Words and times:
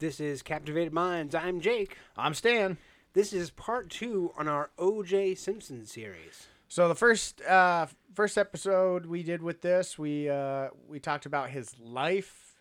This 0.00 0.18
is 0.18 0.40
Captivated 0.40 0.94
Minds. 0.94 1.34
I'm 1.34 1.60
Jake. 1.60 1.94
I'm 2.16 2.32
Stan. 2.32 2.78
This 3.12 3.34
is 3.34 3.50
part 3.50 3.90
two 3.90 4.32
on 4.34 4.48
our 4.48 4.70
O.J. 4.78 5.34
Simpson 5.34 5.84
series. 5.84 6.46
So 6.68 6.88
the 6.88 6.94
first 6.94 7.42
uh, 7.42 7.84
first 8.14 8.38
episode 8.38 9.04
we 9.04 9.22
did 9.22 9.42
with 9.42 9.60
this, 9.60 9.98
we 9.98 10.30
uh, 10.30 10.68
we 10.88 11.00
talked 11.00 11.26
about 11.26 11.50
his 11.50 11.78
life. 11.78 12.54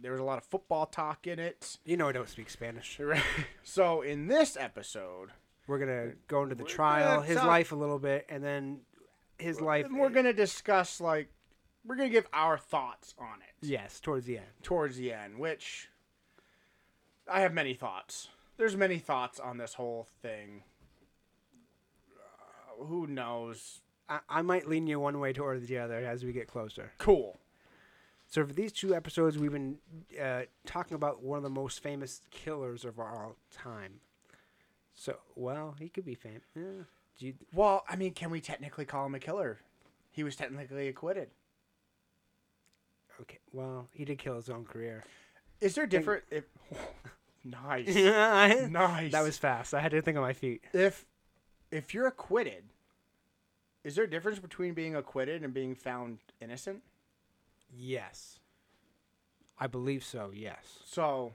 There 0.00 0.12
was 0.12 0.20
a 0.22 0.24
lot 0.24 0.38
of 0.38 0.44
football 0.44 0.86
talk 0.86 1.26
in 1.26 1.38
it. 1.38 1.76
You 1.84 1.98
know 1.98 2.08
I 2.08 2.12
don't 2.12 2.28
speak 2.28 2.48
Spanish. 2.48 2.98
so 3.62 4.00
in 4.00 4.28
this 4.28 4.56
episode, 4.56 5.28
We're 5.66 5.78
gonna 5.78 6.12
go 6.26 6.42
into 6.42 6.54
the 6.54 6.64
trial, 6.64 7.20
his 7.20 7.36
talk- 7.36 7.46
life 7.48 7.72
a 7.72 7.76
little 7.76 7.98
bit, 7.98 8.24
and 8.30 8.42
then 8.42 8.80
his 9.38 9.60
life. 9.60 9.88
we're 9.90 10.08
gonna 10.08 10.32
discuss 10.32 11.02
like 11.02 11.28
we're 11.84 11.96
gonna 11.96 12.08
give 12.08 12.28
our 12.32 12.56
thoughts 12.56 13.14
on 13.18 13.40
it 13.46 13.66
yes, 13.66 14.00
towards 14.00 14.24
the 14.24 14.38
end. 14.38 14.46
towards 14.62 14.96
the 14.96 15.12
end, 15.12 15.36
which 15.38 15.90
I 17.30 17.40
have 17.40 17.54
many 17.54 17.74
thoughts. 17.74 18.28
There's 18.56 18.76
many 18.76 18.98
thoughts 18.98 19.40
on 19.40 19.58
this 19.58 19.74
whole 19.74 20.08
thing. 20.20 20.62
Uh, 22.16 22.84
who 22.84 23.06
knows? 23.06 23.80
I, 24.08 24.20
I 24.28 24.42
might 24.42 24.68
lean 24.68 24.86
you 24.86 25.00
one 25.00 25.18
way 25.20 25.32
or 25.32 25.58
the 25.58 25.78
other 25.78 26.04
as 26.04 26.24
we 26.24 26.32
get 26.32 26.48
closer. 26.48 26.92
Cool. 26.98 27.38
So 28.28 28.46
for 28.46 28.52
these 28.52 28.72
two 28.72 28.94
episodes, 28.94 29.36
we've 29.38 29.52
been 29.52 29.76
uh, 30.20 30.42
talking 30.64 30.94
about 30.94 31.22
one 31.22 31.36
of 31.36 31.42
the 31.42 31.50
most 31.50 31.82
famous 31.82 32.22
killers 32.30 32.84
of 32.84 32.98
all 32.98 33.36
time. 33.52 34.00
So, 34.94 35.16
well, 35.34 35.74
he 35.78 35.88
could 35.88 36.04
be 36.04 36.14
famous. 36.14 36.42
Yeah. 36.54 36.84
You, 37.18 37.34
Well, 37.52 37.84
I 37.88 37.96
mean, 37.96 38.14
can 38.14 38.30
we 38.30 38.40
technically 38.40 38.84
call 38.84 39.06
him 39.06 39.14
a 39.14 39.18
killer? 39.18 39.60
He 40.10 40.24
was 40.24 40.36
technically 40.36 40.88
acquitted. 40.88 41.28
okay. 43.20 43.38
Well, 43.52 43.88
he 43.92 44.04
did 44.04 44.18
kill 44.18 44.36
his 44.36 44.50
own 44.50 44.64
career. 44.64 45.04
Is 45.60 45.74
there 45.74 45.86
different? 45.86 46.24
If, 46.30 46.44
nice, 47.44 47.94
nice. 48.70 49.12
that 49.12 49.22
was 49.22 49.38
fast. 49.38 49.74
I 49.74 49.80
had 49.80 49.90
to 49.92 50.02
think 50.02 50.16
on 50.16 50.22
my 50.22 50.32
feet. 50.32 50.62
if 50.72 51.04
if 51.70 51.94
you're 51.94 52.06
acquitted. 52.06 52.64
Is 53.84 53.96
there 53.96 54.04
a 54.04 54.10
difference 54.10 54.38
between 54.38 54.74
being 54.74 54.94
acquitted 54.94 55.42
and 55.42 55.52
being 55.52 55.74
found 55.74 56.18
innocent? 56.40 56.82
Yes. 57.74 58.38
I 59.58 59.66
believe 59.66 60.04
so. 60.04 60.30
Yes. 60.32 60.78
So 60.84 61.34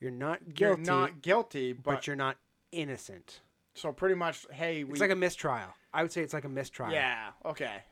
You're 0.00 0.10
not 0.10 0.54
guilty. 0.54 0.60
you're 0.60 0.76
not 0.76 1.22
guilty, 1.22 1.72
but, 1.72 1.84
but, 1.84 2.06
you're 2.08 2.16
not 2.16 2.36
innocent. 2.72 3.40
so 3.74 3.92
pretty 3.92 4.16
much, 4.16 4.44
hey, 4.50 4.82
we 4.82 4.92
It's 4.92 5.00
like 5.00 5.10
a 5.12 5.16
mistrial. 5.16 5.68
I 5.94 6.02
would 6.02 6.10
say 6.10 6.22
it's 6.22 6.34
like 6.34 6.44
a 6.44 6.48
mistrial. 6.48 6.90
yeah, 6.92 7.28
okay. 7.44 7.82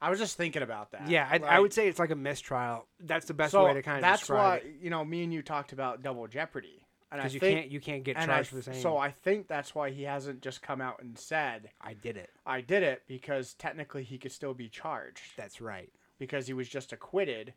I 0.00 0.10
was 0.10 0.18
just 0.18 0.36
thinking 0.36 0.62
about 0.62 0.92
that. 0.92 1.08
Yeah, 1.08 1.26
I, 1.30 1.38
I 1.38 1.58
would 1.58 1.72
say 1.72 1.88
it's 1.88 1.98
like 1.98 2.10
a 2.10 2.16
mistrial. 2.16 2.86
That's 3.00 3.26
the 3.26 3.34
best 3.34 3.52
so 3.52 3.64
way 3.64 3.74
to 3.74 3.82
kind 3.82 3.98
of 3.98 4.02
say 4.02 4.08
it. 4.08 4.10
that's 4.10 4.28
why 4.28 4.62
you 4.80 4.90
know 4.90 5.04
me 5.04 5.24
and 5.24 5.32
you 5.32 5.42
talked 5.42 5.72
about 5.72 6.02
double 6.02 6.26
jeopardy, 6.26 6.84
I 7.10 7.16
because 7.16 7.34
you 7.34 7.40
think, 7.40 7.58
can't 7.58 7.70
you 7.70 7.80
can't 7.80 8.04
get 8.04 8.16
and 8.16 8.30
I 8.30 8.36
charged 8.36 8.48
for 8.50 8.56
the 8.56 8.62
same. 8.62 8.74
So 8.74 8.98
I 8.98 9.10
think 9.10 9.48
that's 9.48 9.74
why 9.74 9.90
he 9.90 10.02
hasn't 10.02 10.42
just 10.42 10.62
come 10.62 10.80
out 10.80 11.00
and 11.00 11.18
said 11.18 11.70
I 11.80 11.94
did 11.94 12.16
it. 12.16 12.30
I 12.44 12.60
did 12.60 12.82
it 12.82 13.02
because 13.06 13.54
technically 13.54 14.02
he 14.02 14.18
could 14.18 14.32
still 14.32 14.54
be 14.54 14.68
charged 14.68 15.22
That's 15.36 15.60
right. 15.60 15.90
because 16.18 16.46
he 16.46 16.52
was 16.52 16.68
just 16.68 16.92
acquitted 16.92 17.54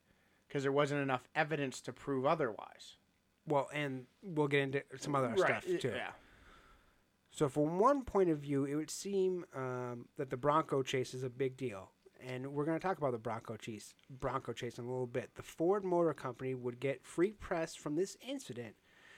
because 0.48 0.64
there 0.64 0.72
wasn't 0.72 1.02
enough 1.02 1.28
evidence 1.36 1.82
to 1.82 1.94
prove 1.94 2.26
otherwise. 2.26 2.96
Well, 3.48 3.70
and 3.74 4.06
we'll 4.22 4.48
get 4.48 4.62
into 4.62 4.84
some 5.00 5.16
other 5.16 5.34
stuff 5.38 5.66
too. 5.66 5.92
Yeah. 5.96 6.12
So, 7.32 7.48
from 7.48 7.78
one 7.80 8.04
point 8.04 8.30
of 8.30 8.40
view, 8.40 8.66
it 8.66 8.76
would 8.76 8.90
seem 8.90 9.46
um, 9.56 10.06
that 10.18 10.30
the 10.30 10.38
Bronco 10.38 10.82
chase 10.82 11.14
is 11.14 11.24
a 11.24 11.30
big 11.30 11.56
deal, 11.56 11.92
and 12.26 12.48
we're 12.48 12.66
going 12.66 12.80
to 12.80 12.86
talk 12.86 12.98
about 12.98 13.12
the 13.12 13.18
Bronco 13.18 13.56
chase. 13.56 13.94
Bronco 14.10 14.54
chase 14.54 14.78
in 14.78 14.86
a 14.86 14.88
little 14.88 15.08
bit. 15.08 15.32
The 15.36 15.44
Ford 15.44 15.84
Motor 15.84 16.14
Company 16.14 16.56
would 16.56 16.80
get 16.80 17.06
free 17.06 17.32
press 17.32 17.76
from 17.76 17.96
this 17.96 18.18
incident, 18.28 18.76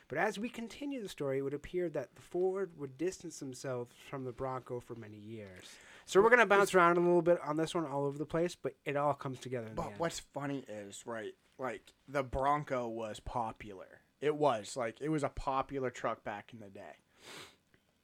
but 0.08 0.18
as 0.18 0.40
we 0.40 0.50
continue 0.50 1.02
the 1.02 1.10
story, 1.10 1.40
it 1.40 1.42
would 1.42 1.54
appear 1.54 1.90
that 1.90 2.16
the 2.16 2.22
Ford 2.22 2.72
would 2.78 2.98
distance 2.98 3.40
themselves 3.40 3.96
from 4.10 4.24
the 4.24 4.32
Bronco 4.32 4.80
for 4.80 4.96
many 4.96 5.18
years. 5.18 5.66
So 6.06 6.22
we're 6.22 6.30
going 6.30 6.40
to 6.40 6.46
bounce 6.48 6.74
around 6.74 6.98
a 6.98 7.02
little 7.02 7.22
bit 7.22 7.40
on 7.46 7.56
this 7.56 7.76
one, 7.76 7.86
all 7.86 8.06
over 8.06 8.18
the 8.18 8.26
place, 8.26 8.56
but 8.56 8.74
it 8.86 8.96
all 8.96 9.14
comes 9.14 9.40
together. 9.40 9.68
In 9.68 9.76
the 9.76 9.82
But 9.82 10.00
what's 10.00 10.20
funny 10.20 10.66
is, 10.68 11.04
right, 11.06 11.36
like 11.60 11.94
the 12.08 12.24
Bronco 12.24 12.88
was 12.88 13.20
popular. 13.20 14.02
It 14.20 14.36
was 14.36 14.76
like 14.76 15.00
it 15.02 15.10
was 15.10 15.24
a 15.24 15.30
popular 15.30 15.92
truck 15.92 16.24
back 16.24 16.52
in 16.52 16.60
the 16.60 16.70
day. 16.70 16.98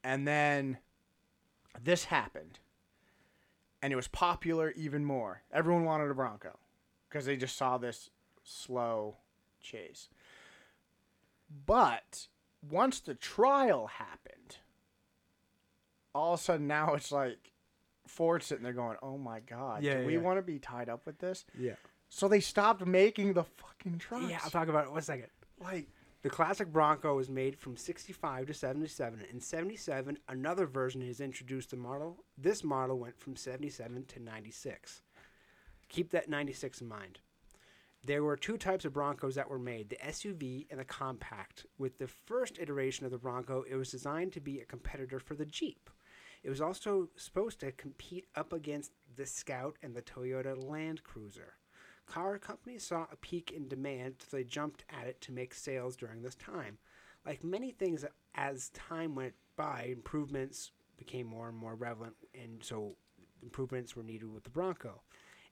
And 0.03 0.27
then 0.27 0.77
this 1.81 2.05
happened. 2.05 2.59
And 3.85 3.93
it 3.93 3.97
was 3.97 4.07
popular 4.07 4.71
even 4.71 5.05
more. 5.05 5.43
Everyone 5.53 5.85
wanted 5.85 6.09
a 6.09 6.15
Bronco 6.15 6.57
because 7.07 7.27
they 7.27 7.37
just 7.37 7.55
saw 7.55 7.77
this 7.77 8.09
slow 8.43 9.17
chase. 9.61 10.09
But 11.67 12.25
once 12.67 12.99
the 12.99 13.13
trial 13.13 13.85
happened, 13.85 14.57
all 16.15 16.33
of 16.33 16.39
a 16.39 16.43
sudden 16.43 16.65
now 16.65 16.95
it's 16.95 17.11
like 17.11 17.51
Ford 18.07 18.41
sitting 18.41 18.63
there 18.63 18.73
going, 18.73 18.97
"Oh 19.03 19.19
my 19.19 19.39
god, 19.41 19.83
Yeah, 19.83 19.99
do 19.99 20.07
we 20.07 20.13
yeah. 20.13 20.19
want 20.19 20.39
to 20.39 20.41
be 20.41 20.57
tied 20.57 20.89
up 20.89 21.05
with 21.05 21.19
this?" 21.19 21.45
Yeah. 21.55 21.75
So 22.09 22.27
they 22.27 22.39
stopped 22.39 22.83
making 22.87 23.33
the 23.33 23.43
fucking 23.43 23.99
trucks. 23.99 24.25
Yeah, 24.31 24.39
I'll 24.43 24.49
talk 24.49 24.67
about 24.67 24.85
it 24.85 24.91
one 24.91 25.03
second. 25.03 25.27
like 25.63 25.87
The 26.25 26.31
classic 26.31 26.73
Bronco 26.73 27.15
was 27.15 27.29
made 27.29 27.55
from 27.55 27.77
65 27.77 28.47
to 28.47 28.53
77. 28.55 29.25
In 29.31 29.39
77, 29.39 30.17
another 30.27 30.65
version 30.65 31.03
is 31.03 31.21
introduced 31.21 31.69
to 31.69 31.75
model. 31.75 32.23
This 32.35 32.63
model 32.63 32.97
went 32.97 33.19
from 33.19 33.35
77 33.35 34.05
to 34.05 34.19
96. 34.19 35.03
Keep 35.87 36.09
that 36.09 36.27
96 36.27 36.81
in 36.81 36.87
mind. 36.87 37.19
There 38.03 38.23
were 38.23 38.37
two 38.37 38.57
types 38.57 38.85
of 38.85 38.93
Broncos 38.93 39.35
that 39.35 39.51
were 39.51 39.59
made 39.59 39.89
the 39.89 39.97
SUV 39.97 40.65
and 40.71 40.79
the 40.79 40.83
compact. 40.83 41.67
With 41.77 41.99
the 41.99 42.07
first 42.07 42.57
iteration 42.57 43.05
of 43.05 43.11
the 43.11 43.19
Bronco, 43.19 43.63
it 43.69 43.75
was 43.75 43.91
designed 43.91 44.33
to 44.33 44.41
be 44.41 44.59
a 44.59 44.65
competitor 44.65 45.19
for 45.19 45.35
the 45.35 45.45
Jeep. 45.45 45.91
It 46.41 46.49
was 46.49 46.59
also 46.59 47.09
supposed 47.15 47.59
to 47.59 47.71
compete 47.71 48.25
up 48.35 48.51
against 48.51 48.93
the 49.15 49.27
Scout 49.27 49.77
and 49.83 49.93
the 49.93 50.01
Toyota 50.01 50.57
Land 50.67 51.03
Cruiser. 51.03 51.53
Car 52.05 52.37
companies 52.37 52.85
saw 52.85 53.07
a 53.11 53.15
peak 53.15 53.51
in 53.51 53.67
demand, 53.67 54.15
so 54.19 54.37
they 54.37 54.43
jumped 54.43 54.85
at 54.89 55.07
it 55.07 55.21
to 55.21 55.31
make 55.31 55.53
sales 55.53 55.95
during 55.95 56.21
this 56.21 56.35
time. 56.35 56.77
Like 57.25 57.43
many 57.43 57.71
things, 57.71 58.05
as 58.35 58.69
time 58.69 59.15
went 59.15 59.33
by, 59.55 59.89
improvements 59.91 60.71
became 60.97 61.27
more 61.27 61.49
and 61.49 61.57
more 61.57 61.75
relevant, 61.75 62.15
and 62.33 62.63
so 62.63 62.95
improvements 63.41 63.95
were 63.95 64.03
needed 64.03 64.31
with 64.31 64.43
the 64.43 64.49
Bronco. 64.49 65.01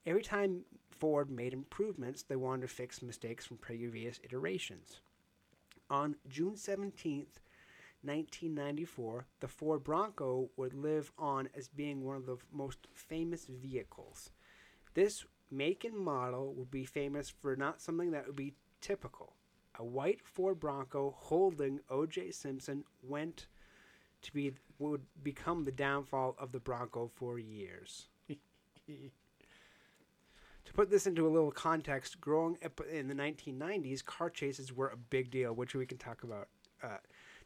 Every 0.06 0.22
time 0.22 0.64
Ford 0.90 1.30
made 1.30 1.52
improvements, 1.52 2.22
they 2.22 2.36
wanted 2.36 2.62
to 2.62 2.68
fix 2.68 3.02
mistakes 3.02 3.46
from 3.46 3.56
previous 3.56 4.20
iterations. 4.22 5.00
On 5.90 6.16
June 6.28 6.54
17th, 6.54 7.40
1994, 8.02 9.26
the 9.40 9.48
Ford 9.48 9.82
Bronco 9.82 10.50
would 10.56 10.74
live 10.74 11.10
on 11.18 11.48
as 11.56 11.68
being 11.68 12.04
one 12.04 12.16
of 12.16 12.26
the 12.26 12.36
most 12.52 12.86
famous 12.92 13.46
vehicles. 13.46 14.30
This 14.92 15.24
make 15.50 15.84
and 15.84 15.96
model 15.96 16.54
would 16.54 16.70
be 16.70 16.84
famous 16.84 17.30
for 17.30 17.56
not 17.56 17.80
something 17.80 18.10
that 18.12 18.26
would 18.26 18.36
be 18.36 18.54
typical. 18.80 19.34
A 19.78 19.84
white 19.84 20.20
Ford 20.22 20.60
Bronco 20.60 21.14
holding 21.16 21.80
O.J. 21.90 22.30
Simpson 22.30 22.84
went 23.02 23.46
to 24.22 24.32
be 24.32 24.54
would 24.78 25.02
become 25.22 25.64
the 25.64 25.72
downfall 25.72 26.34
of 26.38 26.52
the 26.52 26.60
Bronco 26.60 27.10
for 27.14 27.38
years. 27.38 28.08
to 28.28 28.32
put 30.72 30.90
this 30.90 31.06
into 31.06 31.26
a 31.26 31.30
little 31.30 31.50
context, 31.50 32.20
growing 32.20 32.58
up 32.64 32.80
in 32.90 33.08
the 33.08 33.14
1990s, 33.14 34.04
car 34.04 34.30
chases 34.30 34.72
were 34.72 34.88
a 34.88 34.96
big 34.96 35.30
deal, 35.30 35.52
which 35.52 35.74
we 35.74 35.86
can 35.86 35.98
talk 35.98 36.22
about. 36.22 36.48
Uh, 36.82 36.98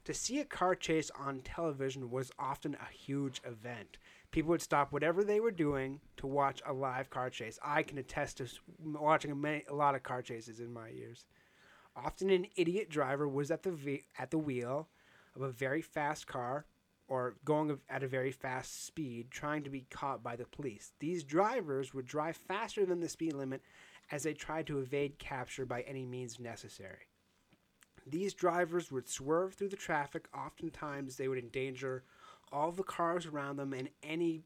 to 0.04 0.15
see 0.15 0.41
a 0.41 0.44
car 0.44 0.75
chase 0.75 1.10
on 1.19 1.41
television 1.41 2.10
was 2.10 2.30
often 2.38 2.75
a 2.75 2.92
huge 2.92 3.42
event. 3.44 3.98
People 4.31 4.50
would 4.50 4.62
stop 4.62 4.93
whatever 4.93 5.25
they 5.25 5.41
were 5.41 5.50
doing 5.50 6.00
to 6.19 6.27
watch 6.27 6.61
a 6.66 6.72
live 6.72 7.09
car 7.09 7.31
chase. 7.31 7.59
I 7.62 7.83
can 7.83 7.99
attest 7.99 8.39
to 8.39 8.49
watching 8.84 9.31
a, 9.31 9.34
many, 9.34 9.65
a 9.69 9.75
lot 9.75 9.94
of 9.94 10.03
car 10.03 10.22
chases 10.22 10.61
in 10.61 10.72
my 10.72 10.89
years. 10.89 11.25
Often, 11.97 12.31
an 12.31 12.47
idiot 12.56 12.91
driver 12.91 13.27
was 13.27 13.51
at 13.51 13.63
the 13.63 13.72
ve- 13.72 14.04
at 14.19 14.30
the 14.30 14.39
wheel 14.39 14.89
of 15.34 15.42
a 15.42 15.51
very 15.51 15.83
fast 15.83 16.27
car 16.27 16.66
or 17.09 17.36
going 17.45 17.78
at 17.89 18.03
a 18.03 18.09
very 18.09 18.30
fast 18.30 18.86
speed, 18.86 19.30
trying 19.30 19.65
to 19.65 19.71
be 19.71 19.86
caught 19.91 20.22
by 20.22 20.36
the 20.36 20.45
police. 20.45 20.92
These 21.01 21.25
drivers 21.25 21.95
would 21.95 22.04
drive 22.07 22.36
faster 22.36 22.84
than 22.84 23.01
the 23.01 23.09
speed 23.09 23.33
limit 23.33 23.63
as 24.10 24.22
they 24.22 24.34
tried 24.34 24.66
to 24.66 24.78
evade 24.78 25.19
capture 25.19 25.65
by 25.65 25.80
any 25.83 26.04
means 26.04 26.39
necessary. 26.39 27.09
These 28.07 28.34
drivers 28.34 28.92
would 28.92 29.09
swerve 29.09 29.54
through 29.54 29.69
the 29.71 29.77
traffic. 29.77 30.28
Oftentimes, 30.36 31.16
they 31.16 31.28
would 31.28 31.39
endanger 31.39 32.04
all 32.53 32.72
the 32.72 32.83
cars 32.83 33.27
around 33.27 33.56
them 33.56 33.72
and 33.72 33.89
any 34.03 34.42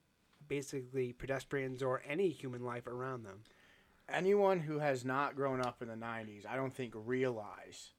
basically 0.49 1.13
pedestrians 1.13 1.83
or 1.83 2.03
any 2.09 2.29
human 2.31 2.63
life 2.65 2.87
around 2.87 3.25
them. 3.25 3.41
anyone 4.09 4.61
who 4.61 4.79
has 4.81 5.05
not 5.05 5.35
grown 5.37 5.61
up 5.61 5.81
in 5.81 5.89
the 5.89 5.95
90s, 5.95 6.45
I 6.47 6.57
don't 6.57 6.75
think 6.75 6.93
realize 6.95 7.93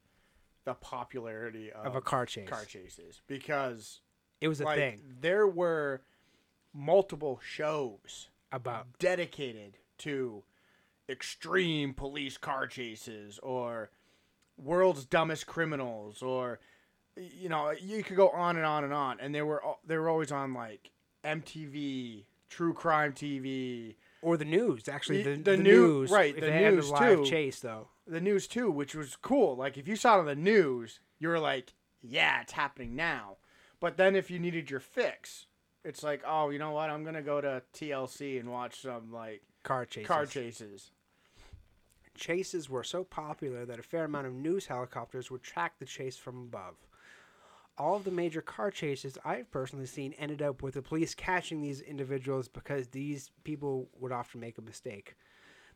the 0.65 0.73
popularity 0.75 1.71
of, 1.71 1.85
Of 1.87 1.95
a 1.95 2.01
car 2.01 2.25
chase. 2.25 2.47
car 2.47 2.65
chases 2.65 3.21
because 3.27 4.01
It 4.41 4.47
was 4.47 4.61
a 4.61 4.65
like 4.65 4.77
thing 4.77 5.01
there 5.21 5.47
were 5.47 6.01
multiple 6.73 7.39
shows 7.43 8.29
about 8.51 8.97
dedicated 8.99 9.77
to 9.99 10.43
extreme 11.09 11.93
police 11.93 12.37
car 12.37 12.67
chases 12.67 13.39
or 13.39 13.89
world's 14.57 15.05
dumbest 15.05 15.47
criminals 15.47 16.21
or 16.21 16.59
you 17.15 17.49
know 17.49 17.71
you 17.71 18.03
could 18.03 18.17
go 18.17 18.29
on 18.29 18.57
and 18.57 18.65
on 18.65 18.83
and 18.83 18.93
on 18.93 19.19
and 19.19 19.33
they 19.35 19.41
were 19.41 19.61
they 19.85 19.97
were 19.97 20.09
always 20.09 20.31
on 20.31 20.53
like 20.53 20.89
MTV, 21.23 22.25
True 22.49 22.73
Crime 22.73 23.13
TV, 23.13 23.95
Or 24.21 24.35
the 24.37 24.45
news, 24.45 24.87
actually. 24.89 25.23
The- 25.23 25.31
The, 25.31 25.37
the 25.37 25.51
the, 25.51 25.57
new- 25.57 25.71
news. 25.87 26.11
right, 26.11 26.35
the 26.39 26.49
news, 26.51 26.89
live 26.89 27.19
too. 27.19 27.25
chase, 27.25 27.59
though. 27.61 27.87
the 28.07 28.19
news 28.21 28.47
too, 28.47 28.69
which 28.69 28.93
was 28.95 29.15
cool. 29.15 29.55
Like 29.55 29.77
if 29.77 29.87
you 29.87 29.95
saw 29.95 30.17
it 30.17 30.19
on 30.21 30.25
the 30.25 30.35
news, 30.35 30.99
you 31.19 31.29
were 31.29 31.39
like, 31.39 31.73
yeah, 32.01 32.41
it's 32.41 32.51
happening 32.53 32.95
now. 32.95 33.37
But 33.79 33.97
then 33.97 34.15
if 34.15 34.29
you 34.29 34.39
needed 34.39 34.69
your 34.69 34.79
fix, 34.81 35.45
it's 35.85 36.03
like, 36.03 36.21
oh, 36.27 36.49
you 36.49 36.59
know 36.59 36.71
what? 36.71 36.89
I'm 36.89 37.03
gonna 37.05 37.21
go 37.21 37.39
to 37.41 37.61
TLC 37.73 38.39
and 38.39 38.51
watch 38.51 38.81
some 38.81 39.11
like 39.11 39.41
Car 39.63 39.85
chases. 39.85 40.07
car 40.07 40.25
chases. 40.25 40.91
Chases 42.15 42.69
were 42.69 42.83
so 42.83 43.03
popular 43.03 43.65
that 43.65 43.79
a 43.79 43.83
fair 43.83 44.03
amount 44.05 44.27
of 44.27 44.33
news 44.33 44.67
helicopters 44.67 45.31
would 45.31 45.41
track 45.41 45.73
the 45.79 45.85
chase 45.85 46.15
from 46.17 46.37
above. 46.43 46.75
All 47.75 47.95
of 47.95 48.03
the 48.03 48.11
major 48.11 48.41
car 48.41 48.69
chases 48.69 49.17
I've 49.25 49.49
personally 49.49 49.87
seen 49.87 50.13
ended 50.19 50.43
up 50.43 50.61
with 50.61 50.75
the 50.75 50.83
police 50.83 51.15
catching 51.15 51.59
these 51.59 51.81
individuals 51.81 52.47
because 52.47 52.87
these 52.87 53.31
people 53.43 53.89
would 53.99 54.11
often 54.11 54.39
make 54.39 54.59
a 54.59 54.61
mistake. 54.61 55.15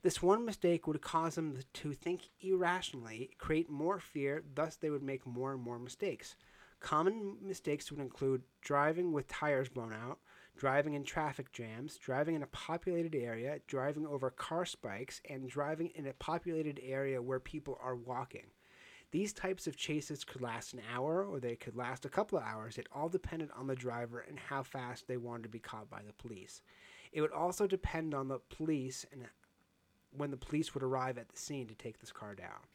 This 0.03 0.21
one 0.21 0.45
mistake 0.45 0.85
would 0.85 1.01
cause 1.01 1.35
them 1.35 1.57
to 1.73 1.93
think 1.93 2.29
irrationally, 2.39 3.31
create 3.39 3.67
more 3.67 3.99
fear, 3.99 4.43
thus, 4.53 4.75
they 4.75 4.91
would 4.91 5.01
make 5.01 5.25
more 5.25 5.53
and 5.53 5.61
more 5.61 5.79
mistakes. 5.79 6.35
Common 6.79 7.37
mistakes 7.41 7.89
would 7.91 7.99
include 7.99 8.43
driving 8.61 9.11
with 9.11 9.27
tires 9.27 9.67
blown 9.67 9.91
out, 9.91 10.19
driving 10.55 10.93
in 10.93 11.03
traffic 11.03 11.51
jams, 11.51 11.97
driving 11.97 12.35
in 12.35 12.43
a 12.43 12.47
populated 12.47 13.15
area, 13.15 13.59
driving 13.65 14.05
over 14.05 14.29
car 14.29 14.65
spikes, 14.65 15.19
and 15.27 15.49
driving 15.49 15.91
in 15.95 16.05
a 16.05 16.13
populated 16.13 16.79
area 16.83 17.19
where 17.19 17.39
people 17.39 17.79
are 17.81 17.95
walking. 17.95 18.45
These 19.11 19.33
types 19.33 19.67
of 19.67 19.77
chases 19.77 20.23
could 20.23 20.41
last 20.41 20.73
an 20.73 20.81
hour 20.93 21.23
or 21.23 21.39
they 21.39 21.55
could 21.55 21.75
last 21.75 22.05
a 22.05 22.09
couple 22.09 22.37
of 22.37 22.43
hours. 22.43 22.77
It 22.77 22.87
all 22.91 23.07
depended 23.07 23.49
on 23.57 23.67
the 23.67 23.75
driver 23.75 24.19
and 24.27 24.37
how 24.37 24.63
fast 24.63 25.07
they 25.07 25.17
wanted 25.17 25.43
to 25.43 25.49
be 25.49 25.59
caught 25.59 25.89
by 25.89 26.01
the 26.05 26.13
police. 26.13 26.61
It 27.13 27.21
would 27.21 27.31
also 27.31 27.67
depend 27.67 28.13
on 28.13 28.27
the 28.27 28.39
police 28.49 29.05
and 29.11 29.23
when 30.11 30.31
the 30.31 30.37
police 30.37 30.73
would 30.73 30.83
arrive 30.83 31.17
at 31.17 31.29
the 31.29 31.37
scene 31.37 31.67
to 31.67 31.75
take 31.75 31.99
this 31.99 32.11
car 32.11 32.35
down. 32.35 32.65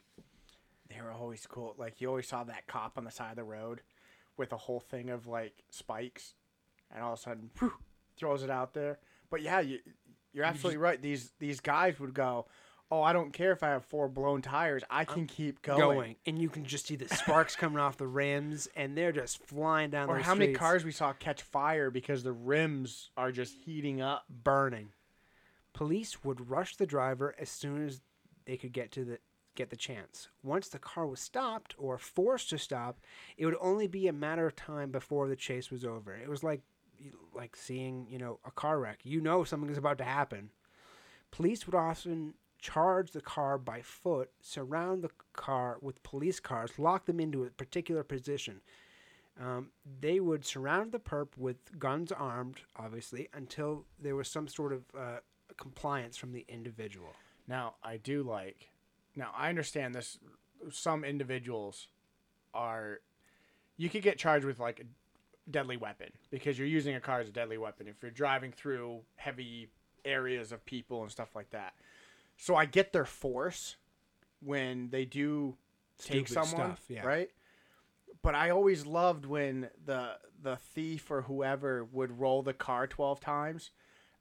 They 0.88 1.00
were 1.00 1.12
always 1.12 1.46
cool. 1.46 1.74
Like 1.78 2.00
you 2.00 2.08
always 2.08 2.28
saw 2.28 2.44
that 2.44 2.66
cop 2.66 2.98
on 2.98 3.04
the 3.04 3.10
side 3.10 3.30
of 3.30 3.36
the 3.36 3.44
road 3.44 3.82
with 4.36 4.52
a 4.52 4.56
whole 4.56 4.80
thing 4.80 5.10
of 5.10 5.26
like 5.26 5.54
spikes, 5.70 6.34
and 6.90 7.02
all 7.02 7.14
of 7.14 7.18
a 7.18 7.22
sudden 7.22 7.50
whew, 7.58 7.72
throws 8.16 8.42
it 8.42 8.50
out 8.50 8.74
there. 8.74 8.98
But 9.30 9.42
yeah, 9.42 9.60
you, 9.60 9.78
you're 10.32 10.44
absolutely 10.44 10.78
right. 10.78 11.00
These 11.00 11.32
these 11.38 11.60
guys 11.60 11.98
would 12.00 12.14
go, 12.14 12.46
"Oh, 12.92 13.02
I 13.02 13.14
don't 13.14 13.32
care 13.32 13.52
if 13.52 13.62
I 13.62 13.70
have 13.70 13.86
four 13.86 14.06
blown 14.06 14.42
tires. 14.42 14.82
I 14.90 15.06
can 15.06 15.26
keep 15.26 15.62
going." 15.62 15.80
Going. 15.80 16.16
And 16.26 16.38
you 16.38 16.50
can 16.50 16.66
just 16.66 16.86
see 16.86 16.96
the 16.96 17.08
sparks 17.08 17.56
coming 17.56 17.78
off 17.78 17.96
the 17.96 18.06
rims 18.06 18.68
and 18.76 18.96
they're 18.96 19.12
just 19.12 19.38
flying 19.46 19.88
down 19.88 20.10
Or 20.10 20.18
how 20.18 20.34
many 20.34 20.52
cars 20.52 20.84
we 20.84 20.92
saw 20.92 21.14
catch 21.14 21.40
fire 21.40 21.90
because 21.90 22.22
the 22.22 22.32
rims 22.32 23.10
are 23.16 23.32
just 23.32 23.54
heating 23.64 24.02
up. 24.02 24.26
burning. 24.28 24.90
Police 25.72 26.22
would 26.22 26.50
rush 26.50 26.76
the 26.76 26.84
driver 26.84 27.34
as 27.38 27.48
soon 27.48 27.86
as 27.86 28.02
they 28.44 28.58
could 28.58 28.72
get 28.72 28.92
to 28.92 29.04
the 29.04 29.18
get 29.54 29.70
the 29.70 29.76
chance. 29.76 30.28
Once 30.42 30.68
the 30.68 30.78
car 30.78 31.06
was 31.06 31.20
stopped 31.20 31.74
or 31.78 31.96
forced 31.98 32.50
to 32.50 32.58
stop, 32.58 33.00
it 33.36 33.46
would 33.46 33.56
only 33.60 33.86
be 33.86 34.06
a 34.06 34.12
matter 34.12 34.46
of 34.46 34.54
time 34.54 34.90
before 34.90 35.28
the 35.28 35.36
chase 35.36 35.70
was 35.70 35.84
over. 35.84 36.14
It 36.14 36.28
was 36.28 36.44
like 36.44 36.60
like 37.34 37.56
seeing, 37.56 38.06
you 38.08 38.18
know, 38.18 38.38
a 38.44 38.50
car 38.50 38.78
wreck. 38.78 39.00
You 39.02 39.20
know 39.20 39.44
something 39.44 39.70
is 39.70 39.78
about 39.78 39.98
to 39.98 40.04
happen. 40.04 40.50
Police 41.30 41.66
would 41.66 41.74
often 41.74 42.34
charge 42.62 43.10
the 43.10 43.20
car 43.20 43.58
by 43.58 43.82
foot, 43.82 44.30
surround 44.40 45.02
the 45.02 45.10
car 45.34 45.76
with 45.82 46.02
police 46.04 46.40
cars, 46.40 46.78
lock 46.78 47.04
them 47.04 47.20
into 47.20 47.44
a 47.44 47.50
particular 47.50 48.04
position. 48.04 48.60
Um, 49.38 49.70
they 50.00 50.20
would 50.20 50.44
surround 50.44 50.92
the 50.92 51.00
perp 51.00 51.36
with 51.36 51.78
guns 51.78 52.12
armed, 52.12 52.60
obviously, 52.76 53.28
until 53.34 53.84
there 54.00 54.14
was 54.14 54.28
some 54.28 54.46
sort 54.46 54.72
of 54.72 54.84
uh, 54.96 55.18
compliance 55.56 56.16
from 56.16 56.32
the 56.32 56.44
individual. 56.48 57.10
Now, 57.48 57.74
I 57.82 57.96
do 57.96 58.22
like. 58.22 58.70
Now, 59.16 59.32
I 59.36 59.48
understand 59.48 59.94
this. 59.94 60.18
Some 60.70 61.04
individuals 61.04 61.88
are. 62.54 63.00
You 63.76 63.90
could 63.90 64.02
get 64.02 64.18
charged 64.18 64.44
with 64.44 64.60
like 64.60 64.80
a 64.80 65.50
deadly 65.50 65.76
weapon 65.76 66.12
because 66.30 66.58
you're 66.58 66.68
using 66.68 66.94
a 66.94 67.00
car 67.00 67.20
as 67.20 67.28
a 67.28 67.32
deadly 67.32 67.58
weapon 67.58 67.88
if 67.88 67.96
you're 68.00 68.12
driving 68.12 68.52
through 68.52 69.00
heavy 69.16 69.68
areas 70.04 70.52
of 70.52 70.64
people 70.64 71.02
and 71.02 71.10
stuff 71.10 71.34
like 71.34 71.50
that. 71.50 71.72
So 72.42 72.56
I 72.56 72.64
get 72.64 72.92
their 72.92 73.04
force 73.04 73.76
when 74.40 74.90
they 74.90 75.04
do 75.04 75.54
take 75.98 76.26
Stupid 76.26 76.48
someone, 76.48 76.70
stuff, 76.74 76.82
yeah. 76.88 77.06
right? 77.06 77.30
But 78.20 78.34
I 78.34 78.50
always 78.50 78.84
loved 78.84 79.26
when 79.26 79.68
the 79.84 80.16
the 80.42 80.56
thief 80.56 81.08
or 81.12 81.22
whoever 81.22 81.84
would 81.84 82.18
roll 82.18 82.42
the 82.42 82.52
car 82.52 82.88
12 82.88 83.20
times 83.20 83.70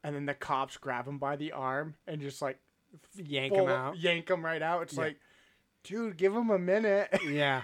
and 0.03 0.15
then 0.15 0.27
the 0.27 0.35
cops 0.35 0.77
grab 0.77 1.07
him 1.07 1.17
by 1.17 1.35
the 1.35 1.51
arm 1.51 1.95
and 2.05 2.21
just 2.21 2.43
like 2.43 2.59
Yank 3.15 3.55
them 3.55 3.67
out. 3.67 3.97
yank 3.97 4.29
him 4.29 4.45
right 4.45 4.61
out. 4.61 4.83
It's 4.83 4.93
Yeah. 4.93 5.01
like, 5.01 5.17
dude, 5.83 6.15
give 6.15 6.35
him 6.35 6.51
a 6.51 6.59
minute. 6.59 7.09
yeah. 7.27 7.63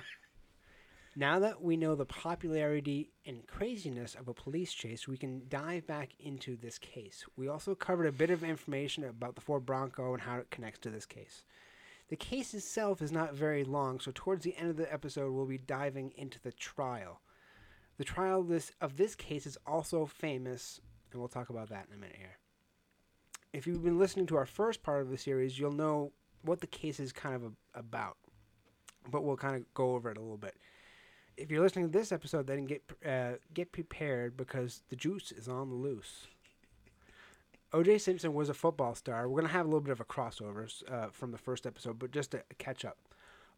Now 1.20 1.40
that 1.40 1.64
we 1.64 1.78
know 1.78 1.96
the 1.96 2.06
popularity 2.06 3.10
and 3.26 3.48
craziness 3.48 4.14
of 4.14 4.28
a 4.28 4.36
police 4.36 4.72
chase, 4.72 5.08
we 5.08 5.18
can 5.18 5.42
dive 5.50 5.88
back 5.88 6.12
into 6.20 6.56
this 6.56 6.78
case. 6.78 7.26
We 7.36 7.48
also 7.48 7.74
covered 7.74 8.06
a 8.06 8.12
bit 8.12 8.30
of 8.30 8.44
information 8.44 9.04
about 9.04 9.34
the 9.34 9.42
Ford 9.42 9.66
Bronco 9.66 10.14
and 10.14 10.22
how 10.22 10.38
it 10.38 10.52
connects 10.52 10.78
to 10.82 10.92
this 10.92 11.08
case. 11.08 11.42
The 12.10 12.18
case 12.18 12.54
itself 12.54 13.02
is 13.02 13.12
not 13.12 13.34
very 13.34 13.64
long, 13.64 14.00
so 14.00 14.12
towards 14.14 14.44
the 14.44 14.56
end 14.58 14.70
of 14.70 14.78
the 14.78 14.94
episode, 14.94 15.32
we'll 15.32 15.48
be 15.48 15.58
diving 15.58 16.14
into 16.16 16.40
the 16.40 16.52
trial. 16.52 17.20
The 17.98 18.04
trial 18.04 18.44
this, 18.44 18.72
of 18.80 18.98
this 18.98 19.16
case 19.16 19.48
is 19.48 19.58
also 19.66 20.06
famous, 20.06 20.82
and 21.12 21.20
we'll 21.20 21.30
talk 21.30 21.50
about 21.50 21.70
that 21.70 21.88
in 21.90 21.98
a 21.98 22.00
minute 22.00 22.18
here. 22.20 22.38
If 23.54 23.66
you've 23.66 23.84
been 23.84 23.98
listening 23.98 24.28
to 24.28 24.38
our 24.38 24.46
first 24.46 24.84
part 24.84 25.02
of 25.02 25.10
the 25.10 25.18
series, 25.18 25.58
you'll 25.58 25.72
know 25.72 26.12
what 26.44 26.62
the 26.62 26.68
case 26.68 27.00
is 27.00 27.12
kind 27.12 27.34
of 27.34 27.44
a, 27.44 27.80
about, 27.80 28.18
but 29.10 29.24
we'll 29.24 29.36
kind 29.36 29.56
of 29.56 29.74
go 29.74 29.96
over 29.96 30.12
it 30.12 30.18
a 30.18 30.22
little 30.22 30.38
bit. 30.38 30.54
If 31.38 31.52
you're 31.52 31.62
listening 31.62 31.86
to 31.86 31.98
this 31.98 32.12
episode, 32.12 32.48
then 32.48 32.66
get 32.66 32.84
uh, 33.06 33.34
get 33.54 33.72
prepared 33.72 34.36
because 34.36 34.82
the 34.90 34.96
juice 34.96 35.32
is 35.32 35.48
on 35.48 35.70
the 35.70 35.76
loose. 35.76 36.28
O.J. 37.74 37.98
Simpson 37.98 38.34
was 38.34 38.50
a 38.50 38.54
football 38.54 38.96
star. 38.96 39.28
We're 39.28 39.42
gonna 39.42 39.54
have 39.54 39.66
a 39.66 39.70
little 39.70 39.82
bit 39.82 39.92
of 39.92 40.00
a 40.00 40.06
crossover 40.06 40.68
uh, 40.92 41.08
from 41.12 41.32
the 41.32 41.38
first 41.38 41.68
episode, 41.68 42.00
but 42.00 42.12
just 42.12 42.32
to 42.32 42.44
catch 42.58 42.84
up. 42.84 42.98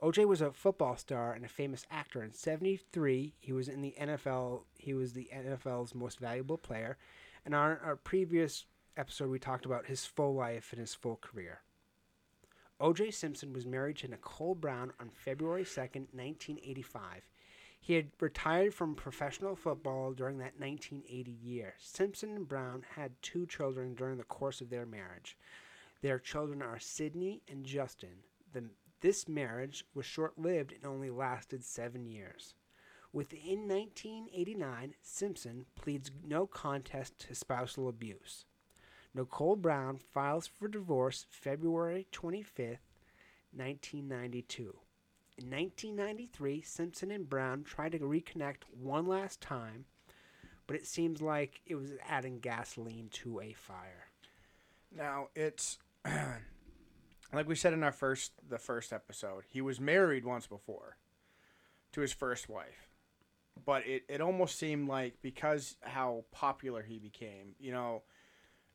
O.J. 0.02 0.26
was 0.26 0.42
a 0.42 0.52
football 0.52 0.98
star 0.98 1.34
and 1.34 1.46
a 1.46 1.50
famous 1.50 1.86
actor. 1.90 2.22
In 2.22 2.34
'73, 2.34 3.34
he 3.40 3.54
was 3.54 3.70
in 3.70 3.82
the 3.82 3.96
NFL. 4.00 4.64
He 4.78 4.94
was 4.94 5.14
the 5.14 5.30
NFL's 5.34 5.96
most 5.96 6.20
valuable 6.20 6.58
player. 6.58 6.98
And 7.46 7.56
on 7.56 7.78
our 7.84 7.96
previous 7.96 8.66
episode, 8.98 9.30
we 9.30 9.40
talked 9.40 9.66
about 9.66 9.86
his 9.86 10.06
full 10.06 10.34
life 10.34 10.72
and 10.72 10.80
his 10.80 10.94
full 10.94 11.16
career. 11.16 11.62
O.J. 12.82 13.12
Simpson 13.12 13.54
was 13.54 13.66
married 13.66 13.98
to 13.98 14.08
Nicole 14.08 14.56
Brown 14.56 14.94
on 15.00 15.10
February 15.10 15.64
2nd, 15.64 16.08
1985. 16.14 17.30
He 17.80 17.94
had 17.94 18.12
retired 18.20 18.74
from 18.74 18.94
professional 18.96 19.56
football 19.56 20.14
during 20.14 20.38
that 20.40 20.60
1980 20.60 21.32
year. 21.32 21.76
Simpson 21.80 22.32
and 22.36 22.48
Brown 22.48 22.86
had 22.96 23.22
two 23.22 23.46
children 23.48 23.96
during 23.96 24.18
the 24.18 24.24
course 24.24 24.62
of 24.62 24.70
their 24.70 24.86
marriage. 24.86 25.38
Their 26.02 26.20
children 26.20 26.62
are 26.62 26.80
Sydney 26.80 27.42
and 27.48 27.66
Justin. 27.66 28.24
The, 28.54 28.66
this 29.02 29.28
marriage 29.28 29.86
was 29.94 30.06
short 30.06 30.38
lived 30.38 30.74
and 30.74 30.86
only 30.86 31.10
lasted 31.10 31.64
seven 31.64 32.06
years. 32.06 32.54
Within 33.12 33.68
1989, 33.68 34.94
Simpson 35.02 35.66
pleads 35.76 36.12
no 36.24 36.46
contest 36.46 37.18
to 37.20 37.34
spousal 37.34 37.88
abuse. 37.88 38.46
Nicole 39.16 39.56
Brown 39.56 39.98
files 39.98 40.46
for 40.46 40.68
divorce 40.68 41.26
February 41.30 42.08
25th, 42.12 42.86
1992. 43.52 44.78
In 45.40 45.52
1993, 45.52 46.62
Simpson 46.64 47.12
and 47.12 47.30
Brown 47.30 47.64
tried 47.64 47.94
to 47.94 48.00
reconnect 48.00 48.64
one 48.78 49.08
last 49.08 49.40
time, 49.40 49.86
but 50.68 50.76
it 50.76 50.86
seems 50.86 51.22
like 51.22 51.62
it 51.66 51.76
was 51.76 51.94
adding 52.06 52.40
gasoline 52.40 53.08
to 53.14 53.40
a 53.40 53.54
fire. 53.54 54.10
Now 54.94 55.30
it's 55.36 55.78
like 57.34 57.48
we 57.48 57.56
said 57.56 57.72
in 57.72 57.84
our 57.84 57.94
first 57.94 58.34
the 58.50 58.58
first 58.58 58.92
episode. 58.92 59.46
He 59.48 59.62
was 59.62 59.80
married 59.80 60.26
once 60.26 60.46
before 60.46 60.98
to 61.94 62.02
his 62.02 62.12
first 62.12 62.50
wife, 62.50 62.90
but 63.66 63.88
it 63.88 64.04
it 64.10 64.20
almost 64.20 64.60
seemed 64.60 64.90
like 64.90 65.22
because 65.22 65.78
how 65.80 66.26
popular 66.34 66.82
he 66.82 67.00
became. 67.00 67.56
You 67.62 67.72
know, 67.72 68.04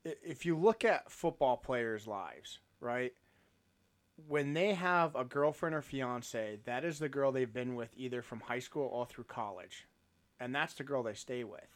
if 0.02 0.47
you 0.47 0.56
look 0.56 0.83
at 0.83 1.12
football 1.12 1.59
players' 1.59 2.06
lives, 2.06 2.61
right? 2.80 3.12
When 4.28 4.54
they 4.54 4.75
have 4.75 5.14
a 5.16 5.25
girlfriend 5.25 5.75
or 5.75 5.83
fiance, 5.83 6.61
that 6.64 6.85
is 6.85 6.99
the 6.99 7.09
girl 7.09 7.33
they've 7.33 7.52
been 7.52 7.75
with 7.75 7.90
either 7.97 8.23
from 8.23 8.40
high 8.40 8.61
school 8.61 8.88
or 8.92 9.06
through 9.06 9.25
college, 9.25 9.88
and 10.38 10.54
that's 10.54 10.75
the 10.75 10.85
girl 10.85 11.02
they 11.02 11.14
stay 11.14 11.42
with 11.44 11.66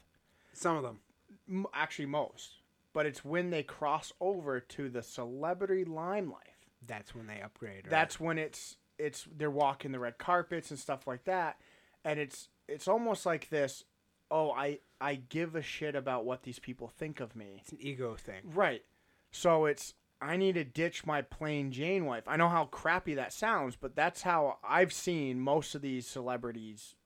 Some 0.53 0.77
of 0.77 0.83
them. 0.83 1.67
actually 1.75 2.07
most 2.07 2.59
but 2.93 3.07
it's 3.07 3.25
when 3.25 3.51
they 3.51 3.63
cross 3.63 4.13
over 4.21 4.61
to 4.61 4.89
the 4.89 5.03
celebrity 5.03 5.85
limelight 5.85 6.55
That's 6.87 7.15
when 7.15 7.27
they 7.27 7.41
upgrade. 7.41 7.85
Right? 7.85 7.91
that's 7.91 8.19
when 8.19 8.39
it's 8.39 8.77
it's 8.99 9.27
they're 9.37 9.51
walking 9.51 9.93
the 9.93 9.99
red 10.01 10.19
carpets 10.19 10.71
and 10.71 10.79
stuff 10.79 11.07
like 11.07 11.25
that, 11.25 11.61
and 12.05 12.19
it's 12.19 12.49
it's 12.67 12.89
almost 12.89 13.25
like 13.25 13.49
this. 13.51 13.85
Oh, 14.31 14.51
I 14.51 14.81
I 15.01 15.15
give 15.15 15.55
a 15.55 15.63
shit 15.63 15.95
about 15.95 16.25
what 16.25 16.43
these 16.43 16.59
people 16.59 16.89
think 16.89 17.21
of 17.21 17.37
me. 17.37 17.59
It's 17.61 17.73
an 17.73 17.79
ego 17.81 18.17
thing. 18.17 18.43
Right. 18.53 18.83
So 19.31 19.67
it's 19.67 19.95
I 20.21 20.37
need 20.37 20.55
to 20.55 20.65
ditch 20.65 21.07
my 21.07 21.23
plain 21.23 21.71
Jane 21.71 22.05
wife. 22.05 22.25
I 22.27 22.37
know 22.37 22.49
how 22.49 22.65
crappy 22.65 23.15
that 23.15 23.33
sounds, 23.33 23.77
but 23.77 23.95
that's 23.95 24.23
how 24.23 24.59
I've 24.67 24.93
seen 24.93 25.39
most 25.41 25.75
of 25.75 25.83
these 25.83 26.07
celebrities 26.07 26.97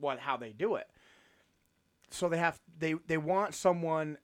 what 0.00 0.20
how 0.20 0.36
they 0.36 0.50
do 0.50 0.74
it. 0.76 0.88
So 2.10 2.28
they 2.28 2.38
have 2.38 2.60
they 2.78 2.94
they 3.06 3.18
want 3.18 3.54
someone 3.54 4.18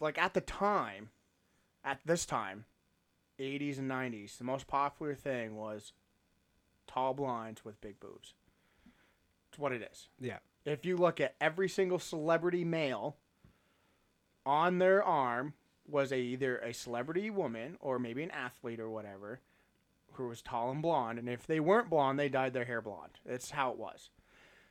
like 0.00 0.18
at 0.18 0.34
the 0.34 0.40
time 0.40 1.10
at 1.84 2.00
this 2.04 2.24
time 2.24 2.64
80s 3.38 3.78
and 3.78 3.90
90s 3.90 4.38
the 4.38 4.44
most 4.44 4.66
popular 4.66 5.14
thing 5.14 5.56
was 5.56 5.92
tall 6.86 7.14
blondes 7.14 7.64
with 7.64 7.80
big 7.80 8.00
boobs. 8.00 8.34
It's 9.50 9.58
what 9.58 9.72
it 9.72 9.82
is. 9.90 10.08
Yeah. 10.20 10.38
If 10.64 10.84
you 10.84 10.96
look 10.96 11.20
at 11.20 11.34
every 11.40 11.68
single 11.68 11.98
celebrity 11.98 12.64
male 12.64 13.16
on 14.44 14.78
their 14.78 15.02
arm 15.02 15.54
was 15.88 16.12
a, 16.12 16.18
either 16.18 16.58
a 16.58 16.72
celebrity 16.74 17.30
woman 17.30 17.76
or 17.80 17.98
maybe 17.98 18.22
an 18.22 18.30
athlete 18.30 18.80
or 18.80 18.90
whatever 18.90 19.40
who 20.12 20.28
was 20.28 20.42
tall 20.42 20.70
and 20.70 20.82
blonde 20.82 21.18
and 21.18 21.28
if 21.28 21.46
they 21.46 21.60
weren't 21.60 21.88
blonde 21.90 22.18
they 22.18 22.28
dyed 22.28 22.52
their 22.52 22.64
hair 22.64 22.80
blonde 22.82 23.18
that's 23.24 23.50
how 23.50 23.70
it 23.70 23.78
was 23.78 24.10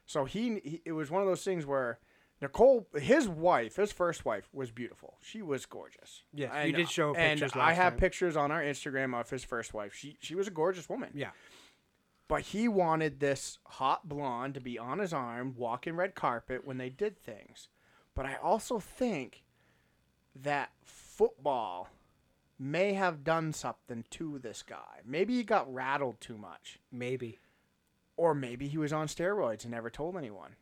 so 0.06 0.26
he, 0.26 0.60
he 0.64 0.82
it 0.86 0.92
was 0.92 1.10
one 1.10 1.22
of 1.22 1.28
those 1.28 1.44
things 1.44 1.66
where 1.66 2.00
nicole 2.42 2.88
his 3.00 3.28
wife 3.28 3.78
his 3.78 3.92
first 3.92 4.26
wife 4.26 4.48
was 4.54 4.72
beautiful 4.72 5.18
she 5.22 5.42
was 5.42 5.66
gorgeous 5.66 6.24
Yes, 6.34 6.52
you 6.66 6.74
did 6.74 6.90
show 6.90 7.14
pictures. 7.14 7.52
and 7.54 7.62
i 7.62 7.74
have 7.74 7.94
time. 7.94 8.00
pictures 8.00 8.36
on 8.38 8.52
our 8.52 8.62
instagram 8.62 9.18
of 9.20 9.30
his 9.30 9.44
first 9.44 9.74
wife 9.74 9.94
she 9.94 10.18
she 10.20 10.36
was 10.36 10.48
a 10.48 10.52
gorgeous 10.52 10.88
woman 10.90 11.10
Yeah. 11.14 11.32
but 12.28 12.42
he 12.42 12.68
wanted 12.68 13.20
this 13.20 13.58
hot 13.66 14.08
blonde 14.10 14.54
to 14.56 14.60
be 14.62 14.78
on 14.78 15.00
his 15.00 15.14
arm, 15.14 15.54
walking 15.58 15.96
red 15.96 16.14
carpet 16.14 16.66
when 16.66 16.78
they 16.78 16.90
did 16.90 17.18
things. 17.18 17.70
But 18.14 18.26
I 18.26 18.36
also 18.36 18.80
think 18.80 19.44
that 20.36 20.72
football 21.18 21.90
may 22.60 22.94
have 22.94 23.24
done 23.24 23.52
something 23.54 24.06
to 24.12 24.40
this 24.40 24.64
guy. 24.64 25.02
Maybe 25.06 25.36
he 25.36 25.44
got 25.44 25.72
rattled 25.74 26.22
too 26.22 26.38
much. 26.38 26.80
Maybe. 26.92 27.40
Or 28.16 28.34
maybe 28.34 28.68
he 28.68 28.78
was 28.78 28.94
on 28.94 29.08
steroids 29.08 29.64
and 29.64 29.72
never 29.72 29.90
told 29.90 30.16
anyone. 30.16 30.56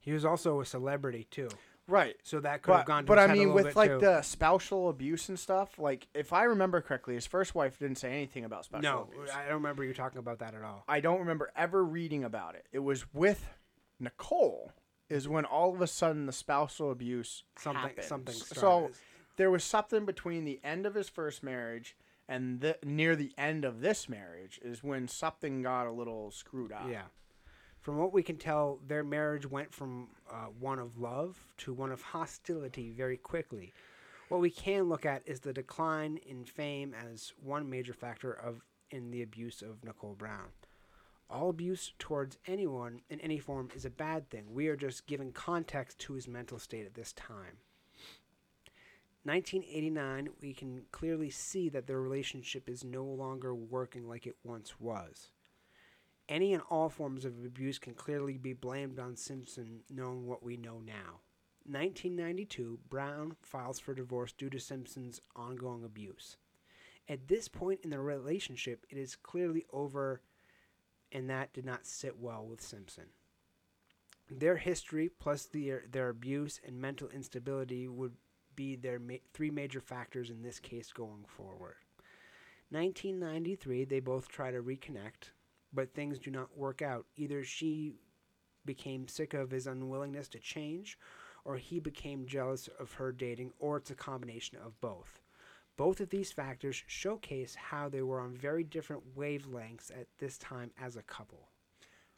He 0.00 0.12
was 0.12 0.24
also 0.24 0.60
a 0.60 0.66
celebrity 0.66 1.26
too. 1.30 1.48
Right. 1.86 2.16
So 2.22 2.40
that 2.40 2.62
could 2.62 2.76
have 2.76 2.86
gone 2.86 3.04
to 3.04 3.06
but 3.06 3.18
I 3.18 3.32
mean, 3.32 3.54
with 3.54 3.74
like 3.74 3.90
too. 3.90 3.98
the 3.98 4.22
spousal 4.22 4.88
abuse 4.88 5.28
and 5.28 5.38
stuff, 5.38 5.78
like 5.78 6.06
if 6.14 6.32
I 6.32 6.44
remember 6.44 6.80
correctly, 6.80 7.14
his 7.14 7.26
first 7.26 7.54
wife 7.54 7.78
didn't 7.78 7.96
say 7.96 8.12
anything 8.12 8.44
about 8.44 8.64
spousal 8.64 9.02
abuse. 9.02 9.16
No, 9.16 9.22
abuse. 9.22 9.34
I 9.34 9.44
don't 9.44 9.54
remember 9.54 9.84
you 9.84 9.94
talking 9.94 10.18
about 10.18 10.40
that 10.40 10.54
at 10.54 10.62
all. 10.62 10.84
I 10.86 11.00
don't 11.00 11.20
remember 11.20 11.50
ever 11.56 11.82
reading 11.84 12.24
about 12.24 12.56
it. 12.56 12.66
It 12.72 12.80
was 12.80 13.12
with 13.14 13.48
Nicole 13.98 14.72
is 15.08 15.28
when 15.28 15.46
all 15.46 15.72
of 15.72 15.80
a 15.80 15.86
sudden 15.86 16.26
the 16.26 16.32
spousal 16.32 16.90
abuse 16.90 17.44
Something 17.58 17.82
happened. 17.82 18.06
something 18.06 18.34
So. 18.34 18.90
There 19.38 19.50
was 19.50 19.64
something 19.64 20.04
between 20.04 20.44
the 20.44 20.60
end 20.62 20.84
of 20.84 20.94
his 20.94 21.08
first 21.08 21.42
marriage 21.42 21.96
and 22.28 22.60
the, 22.60 22.76
near 22.84 23.16
the 23.16 23.32
end 23.38 23.64
of 23.64 23.80
this 23.80 24.08
marriage 24.08 24.60
is 24.62 24.84
when 24.84 25.08
something 25.08 25.62
got 25.62 25.86
a 25.86 25.92
little 25.92 26.30
screwed 26.30 26.72
up. 26.72 26.86
Yeah. 26.90 27.04
From 27.80 27.96
what 27.96 28.12
we 28.12 28.22
can 28.22 28.36
tell, 28.36 28.80
their 28.86 29.04
marriage 29.04 29.46
went 29.46 29.72
from 29.72 30.08
uh, 30.30 30.46
one 30.58 30.80
of 30.80 30.98
love 30.98 31.38
to 31.58 31.72
one 31.72 31.92
of 31.92 32.02
hostility 32.12 32.90
very 32.90 33.16
quickly. 33.16 33.72
What 34.28 34.40
we 34.40 34.50
can 34.50 34.88
look 34.90 35.06
at 35.06 35.22
is 35.24 35.40
the 35.40 35.54
decline 35.54 36.18
in 36.26 36.44
fame 36.44 36.92
as 36.92 37.32
one 37.42 37.70
major 37.70 37.94
factor 37.94 38.32
of 38.32 38.60
in 38.90 39.10
the 39.10 39.22
abuse 39.22 39.62
of 39.62 39.84
Nicole 39.84 40.14
Brown. 40.14 40.48
All 41.30 41.50
abuse 41.50 41.92
towards 41.98 42.38
anyone 42.46 43.02
in 43.08 43.20
any 43.20 43.38
form 43.38 43.68
is 43.74 43.84
a 43.84 43.90
bad 43.90 44.28
thing. 44.30 44.46
We 44.52 44.66
are 44.68 44.76
just 44.76 45.06
giving 45.06 45.30
context 45.30 45.98
to 46.00 46.14
his 46.14 46.26
mental 46.26 46.58
state 46.58 46.86
at 46.86 46.94
this 46.94 47.12
time. 47.12 47.58
1989, 49.28 50.30
we 50.40 50.54
can 50.54 50.82
clearly 50.90 51.28
see 51.28 51.68
that 51.68 51.86
their 51.86 52.00
relationship 52.00 52.68
is 52.68 52.82
no 52.82 53.04
longer 53.04 53.54
working 53.54 54.08
like 54.08 54.26
it 54.26 54.36
once 54.42 54.80
was. 54.80 55.32
Any 56.28 56.54
and 56.54 56.62
all 56.70 56.88
forms 56.88 57.24
of 57.24 57.44
abuse 57.44 57.78
can 57.78 57.94
clearly 57.94 58.38
be 58.38 58.54
blamed 58.54 58.98
on 58.98 59.16
Simpson, 59.16 59.80
knowing 59.90 60.26
what 60.26 60.42
we 60.42 60.56
know 60.56 60.80
now. 60.80 61.20
1992, 61.64 62.78
Brown 62.88 63.36
files 63.42 63.78
for 63.78 63.92
divorce 63.92 64.32
due 64.32 64.48
to 64.48 64.58
Simpson's 64.58 65.20
ongoing 65.36 65.84
abuse. 65.84 66.38
At 67.06 67.28
this 67.28 67.48
point 67.48 67.80
in 67.84 67.90
the 67.90 68.00
relationship, 68.00 68.86
it 68.88 68.96
is 68.96 69.14
clearly 69.14 69.66
over, 69.70 70.22
and 71.12 71.28
that 71.28 71.52
did 71.52 71.66
not 71.66 71.86
sit 71.86 72.18
well 72.18 72.46
with 72.46 72.62
Simpson. 72.62 73.04
Their 74.30 74.56
history, 74.56 75.10
plus 75.10 75.44
their, 75.44 75.84
their 75.90 76.08
abuse 76.08 76.60
and 76.66 76.80
mental 76.80 77.08
instability, 77.08 77.86
would 77.86 78.12
be 78.58 78.74
their 78.74 78.98
ma- 78.98 79.14
three 79.32 79.52
major 79.52 79.80
factors 79.80 80.30
in 80.30 80.42
this 80.42 80.58
case 80.58 80.90
going 80.90 81.24
forward. 81.28 81.76
1993, 82.70 83.84
they 83.84 84.00
both 84.00 84.26
try 84.26 84.50
to 84.50 84.60
reconnect, 84.60 85.30
but 85.72 85.94
things 85.94 86.18
do 86.18 86.32
not 86.32 86.58
work 86.58 86.82
out. 86.82 87.06
Either 87.14 87.44
she 87.44 87.94
became 88.66 89.06
sick 89.06 89.32
of 89.32 89.52
his 89.52 89.68
unwillingness 89.68 90.26
to 90.26 90.40
change, 90.40 90.98
or 91.44 91.56
he 91.56 91.78
became 91.78 92.26
jealous 92.26 92.68
of 92.80 92.94
her 92.94 93.12
dating, 93.12 93.52
or 93.60 93.76
it's 93.76 93.92
a 93.92 93.94
combination 93.94 94.58
of 94.58 94.80
both. 94.80 95.20
Both 95.76 96.00
of 96.00 96.10
these 96.10 96.32
factors 96.32 96.82
showcase 96.88 97.54
how 97.54 97.88
they 97.88 98.02
were 98.02 98.18
on 98.18 98.36
very 98.36 98.64
different 98.64 99.16
wavelengths 99.16 99.92
at 99.92 100.08
this 100.18 100.36
time 100.36 100.72
as 100.76 100.96
a 100.96 101.02
couple. 101.02 101.48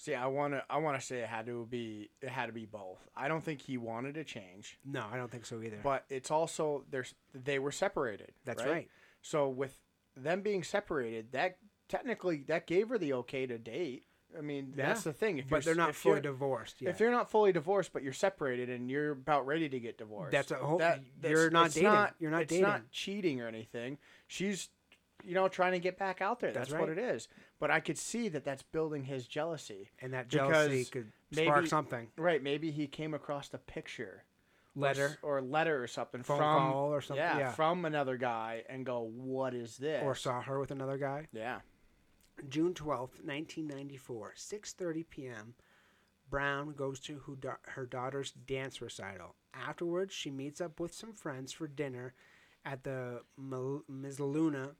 See, 0.00 0.14
I 0.14 0.28
want 0.28 0.54
to 0.54 0.64
I 0.70 0.78
want 0.78 0.98
to 0.98 1.04
say 1.04 1.18
it 1.18 1.28
had 1.28 1.44
to 1.44 1.66
be 1.68 2.08
it 2.22 2.30
had 2.30 2.46
to 2.46 2.52
be 2.54 2.64
both. 2.64 3.06
I 3.14 3.28
don't 3.28 3.44
think 3.44 3.60
he 3.60 3.76
wanted 3.76 4.14
to 4.14 4.24
change, 4.24 4.78
No, 4.82 5.04
I 5.12 5.18
don't 5.18 5.30
think 5.30 5.44
so 5.44 5.60
either. 5.60 5.78
but 5.82 6.06
it's 6.08 6.30
also 6.30 6.84
there's 6.90 7.14
they 7.34 7.58
were 7.58 7.70
separated. 7.70 8.32
That's 8.46 8.64
right. 8.64 8.88
So 9.20 9.50
with 9.50 9.78
them 10.16 10.40
being 10.40 10.62
separated, 10.62 11.32
that 11.32 11.58
technically 11.90 12.44
that 12.48 12.66
gave 12.66 12.88
her 12.88 12.96
the 12.96 13.12
okay 13.12 13.46
to 13.46 13.58
date. 13.58 14.04
I 14.38 14.40
mean, 14.40 14.72
that's 14.74 15.02
the 15.02 15.12
thing. 15.12 15.36
If 15.36 15.50
But 15.50 15.66
you're, 15.66 15.74
they're 15.74 15.84
not 15.84 15.94
fully 15.94 16.22
divorced 16.22 16.80
yet. 16.80 16.90
If 16.94 17.00
you're 17.00 17.10
not 17.10 17.30
fully 17.30 17.52
divorced, 17.52 17.92
but 17.92 18.02
you're 18.02 18.14
separated 18.14 18.70
and 18.70 18.90
you're 18.90 19.10
about 19.10 19.44
ready 19.44 19.68
to 19.68 19.80
get 19.80 19.98
divorced, 19.98 20.32
That's 20.32 20.50
a 20.50 20.54
whole- 20.54 20.78
that- 20.78 21.02
you're 21.22 21.50
not 21.50 21.66
it's 21.66 21.74
dating. 21.74 22.06
You're 22.20 22.30
not 22.30 22.42
it's 22.42 22.50
dating. 22.50 22.62
not 22.62 22.90
cheating 22.90 23.40
or 23.42 23.48
anything. 23.48 23.98
She's, 24.28 24.70
you 25.24 25.34
know, 25.34 25.48
trying 25.48 25.72
to 25.72 25.78
get 25.78 25.98
back 25.98 26.20
out 26.20 26.40
there. 26.40 26.52
That's, 26.52 26.70
That's 26.70 26.80
what 26.80 26.88
it 26.90 26.98
is. 26.98 27.28
But 27.58 27.70
I 27.70 27.80
could 27.80 27.98
see 27.98 28.28
that 28.30 28.44
that's 28.44 28.62
building 28.62 29.04
his 29.04 29.26
jealousy. 29.26 29.90
and 30.00 30.12
that 30.14 30.28
jealousy 30.28 30.84
could 30.84 31.12
spark 31.32 31.56
maybe- 31.58 31.68
something. 31.68 32.08
Right? 32.16 32.42
Maybe 32.42 32.70
he 32.70 32.86
came 32.86 33.14
across 33.14 33.52
a 33.54 33.58
picture, 33.58 34.24
or 34.76 34.80
Letter, 34.80 35.06
s- 35.06 35.16
or, 35.22 35.42
letter 35.42 35.82
or 35.82 35.86
something 35.86 36.22
phone 36.22 36.38
from 36.38 36.72
call 36.72 36.94
or 36.94 37.00
something. 37.00 37.22
yeah, 37.24 37.38
Yeah. 37.38 37.52
from 37.52 37.84
another 37.84 38.16
guy, 38.16 38.64
and 38.68 38.86
go, 38.86 39.00
"What 39.00 39.52
is 39.54 39.76
this?" 39.78 40.02
or 40.04 40.14
saw 40.14 40.40
her 40.42 40.58
with 40.60 40.70
another 40.70 40.96
guy. 40.98 41.28
yeah. 41.32 41.60
June 42.48 42.72
12th, 42.72 43.22
1994, 43.22 44.32
6:30 44.36 45.02
p.m. 45.10 45.54
Brown 46.30 46.72
goes 46.74 47.00
to 47.00 47.18
who 47.18 47.36
da- 47.36 47.56
her 47.68 47.84
daughter's 47.86 48.30
dance 48.32 48.80
recital. 48.80 49.34
Afterwards, 49.52 50.14
she 50.14 50.30
meets 50.30 50.60
up 50.60 50.78
with 50.80 50.94
some 50.94 51.12
friends 51.12 51.52
for 51.52 51.66
dinner 51.66 52.14
at 52.64 52.84
the 52.84 53.24
Mal- 53.36 53.82
Luna 53.88 54.76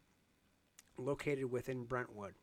located 1.00 1.50
within 1.50 1.84
Brentwood. 1.84 2.34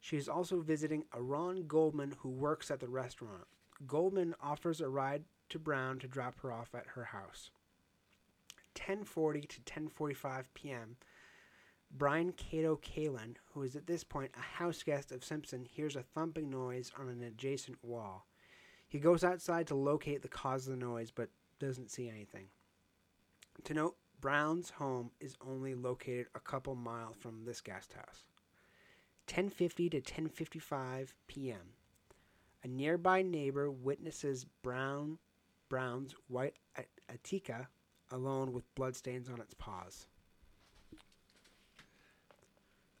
She 0.00 0.16
is 0.16 0.28
also 0.28 0.60
visiting 0.60 1.04
a 1.12 1.22
Ron 1.22 1.66
Goldman 1.66 2.14
who 2.18 2.28
works 2.28 2.70
at 2.70 2.80
the 2.80 2.88
restaurant. 2.88 3.46
Goldman 3.86 4.34
offers 4.40 4.80
a 4.80 4.88
ride 4.88 5.24
to 5.48 5.58
Brown 5.58 5.98
to 6.00 6.08
drop 6.08 6.40
her 6.40 6.52
off 6.52 6.74
at 6.74 6.88
her 6.94 7.04
house. 7.04 7.50
10:40 8.74 9.48
to 9.48 9.60
10:45 9.62 10.44
p.m. 10.54 10.96
Brian 11.90 12.32
Kato 12.32 12.76
Kaelin, 12.76 13.36
who 13.52 13.62
is 13.62 13.76
at 13.76 13.86
this 13.86 14.04
point 14.04 14.32
a 14.36 14.40
house 14.40 14.82
guest 14.82 15.12
of 15.12 15.24
Simpson, 15.24 15.64
hears 15.64 15.96
a 15.96 16.02
thumping 16.02 16.50
noise 16.50 16.92
on 16.98 17.08
an 17.08 17.22
adjacent 17.22 17.82
wall. 17.82 18.26
He 18.88 18.98
goes 18.98 19.24
outside 19.24 19.66
to 19.68 19.74
locate 19.74 20.22
the 20.22 20.28
cause 20.28 20.66
of 20.66 20.78
the 20.78 20.84
noise, 20.84 21.10
but 21.10 21.30
doesn't 21.58 21.90
see 21.90 22.08
anything. 22.08 22.48
To 23.64 23.74
note, 23.74 23.96
Brown's 24.20 24.70
home 24.70 25.10
is 25.20 25.36
only 25.40 25.74
located 25.74 26.26
a 26.34 26.40
couple 26.40 26.74
miles 26.74 27.16
from 27.16 27.44
this 27.44 27.60
guest 27.60 27.92
house. 27.92 28.24
10:50 29.26 29.90
to 29.90 30.00
10:55 30.00 31.12
p.m. 31.26 31.74
A 32.62 32.68
nearby 32.68 33.22
neighbor 33.22 33.70
witnesses 33.70 34.44
Brown 34.62 35.18
Brown's 35.68 36.14
white 36.28 36.56
Akita 37.10 37.66
alone 38.10 38.52
with 38.52 38.74
bloodstains 38.74 39.28
on 39.28 39.40
its 39.40 39.54
paws. 39.54 40.06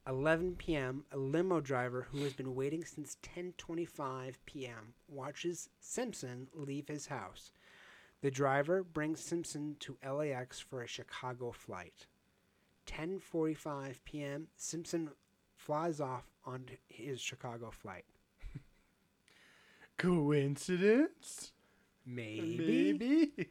11 0.08 0.54
p.m., 0.56 1.04
a 1.10 1.16
limo 1.16 1.60
driver 1.60 2.06
who 2.12 2.22
has 2.22 2.32
been 2.32 2.54
waiting 2.54 2.84
since 2.84 3.16
10:25 3.22 4.34
p.m. 4.46 4.94
watches 5.08 5.68
Simpson 5.80 6.48
leave 6.54 6.86
his 6.86 7.06
house. 7.06 7.50
The 8.22 8.30
driver 8.30 8.82
brings 8.82 9.20
Simpson 9.20 9.76
to 9.80 9.98
LAX 10.04 10.58
for 10.58 10.82
a 10.82 10.86
Chicago 10.86 11.52
flight. 11.52 12.06
10:45 12.86 13.96
p.m., 14.04 14.48
Simpson 14.56 15.10
flies 15.54 16.00
off 16.00 16.30
on 16.44 16.66
his 16.86 17.20
Chicago 17.20 17.70
flight. 17.70 18.04
Coincidence? 19.98 21.52
Maybe. 22.04 22.92
Maybe. 22.92 23.50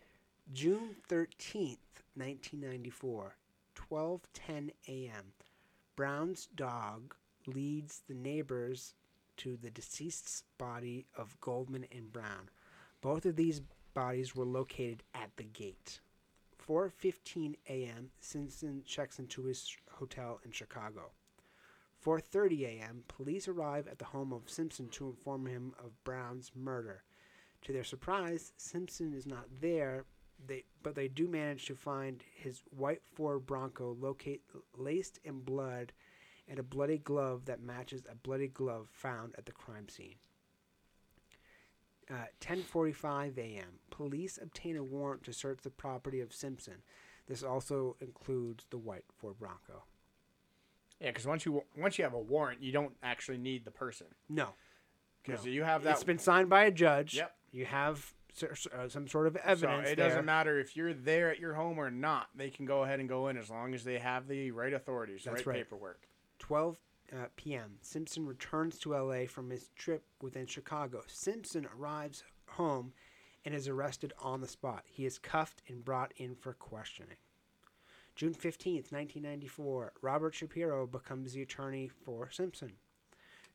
June 0.54 0.96
13th, 1.10 1.78
1994, 2.16 3.36
12:10 3.76 4.72
a.m. 4.88 5.34
Brown's 5.96 6.48
dog 6.48 7.16
leads 7.46 8.02
the 8.08 8.14
neighbors 8.14 8.96
to 9.38 9.58
the 9.58 9.70
deceased's 9.70 10.44
body 10.58 11.06
of 11.16 11.40
Goldman 11.42 11.86
and 11.92 12.12
Brown. 12.12 12.50
Both 13.02 13.26
of 13.26 13.36
these 13.36 13.62
bodies 13.96 14.36
were 14.36 14.46
located 14.46 15.02
at 15.16 15.36
the 15.38 15.44
gate. 15.44 16.02
4:15 16.68 17.56
a.m. 17.68 18.12
Simpson 18.20 18.84
checks 18.86 19.18
into 19.18 19.46
his 19.46 19.76
hotel 19.94 20.40
in 20.46 20.52
Chicago. 20.52 21.12
4:30 22.06 22.66
a.m. 22.66 23.04
Police 23.08 23.48
arrive 23.48 23.88
at 23.88 23.98
the 23.98 24.06
home 24.06 24.32
of 24.32 24.50
Simpson 24.50 24.90
to 24.90 25.08
inform 25.08 25.48
him 25.48 25.74
of 25.84 26.04
Brown's 26.04 26.52
murder. 26.56 27.04
To 27.64 27.74
their 27.74 27.84
surprise, 27.84 28.54
Simpson 28.58 29.14
is 29.14 29.26
not 29.26 29.48
there, 29.60 30.06
they 30.46 30.66
but 30.84 30.94
they 30.94 31.08
do 31.08 31.28
manage 31.28 31.66
to 31.66 31.76
find 31.76 32.24
his 32.36 32.62
white 32.70 33.02
Ford 33.16 33.48
Bronco 33.48 33.94
locate 34.00 34.44
laced 34.78 35.20
in 35.24 35.40
blood 35.40 35.94
and 36.48 36.60
a 36.60 36.64
bloody 36.64 37.00
glove 37.00 37.46
that 37.46 37.62
matches 37.62 38.06
a 38.08 38.16
bloody 38.16 38.50
glove 38.50 38.88
found 38.92 39.34
at 39.38 39.46
the 39.46 39.52
crime 39.52 39.90
scene. 39.90 40.16
Uh, 42.10 42.26
10:45 42.40 43.38
a.m. 43.38 43.80
Police 43.90 44.38
obtain 44.42 44.78
a 44.78 44.84
warrant 44.84 45.24
to 45.24 45.34
search 45.34 45.60
the 45.64 45.72
property 45.72 46.20
of 46.22 46.34
Simpson. 46.34 46.84
This 47.28 47.42
also 47.42 47.96
includes 48.00 48.66
the 48.70 48.78
white 48.78 49.06
Ford 49.18 49.40
Bronco. 49.40 49.86
Yeah, 51.02 51.10
because 51.10 51.26
once 51.26 51.46
you 51.46 51.64
once 51.76 51.98
you 51.98 52.04
have 52.04 52.14
a 52.14 52.20
warrant, 52.20 52.62
you 52.62 52.72
don't 52.72 52.94
actually 53.02 53.38
need 53.40 53.66
the 53.66 53.72
person 53.72 54.08
No, 54.30 54.50
because 55.24 55.46
No. 55.46 55.52
you 55.52 55.64
have 55.64 55.84
that. 55.84 55.94
it's 55.96 56.04
been 56.04 56.20
signed 56.20 56.50
by 56.50 56.66
a 56.66 56.72
judge. 56.72 57.16
Yep. 57.16 57.36
You 57.52 57.66
have 57.66 58.14
uh, 58.44 58.88
some 58.90 59.08
sort 59.08 59.28
of 59.28 59.36
evidence. 59.38 59.88
so 59.88 59.92
it 59.92 59.96
there. 59.96 60.10
doesn't 60.10 60.26
matter 60.26 60.60
if 60.60 60.76
you're 60.76 60.94
there 60.94 61.32
at 61.32 61.40
your 61.40 61.54
home 61.56 61.80
or 61.80 61.90
not. 61.90 62.28
They 62.36 62.50
can 62.50 62.66
go 62.66 62.84
ahead 62.84 63.00
and 63.00 63.10
go 63.10 63.30
in 63.30 63.38
as 63.38 63.50
long 63.50 63.74
as 63.74 63.84
they 63.84 63.98
have 63.98 64.28
the 64.28 64.52
right 64.52 64.74
authorities, 64.74 65.24
the 65.24 65.32
right, 65.32 65.46
right. 65.46 65.56
paperwork. 65.58 66.08
12 66.40 66.78
uh, 67.14 67.26
p.m. 67.36 67.78
Simpson 67.82 68.26
returns 68.26 68.78
to 68.80 68.94
LA 68.94 69.26
from 69.28 69.50
his 69.50 69.70
trip 69.76 70.04
within 70.22 70.46
Chicago. 70.46 71.02
Simpson 71.08 71.68
arrives 71.78 72.24
home 72.48 72.94
and 73.44 73.54
is 73.54 73.68
arrested 73.68 74.14
on 74.20 74.42
the 74.42 74.48
spot. 74.48 74.84
He 74.86 75.06
is 75.06 75.20
cuffed 75.20 75.62
and 75.68 75.86
brought 75.86 76.14
in 76.18 76.36
for 76.36 76.54
questioning. 76.54 77.18
June 78.16 78.34
15th, 78.34 78.92
1994, 78.92 79.94
Robert 80.02 80.34
Shapiro 80.34 80.88
becomes 80.88 81.34
the 81.34 81.42
attorney 81.42 81.90
for 81.90 82.30
Simpson. 82.32 82.74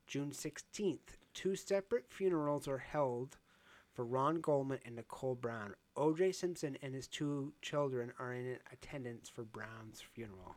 June 0.06 0.30
16th, 0.30 1.16
two 1.32 1.56
separate 1.56 2.06
funerals 2.08 2.68
are 2.68 2.78
held 2.78 3.38
for 3.92 4.04
Ron 4.04 4.40
Goldman 4.40 4.80
and 4.84 4.96
Nicole 4.96 5.34
Brown. 5.34 5.74
O.J. 5.96 6.32
Simpson 6.32 6.76
and 6.82 6.94
his 6.94 7.08
two 7.08 7.52
children 7.62 8.12
are 8.18 8.32
in 8.32 8.58
attendance 8.72 9.28
for 9.28 9.44
Brown's 9.44 10.00
funeral. 10.00 10.56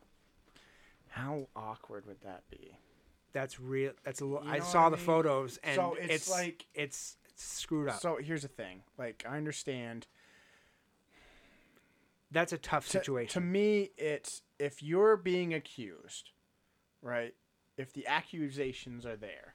How 1.14 1.46
awkward 1.54 2.06
would 2.06 2.20
that 2.22 2.42
be? 2.50 2.76
That's 3.32 3.60
real. 3.60 3.92
That's 4.04 4.20
a 4.20 4.24
little. 4.24 4.44
You 4.44 4.50
I 4.52 4.58
know 4.58 4.64
saw 4.64 4.84
what 4.84 4.90
the 4.90 4.96
mean? 4.96 5.06
photos, 5.06 5.58
and 5.62 5.76
So 5.76 5.96
it's 6.00 6.14
it's, 6.14 6.30
like- 6.30 6.66
it's, 6.74 7.16
it's 7.28 7.44
screwed 7.44 7.88
up. 7.88 8.00
So 8.00 8.16
here's 8.20 8.42
the 8.42 8.48
thing. 8.48 8.82
Like 8.98 9.24
I 9.28 9.36
understand. 9.36 10.06
That's 12.32 12.52
a 12.52 12.58
tough 12.58 12.84
To, 12.86 12.90
situation. 12.90 13.40
to 13.42 13.46
me, 13.46 13.90
it's 13.96 14.42
if 14.58 14.82
you're 14.82 15.16
being 15.16 15.54
accused, 15.54 16.30
right? 17.00 17.32
If 17.76 17.92
the 17.92 18.08
accusations 18.08 19.06
are 19.06 19.14
there, 19.16 19.54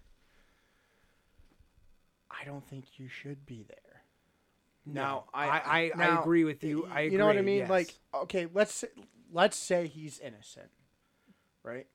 I 2.31 2.45
don't 2.45 2.65
think 2.65 2.97
you 2.99 3.09
should 3.09 3.45
be 3.45 3.65
there. 3.67 4.03
No, 4.85 4.93
Now, 5.01 5.24
I, 5.33 5.48
I- 5.48 5.57
I, 5.59 5.79
I 5.93 5.98
now, 5.98 6.22
agree 6.22 6.45
with 6.45 6.63
you. 6.63 6.85
I 6.89 7.01
agree. 7.01 7.11
You 7.13 7.17
know 7.17 7.27
what 7.27 7.37
I 7.37 7.41
mean? 7.41 7.59
yes. 7.59 7.69
Like, 7.69 7.93
okay, 8.13 8.48
let's 8.53 8.74
say, 8.75 8.87
let's 9.33 9.57
say 9.57 9.87
he's 9.87 10.19
innocent, 10.19 10.69
right? 11.63 11.87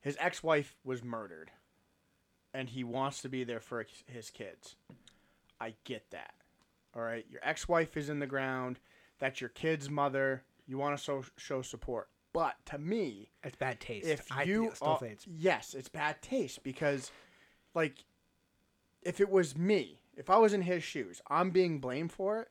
His 0.00 0.16
ex-wife 0.18 0.74
was 0.84 1.02
murdered, 1.04 1.50
and 2.52 2.68
he 2.68 2.82
wants 2.84 3.22
to 3.22 3.28
be 3.28 3.44
there 3.44 3.60
for 3.60 3.86
his 4.06 4.30
kids. 4.30 4.76
I 5.60 5.74
get 5.84 6.10
that. 6.10 6.34
All 6.94 7.02
right, 7.02 7.24
your 7.30 7.40
ex-wife 7.44 7.96
is 7.96 8.08
in 8.08 8.18
the 8.18 8.26
ground. 8.26 8.80
That's 9.18 9.40
your 9.40 9.50
kid's 9.50 9.88
mother. 9.88 10.42
You 10.66 10.76
want 10.78 10.96
to 10.98 11.02
show 11.02 11.24
show 11.36 11.62
support, 11.62 12.08
but 12.32 12.54
to 12.66 12.78
me, 12.78 13.30
it's 13.44 13.56
bad 13.56 13.80
taste. 13.80 14.06
if 14.06 14.30
I 14.32 14.42
you 14.42 14.72
are- 14.82 14.98
it's 15.04 15.26
yes, 15.26 15.74
it's 15.74 15.88
bad 15.88 16.20
taste 16.20 16.62
because, 16.62 17.10
like, 17.74 18.04
if 19.02 19.20
it 19.20 19.30
was 19.30 19.56
me, 19.56 20.02
if 20.16 20.28
I 20.28 20.36
was 20.38 20.52
in 20.52 20.62
his 20.62 20.82
shoes, 20.82 21.22
I'm 21.28 21.50
being 21.50 21.78
blamed 21.78 22.12
for 22.12 22.40
it. 22.42 22.50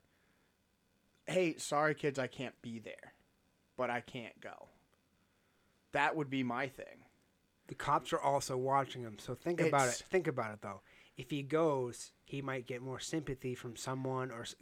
Hey, 1.27 1.57
sorry, 1.57 1.93
kids, 1.95 2.17
I 2.17 2.27
can't 2.27 2.59
be 2.61 2.79
there, 2.79 3.13
but 3.77 3.89
I 3.89 4.01
can't 4.01 4.39
go. 4.41 4.69
That 5.93 6.15
would 6.15 6.29
be 6.29 6.43
my 6.43 6.67
thing. 6.67 7.05
the 7.67 7.75
cops 7.75 8.11
are 8.11 8.19
also 8.19 8.57
watching 8.57 9.01
him. 9.01 9.17
So 9.19 9.33
think 9.33 9.61
about 9.61 9.87
it. 9.89 9.95
Think 10.09 10.27
about 10.27 10.53
it 10.53 10.61
though. 10.61 10.81
If 11.17 11.29
he 11.29 11.41
goes, 11.43 12.11
he 12.25 12.41
might 12.41 12.65
get 12.67 12.81
more 12.81 12.99
sympathy 12.99 13.55
from 13.55 13.75
someone, 13.75 14.29
or 14.31 14.41
s- 14.41 14.55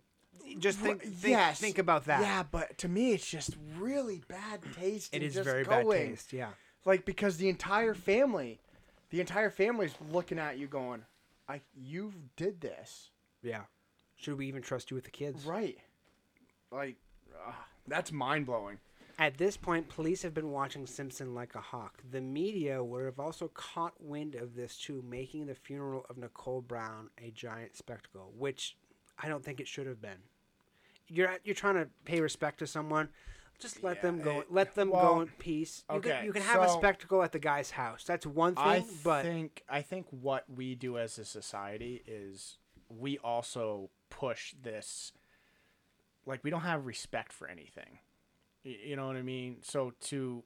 just 0.59 0.77
think. 0.79 1.01
Think 1.03 1.31
yes. 1.31 1.59
think 1.59 1.77
about 1.77 2.05
that. 2.05 2.21
Yeah, 2.21 2.43
but 2.43 2.77
to 2.79 2.87
me, 2.89 3.13
it's 3.13 3.27
just 3.29 3.55
really 3.77 4.21
bad 4.27 4.61
taste. 4.75 5.13
it 5.13 5.21
in 5.21 5.27
is 5.27 5.33
just 5.35 5.45
very 5.45 5.63
going. 5.63 5.87
bad 5.87 6.09
taste. 6.09 6.33
Yeah. 6.33 6.49
Like 6.85 7.05
because 7.05 7.37
the 7.37 7.49
entire 7.49 7.93
family, 7.93 8.59
the 9.09 9.19
entire 9.21 9.49
family's 9.49 9.93
looking 10.11 10.37
at 10.39 10.57
you, 10.57 10.67
going, 10.67 11.03
"I, 11.47 11.61
you 11.75 12.13
did 12.35 12.61
this." 12.61 13.09
Yeah. 13.41 13.61
Should 14.17 14.37
we 14.37 14.47
even 14.47 14.61
trust 14.61 14.91
you 14.91 14.95
with 14.95 15.05
the 15.05 15.11
kids? 15.11 15.45
Right. 15.45 15.77
Like, 16.71 16.97
that's 17.87 18.11
mind 18.11 18.45
blowing. 18.45 18.79
At 19.19 19.37
this 19.37 19.57
point, 19.57 19.89
police 19.89 20.21
have 20.21 20.33
been 20.33 20.49
watching 20.51 20.87
Simpson 20.87 21.35
like 21.35 21.53
a 21.53 21.59
hawk. 21.59 22.01
The 22.09 22.21
media 22.21 22.81
would 22.81 23.03
have 23.03 23.19
also 23.19 23.49
caught 23.49 23.93
wind 23.99 24.33
of 24.35 24.55
this 24.55 24.77
too, 24.77 25.03
making 25.05 25.47
the 25.47 25.55
funeral 25.55 26.05
of 26.09 26.17
Nicole 26.17 26.61
Brown 26.61 27.09
a 27.21 27.29
giant 27.31 27.75
spectacle, 27.75 28.31
which 28.37 28.77
I 29.21 29.27
don't 29.27 29.43
think 29.43 29.59
it 29.59 29.67
should 29.67 29.87
have 29.87 30.01
been. 30.01 30.19
You're 31.09 31.37
you're 31.43 31.53
trying 31.53 31.75
to 31.75 31.89
pay 32.05 32.21
respect 32.21 32.59
to 32.59 32.67
someone. 32.67 33.09
Just 33.59 33.83
let 33.83 33.97
Yeah, 33.97 34.03
them 34.03 34.21
go. 34.21 34.39
it- 34.39 34.51
let 34.53 34.73
them 34.75 34.89
well, 34.89 35.15
go 35.15 35.21
in 35.21 35.27
peace. 35.37 35.83
You 35.89 35.97
okay, 35.97 36.11
can, 36.11 36.25
you 36.25 36.31
can 36.31 36.43
have 36.43 36.61
a 36.61 36.69
spectacle 36.69 37.21
at 37.21 37.33
the 37.33 37.39
guy's 37.39 37.71
house. 37.71 38.05
That's 38.05 38.25
one 38.25 38.55
thing, 38.55 38.63
I 38.63 38.85
but 39.03 39.23
think 39.23 39.63
I 39.67 39.81
think 39.81 40.05
what 40.11 40.45
we 40.49 40.75
do 40.75 40.97
as 40.97 41.19
a 41.19 41.25
society 41.25 42.03
is 42.07 42.57
we 42.87 43.17
also 43.17 43.89
push 44.09 44.53
this. 44.61 45.11
Like 46.25 46.41
we 46.41 46.49
don't 46.51 46.61
have 46.61 46.85
respect 46.85 47.33
for 47.33 47.49
anything. 47.49 47.99
You 48.63 48.95
know 48.95 49.07
what 49.07 49.15
I 49.15 49.21
mean? 49.21 49.57
So 49.61 49.93
to 50.05 50.43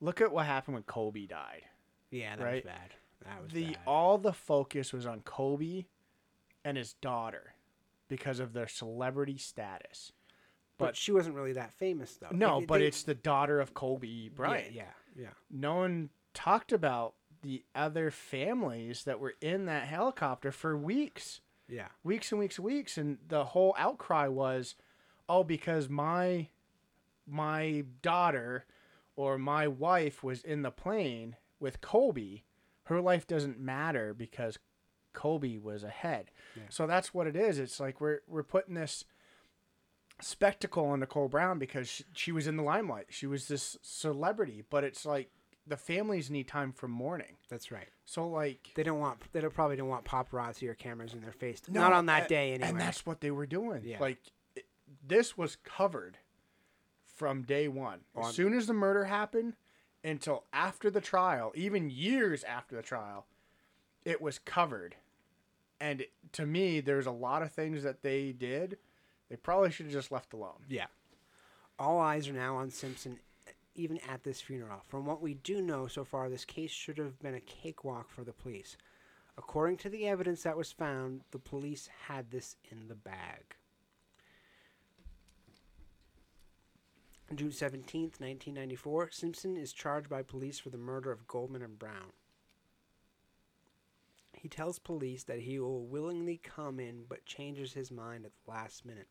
look 0.00 0.20
at 0.20 0.32
what 0.32 0.46
happened 0.46 0.74
when 0.74 0.82
Kobe 0.84 1.26
died. 1.26 1.62
yeah, 2.10 2.36
that 2.36 2.44
right. 2.44 2.54
was 2.64 2.72
bad. 2.72 2.94
That 3.24 3.42
was 3.42 3.52
the 3.52 3.64
bad. 3.66 3.78
all 3.86 4.18
the 4.18 4.32
focus 4.32 4.92
was 4.92 5.06
on 5.06 5.20
Kobe 5.20 5.84
and 6.64 6.76
his 6.76 6.92
daughter 6.94 7.54
because 8.08 8.38
of 8.38 8.52
their 8.52 8.68
celebrity 8.68 9.38
status. 9.38 10.12
but, 10.76 10.86
but- 10.86 10.96
she 10.96 11.12
wasn't 11.12 11.34
really 11.36 11.52
that 11.54 11.72
famous 11.72 12.16
though. 12.16 12.28
No, 12.32 12.60
It- 12.60 12.66
but 12.68 12.78
they- 12.78 12.86
it's 12.86 13.02
the 13.02 13.14
daughter 13.14 13.60
of 13.60 13.74
Kobe 13.74 14.28
Bryant. 14.28 14.72
Yeah, 14.72 14.84
yeah, 15.16 15.22
yeah. 15.22 15.30
no 15.50 15.76
one 15.76 16.10
talked 16.32 16.72
about 16.72 17.14
the 17.42 17.64
other 17.74 18.10
families 18.10 19.04
that 19.04 19.20
were 19.20 19.34
in 19.40 19.66
that 19.66 19.86
helicopter 19.86 20.50
for 20.50 20.76
weeks, 20.76 21.40
yeah. 21.68 21.88
weeks 22.02 22.32
and 22.32 22.38
weeks 22.38 22.58
and 22.58 22.64
weeks, 22.64 22.98
and 22.98 23.18
the 23.28 23.44
whole 23.46 23.74
outcry 23.78 24.26
was, 24.28 24.74
"Oh, 25.28 25.44
because 25.44 25.88
my 25.88 26.48
my 27.26 27.84
daughter 28.02 28.66
or 29.16 29.38
my 29.38 29.68
wife 29.68 30.22
was 30.22 30.42
in 30.42 30.62
the 30.62 30.70
plane 30.70 31.36
with 31.60 31.80
Kobe, 31.80 32.42
her 32.84 33.00
life 33.00 33.26
doesn't 33.26 33.58
matter 33.58 34.12
because 34.12 34.58
Kobe 35.12 35.58
was 35.58 35.84
ahead." 35.84 36.30
Yeah. 36.56 36.62
So 36.68 36.86
that's 36.86 37.14
what 37.14 37.26
it 37.26 37.36
is. 37.36 37.58
It's 37.58 37.80
like 37.80 38.00
we're 38.00 38.20
we're 38.26 38.42
putting 38.42 38.74
this 38.74 39.04
spectacle 40.20 40.86
on 40.86 41.00
Nicole 41.00 41.28
Brown 41.28 41.58
because 41.58 41.88
she, 41.88 42.04
she 42.12 42.32
was 42.32 42.46
in 42.46 42.56
the 42.56 42.62
limelight. 42.62 43.06
She 43.10 43.26
was 43.26 43.48
this 43.48 43.76
celebrity, 43.82 44.62
but 44.70 44.84
it's 44.84 45.04
like 45.04 45.30
the 45.66 45.76
families 45.76 46.30
need 46.30 46.46
time 46.46 46.72
for 46.72 46.88
mourning. 46.88 47.36
That's 47.48 47.70
right. 47.72 47.88
So 48.04 48.26
like 48.28 48.70
They 48.74 48.82
don't 48.82 49.00
want. 49.00 49.20
They 49.32 49.40
don't, 49.40 49.54
probably 49.54 49.76
don't 49.76 49.88
want 49.88 50.04
paparazzi 50.04 50.68
or 50.68 50.74
cameras 50.74 51.14
in 51.14 51.20
their 51.20 51.32
face. 51.32 51.62
No, 51.68 51.80
Not 51.80 51.92
on 51.92 52.06
that 52.06 52.28
day 52.28 52.52
anyway. 52.52 52.68
And 52.68 52.80
that's 52.80 53.06
what 53.06 53.20
they 53.20 53.30
were 53.30 53.46
doing. 53.46 53.82
Yeah. 53.84 53.98
Like 54.00 54.18
it, 54.54 54.66
this 55.06 55.36
was 55.36 55.56
covered 55.56 56.18
from 57.14 57.42
day 57.42 57.68
one. 57.68 58.00
On- 58.14 58.28
As 58.28 58.34
soon 58.34 58.54
as 58.54 58.66
the 58.66 58.74
murder 58.74 59.04
happened 59.04 59.54
until 60.02 60.44
after 60.52 60.90
the 60.90 61.00
trial, 61.00 61.52
even 61.54 61.90
years 61.90 62.44
after 62.44 62.76
the 62.76 62.82
trial, 62.82 63.26
it 64.04 64.20
was 64.20 64.38
covered. 64.38 64.96
And 65.80 66.04
to 66.32 66.46
me, 66.46 66.80
there's 66.80 67.06
a 67.06 67.10
lot 67.10 67.42
of 67.42 67.52
things 67.52 67.82
that 67.82 68.02
they 68.02 68.32
did. 68.32 68.78
They 69.28 69.36
probably 69.36 69.70
should 69.70 69.86
have 69.86 69.92
just 69.94 70.12
left 70.12 70.32
alone. 70.32 70.64
yeah. 70.68 70.86
All 71.78 71.98
eyes 72.00 72.28
are 72.28 72.32
now 72.34 72.56
on 72.56 72.70
Simpson 72.70 73.18
even 73.74 73.98
at 74.08 74.22
this 74.22 74.40
funeral. 74.40 74.82
From 74.86 75.04
what 75.04 75.20
we 75.20 75.34
do 75.34 75.60
know 75.60 75.88
so 75.88 76.04
far, 76.04 76.28
this 76.28 76.44
case 76.44 76.70
should 76.70 76.96
have 76.98 77.18
been 77.20 77.34
a 77.34 77.40
cakewalk 77.40 78.08
for 78.08 78.22
the 78.22 78.32
police. 78.32 78.76
According 79.36 79.78
to 79.78 79.88
the 79.88 80.06
evidence 80.06 80.44
that 80.44 80.56
was 80.56 80.70
found, 80.70 81.22
the 81.32 81.40
police 81.40 81.88
had 82.06 82.30
this 82.30 82.54
in 82.70 82.86
the 82.86 82.94
bag. 82.94 83.56
June 87.36 87.52
17, 87.52 88.02
1994, 88.18 89.10
Simpson 89.10 89.56
is 89.56 89.72
charged 89.72 90.08
by 90.08 90.22
police 90.22 90.58
for 90.58 90.70
the 90.70 90.78
murder 90.78 91.10
of 91.10 91.26
Goldman 91.26 91.62
and 91.62 91.78
Brown. 91.78 92.12
He 94.32 94.48
tells 94.48 94.78
police 94.78 95.24
that 95.24 95.40
he 95.40 95.58
will 95.58 95.86
willingly 95.86 96.38
come 96.42 96.78
in 96.78 97.04
but 97.08 97.24
changes 97.24 97.72
his 97.72 97.90
mind 97.90 98.24
at 98.24 98.32
the 98.44 98.50
last 98.50 98.84
minute. 98.84 99.08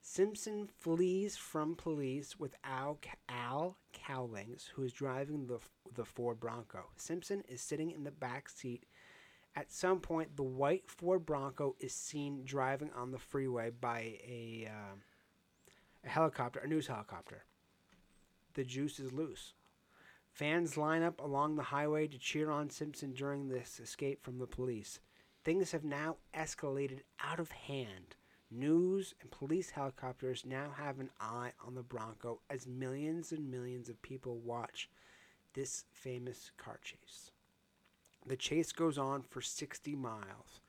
Simpson 0.00 0.68
flees 0.78 1.36
from 1.36 1.74
police 1.74 2.38
with 2.38 2.54
Al, 2.62 2.98
Al 3.28 3.78
Cowlings, 3.92 4.70
who 4.74 4.82
is 4.82 4.92
driving 4.92 5.46
the, 5.46 5.58
the 5.94 6.04
Ford 6.04 6.38
Bronco. 6.38 6.90
Simpson 6.96 7.42
is 7.48 7.62
sitting 7.62 7.90
in 7.90 8.04
the 8.04 8.10
back 8.10 8.48
seat. 8.48 8.84
At 9.56 9.72
some 9.72 10.00
point, 10.00 10.36
the 10.36 10.42
white 10.42 10.90
Ford 10.90 11.24
Bronco 11.24 11.74
is 11.80 11.94
seen 11.94 12.42
driving 12.44 12.90
on 12.94 13.12
the 13.12 13.18
freeway 13.18 13.70
by 13.70 14.18
a, 14.26 14.68
uh, 14.70 14.94
a 16.04 16.08
helicopter, 16.08 16.60
a 16.60 16.66
news 16.68 16.86
helicopter. 16.86 17.44
The 18.54 18.64
juice 18.64 19.00
is 19.00 19.12
loose. 19.12 19.54
Fans 20.32 20.76
line 20.76 21.02
up 21.02 21.20
along 21.20 21.56
the 21.56 21.62
highway 21.62 22.08
to 22.08 22.18
cheer 22.18 22.50
on 22.50 22.70
Simpson 22.70 23.12
during 23.12 23.48
this 23.48 23.80
escape 23.80 24.24
from 24.24 24.38
the 24.38 24.46
police. 24.46 25.00
Things 25.44 25.72
have 25.72 25.84
now 25.84 26.16
escalated 26.34 27.00
out 27.22 27.38
of 27.38 27.50
hand. 27.52 28.16
News 28.50 29.14
and 29.20 29.30
police 29.30 29.70
helicopters 29.70 30.44
now 30.46 30.70
have 30.76 31.00
an 31.00 31.10
eye 31.20 31.52
on 31.64 31.74
the 31.74 31.82
Bronco 31.82 32.40
as 32.50 32.66
millions 32.66 33.32
and 33.32 33.50
millions 33.50 33.88
of 33.88 34.00
people 34.02 34.38
watch 34.38 34.88
this 35.54 35.84
famous 35.92 36.50
car 36.56 36.78
chase. 36.82 37.30
The 38.26 38.36
chase 38.36 38.72
goes 38.72 38.98
on 38.98 39.22
for 39.22 39.40
60 39.40 39.94
miles. 39.96 40.60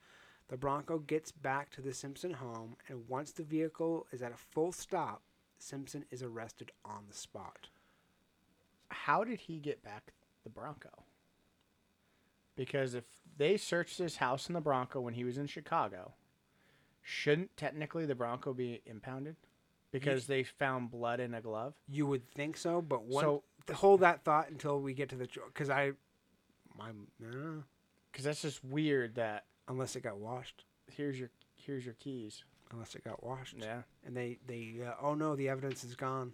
The 0.48 0.58
Bronco 0.58 1.00
gets 1.00 1.32
back 1.32 1.72
to 1.72 1.82
the 1.82 1.94
Simpson 1.94 2.34
home, 2.34 2.76
and 2.88 3.08
once 3.08 3.32
the 3.32 3.44
vehicle 3.44 4.06
is 4.12 4.22
at 4.22 4.32
a 4.32 4.38
full 4.38 4.72
stop, 4.72 5.22
Simpson 5.58 6.06
is 6.12 6.22
arrested 6.22 6.72
on 6.84 7.06
the 7.10 7.16
spot. 7.16 7.70
How 8.90 9.24
did 9.24 9.42
he 9.42 9.58
get 9.58 9.84
back 9.84 10.14
the 10.44 10.50
Bronco? 10.50 10.90
Because 12.56 12.94
if 12.94 13.04
they 13.38 13.58
searched 13.58 13.98
his 13.98 14.18
house 14.18 14.48
in 14.48 14.54
the 14.54 14.62
Bronco 14.62 15.02
when 15.02 15.16
he 15.16 15.24
was 15.24 15.38
in 15.38 15.48
Chicago, 15.48 16.14
shouldn't 17.02 17.58
technically 17.58 18.06
the 18.06 18.16
Bronco 18.16 18.54
be 18.54 18.82
impounded? 18.86 19.36
Because 19.92 20.28
they 20.28 20.44
found 20.44 20.92
blood 20.92 21.20
in 21.20 21.34
a 21.34 21.42
glove. 21.42 21.74
You 21.88 22.06
would 22.08 22.30
think 22.30 22.58
so, 22.58 22.82
but 22.82 23.04
one, 23.04 23.24
So- 23.24 23.44
hold 23.74 24.02
that 24.02 24.24
thought 24.24 24.50
until 24.50 24.80
we 24.80 24.94
get 24.94 25.10
to 25.10 25.16
the 25.16 25.28
because 25.48 25.70
I, 25.70 25.94
my 26.78 26.90
uh, 26.90 27.62
Because 28.12 28.26
that's 28.26 28.42
just 28.42 28.64
weird. 28.64 29.16
That 29.16 29.46
unless 29.68 29.96
it 29.96 30.02
got 30.04 30.18
washed, 30.18 30.66
here's 30.88 31.20
your 31.20 31.30
here's 31.56 31.86
your 31.86 31.96
keys. 31.96 32.44
unless 32.72 32.96
it 32.96 33.04
got 33.04 33.24
washed, 33.24 33.56
Yeah. 33.60 33.82
and 34.06 34.16
they 34.16 34.38
they 34.48 34.76
uh, 34.86 34.94
oh 35.02 35.14
no, 35.16 35.36
the 35.36 35.50
evidence 35.50 35.84
is 35.84 35.96
gone. 35.96 36.34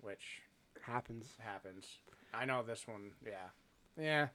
Which 0.00 0.42
Happens 0.82 1.26
happens. 1.40 1.98
I 2.32 2.44
know 2.44 2.62
this 2.62 2.86
one. 2.86 3.10
Yeah. 3.26 3.48
Yeah. 4.00 4.28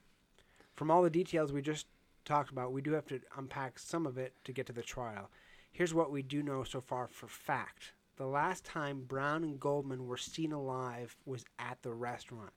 from 0.74 0.90
all 0.90 1.02
the 1.02 1.08
details 1.10 1.52
we 1.52 1.62
just 1.62 1.86
talked 2.26 2.50
about. 2.50 2.72
We 2.72 2.82
do 2.82 2.92
have 2.92 3.06
to 3.06 3.20
unpack 3.38 3.78
some 3.78 4.06
of 4.06 4.18
it 4.18 4.34
to 4.44 4.52
get 4.52 4.66
to 4.66 4.72
the 4.72 4.82
trial. 4.82 5.30
Here's 5.70 5.94
what 5.94 6.10
we 6.10 6.20
do 6.22 6.42
know 6.42 6.62
so 6.64 6.80
far 6.82 7.06
for 7.08 7.26
fact. 7.26 7.92
The 8.16 8.26
last 8.26 8.64
time 8.64 9.04
Brown 9.04 9.42
and 9.44 9.58
Goldman 9.58 10.06
were 10.06 10.18
seen 10.18 10.52
alive 10.52 11.16
was 11.24 11.44
at 11.58 11.78
the 11.82 11.94
restaurant. 11.94 12.50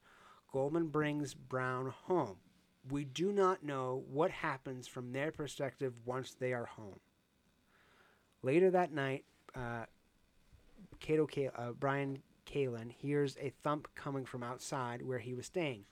Goldman 0.51 0.88
brings 0.88 1.34
Brown 1.34 1.93
home. 2.08 2.36
We 2.89 3.04
do 3.04 3.32
not 3.32 3.63
know 3.63 4.04
what 4.12 4.32
happens 4.32 4.88
from 4.88 5.12
their 5.12 5.32
perspective 5.32 5.93
once 6.06 6.34
they 6.34 6.54
are 6.54 6.65
home. 6.65 7.00
Later 8.43 8.69
that 8.71 8.91
night, 8.91 9.24
uh, 9.56 9.86
Kato, 11.00 11.28
uh, 11.56 11.71
Brian 11.71 12.21
Kaelin 12.45 12.91
hears 12.91 13.38
a 13.41 13.54
thump 13.63 13.88
coming 13.95 14.26
from 14.26 14.43
outside 14.43 15.02
where 15.02 15.19
he 15.19 15.34
was 15.34 15.48
staying. 15.48 15.86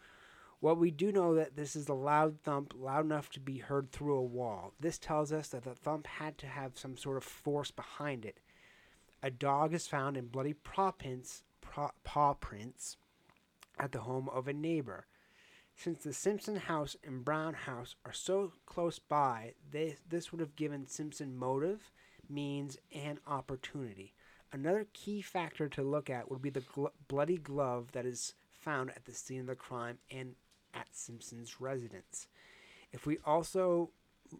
What 0.60 0.77
we 0.77 0.91
do 0.91 1.12
know 1.12 1.36
that 1.36 1.58
this 1.58 1.75
is 1.75 1.89
a 1.89 1.93
loud 1.93 2.39
thump, 2.41 2.73
loud 2.77 3.03
enough 3.06 3.29
to 3.32 3.39
be 3.39 3.58
heard 3.58 3.91
through 3.91 4.15
a 4.15 4.21
wall. 4.21 4.73
This 4.79 4.97
tells 4.97 5.34
us 5.34 5.49
that 5.49 5.63
the 5.63 5.75
thump 5.75 6.08
had 6.08 6.38
to 6.38 6.47
have 6.47 6.77
some 6.77 6.95
sort 6.95 7.17
of 7.17 7.23
force 7.23 7.71
behind 7.71 8.23
it. 8.23 8.39
A 9.21 9.29
dog 9.29 9.73
is 9.73 9.88
found 9.88 10.15
in 10.15 10.27
bloody 10.27 10.53
paw 10.53 10.91
prints, 10.91 11.43
paw 12.03 12.34
prints 12.36 12.97
at 13.79 13.91
the 13.91 14.01
home 14.01 14.29
of 14.29 14.47
a 14.47 14.53
neighbor. 14.53 15.06
Since 15.75 16.03
the 16.03 16.13
Simpson 16.13 16.55
house 16.55 16.95
and 17.03 17.25
Brown 17.25 17.53
house 17.53 17.95
are 18.05 18.13
so 18.13 18.53
close 18.65 18.99
by, 18.99 19.53
they, 19.71 19.97
this 20.07 20.31
would 20.31 20.39
have 20.39 20.55
given 20.55 20.88
Simpson 20.88 21.36
motive, 21.36 21.91
means, 22.29 22.77
and 22.93 23.19
opportunity. 23.27 24.13
Another 24.51 24.88
key 24.93 25.21
factor 25.21 25.67
to 25.69 25.81
look 25.81 26.09
at 26.09 26.29
would 26.29 26.41
be 26.41 26.51
the 26.51 26.63
bloody 27.07 27.38
glove 27.38 27.91
that 27.93 28.05
is 28.05 28.36
found 28.51 28.91
at 28.91 29.05
the 29.05 29.13
scene 29.13 29.41
of 29.41 29.47
the 29.47 29.55
crime 29.55 29.97
and 30.12 30.36
at 30.73 30.88
Simpson's 30.91 31.59
residence. 31.59 32.27
If 32.91 33.05
we 33.05 33.17
also 33.25 33.89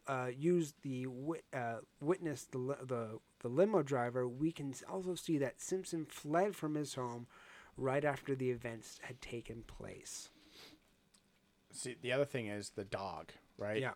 uh, 0.08 0.30
use 0.36 0.76
the 0.84 1.08
wit- 1.08 1.46
uh, 1.54 1.78
witness, 2.00 2.46
the, 2.46 2.58
li- 2.60 2.76
the 2.86 3.20
the 3.40 3.50
limo 3.50 3.84
driver, 3.84 4.28
we 4.28 4.52
can 4.52 4.74
also 4.90 5.16
see 5.16 5.38
that 5.38 5.62
Simpson 5.62 6.06
fled 6.06 6.56
from 6.56 6.76
his 6.76 6.94
home 6.94 7.28
right 7.76 8.06
after 8.06 8.36
the 8.36 8.52
events 8.52 9.00
had 9.04 9.20
taken 9.20 9.64
place. 9.64 10.30
See, 11.74 11.96
the 12.02 12.12
other 12.12 12.26
thing 12.26 12.48
is 12.48 12.72
the 12.72 12.84
dog, 12.84 13.32
right? 13.58 13.82
Yeah. 13.82 13.94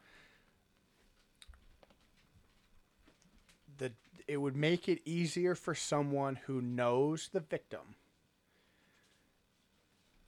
The 3.77 3.91
it 4.27 4.37
would 4.37 4.55
make 4.55 4.89
it 4.89 5.01
easier 5.05 5.55
for 5.55 5.75
someone 5.75 6.39
who 6.47 6.61
knows 6.61 7.29
the 7.31 7.39
victim 7.39 7.95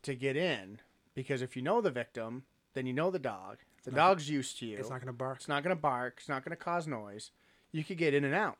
to 0.03 0.15
get 0.15 0.37
in 0.37 0.79
because 1.15 1.41
if 1.41 1.55
you 1.55 1.61
know 1.61 1.81
the 1.81 1.91
victim, 1.91 2.43
then 2.73 2.85
you 2.85 2.93
know 2.93 3.11
the 3.11 3.19
dog. 3.19 3.57
The 3.83 3.91
not- 3.91 3.97
dog's 3.97 4.29
used 4.29 4.59
to 4.59 4.65
you. 4.65 4.77
It's 4.77 4.89
not 4.89 5.01
going 5.01 5.07
to 5.07 5.13
bark. 5.13 5.37
It's 5.37 5.47
not 5.47 5.63
going 5.63 5.75
to 5.75 5.81
bark. 5.81 6.15
It's 6.17 6.29
not 6.29 6.45
going 6.45 6.55
to 6.55 6.63
cause 6.63 6.87
noise. 6.87 7.31
You 7.71 7.83
could 7.83 7.97
get 7.97 8.13
in 8.13 8.23
and 8.23 8.33
out 8.33 8.57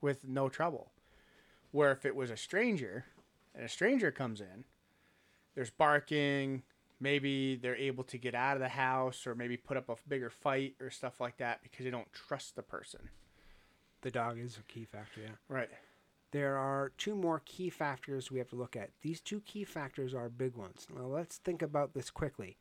with 0.00 0.26
no 0.26 0.48
trouble. 0.48 0.90
Where 1.70 1.92
if 1.92 2.04
it 2.04 2.16
was 2.16 2.30
a 2.30 2.36
stranger 2.36 3.06
and 3.54 3.64
a 3.64 3.68
stranger 3.68 4.10
comes 4.10 4.40
in, 4.40 4.64
there's 5.54 5.70
barking. 5.70 6.62
Maybe 7.02 7.56
they're 7.56 7.74
able 7.74 8.04
to 8.04 8.16
get 8.16 8.32
out 8.32 8.56
of 8.56 8.60
the 8.60 8.68
house 8.68 9.26
or 9.26 9.34
maybe 9.34 9.56
put 9.56 9.76
up 9.76 9.88
a 9.88 9.96
bigger 10.08 10.30
fight 10.30 10.76
or 10.80 10.88
stuff 10.88 11.20
like 11.20 11.36
that 11.38 11.60
because 11.60 11.84
they 11.84 11.90
don't 11.90 12.12
trust 12.12 12.54
the 12.54 12.62
person. 12.62 13.08
The 14.02 14.12
dog 14.12 14.38
is 14.38 14.56
a 14.56 14.72
key 14.72 14.84
factor, 14.84 15.20
yeah. 15.20 15.34
Right. 15.48 15.68
There 16.30 16.56
are 16.56 16.92
two 16.98 17.16
more 17.16 17.42
key 17.44 17.70
factors 17.70 18.30
we 18.30 18.38
have 18.38 18.50
to 18.50 18.56
look 18.56 18.76
at. 18.76 18.90
These 19.02 19.20
two 19.20 19.40
key 19.40 19.64
factors 19.64 20.14
are 20.14 20.28
big 20.28 20.56
ones. 20.56 20.86
Now, 20.94 21.06
let's 21.06 21.38
think 21.38 21.60
about 21.60 21.92
this 21.92 22.08
quickly. 22.08 22.56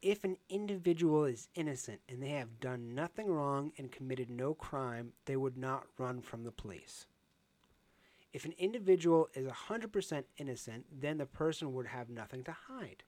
If 0.00 0.22
an 0.22 0.36
individual 0.48 1.24
is 1.24 1.48
innocent 1.56 2.00
and 2.08 2.22
they 2.22 2.30
have 2.30 2.60
done 2.60 2.94
nothing 2.94 3.26
wrong 3.26 3.72
and 3.76 3.90
committed 3.90 4.30
no 4.30 4.54
crime, 4.54 5.14
they 5.24 5.36
would 5.36 5.58
not 5.58 5.86
run 5.98 6.22
from 6.22 6.44
the 6.44 6.52
police. 6.52 7.06
If 8.32 8.44
an 8.44 8.54
individual 8.56 9.28
is 9.34 9.48
100% 9.48 10.24
innocent, 10.38 10.84
then 11.00 11.18
the 11.18 11.26
person 11.26 11.74
would 11.74 11.88
have 11.88 12.08
nothing 12.08 12.44
to 12.44 12.56
hide. 12.68 13.02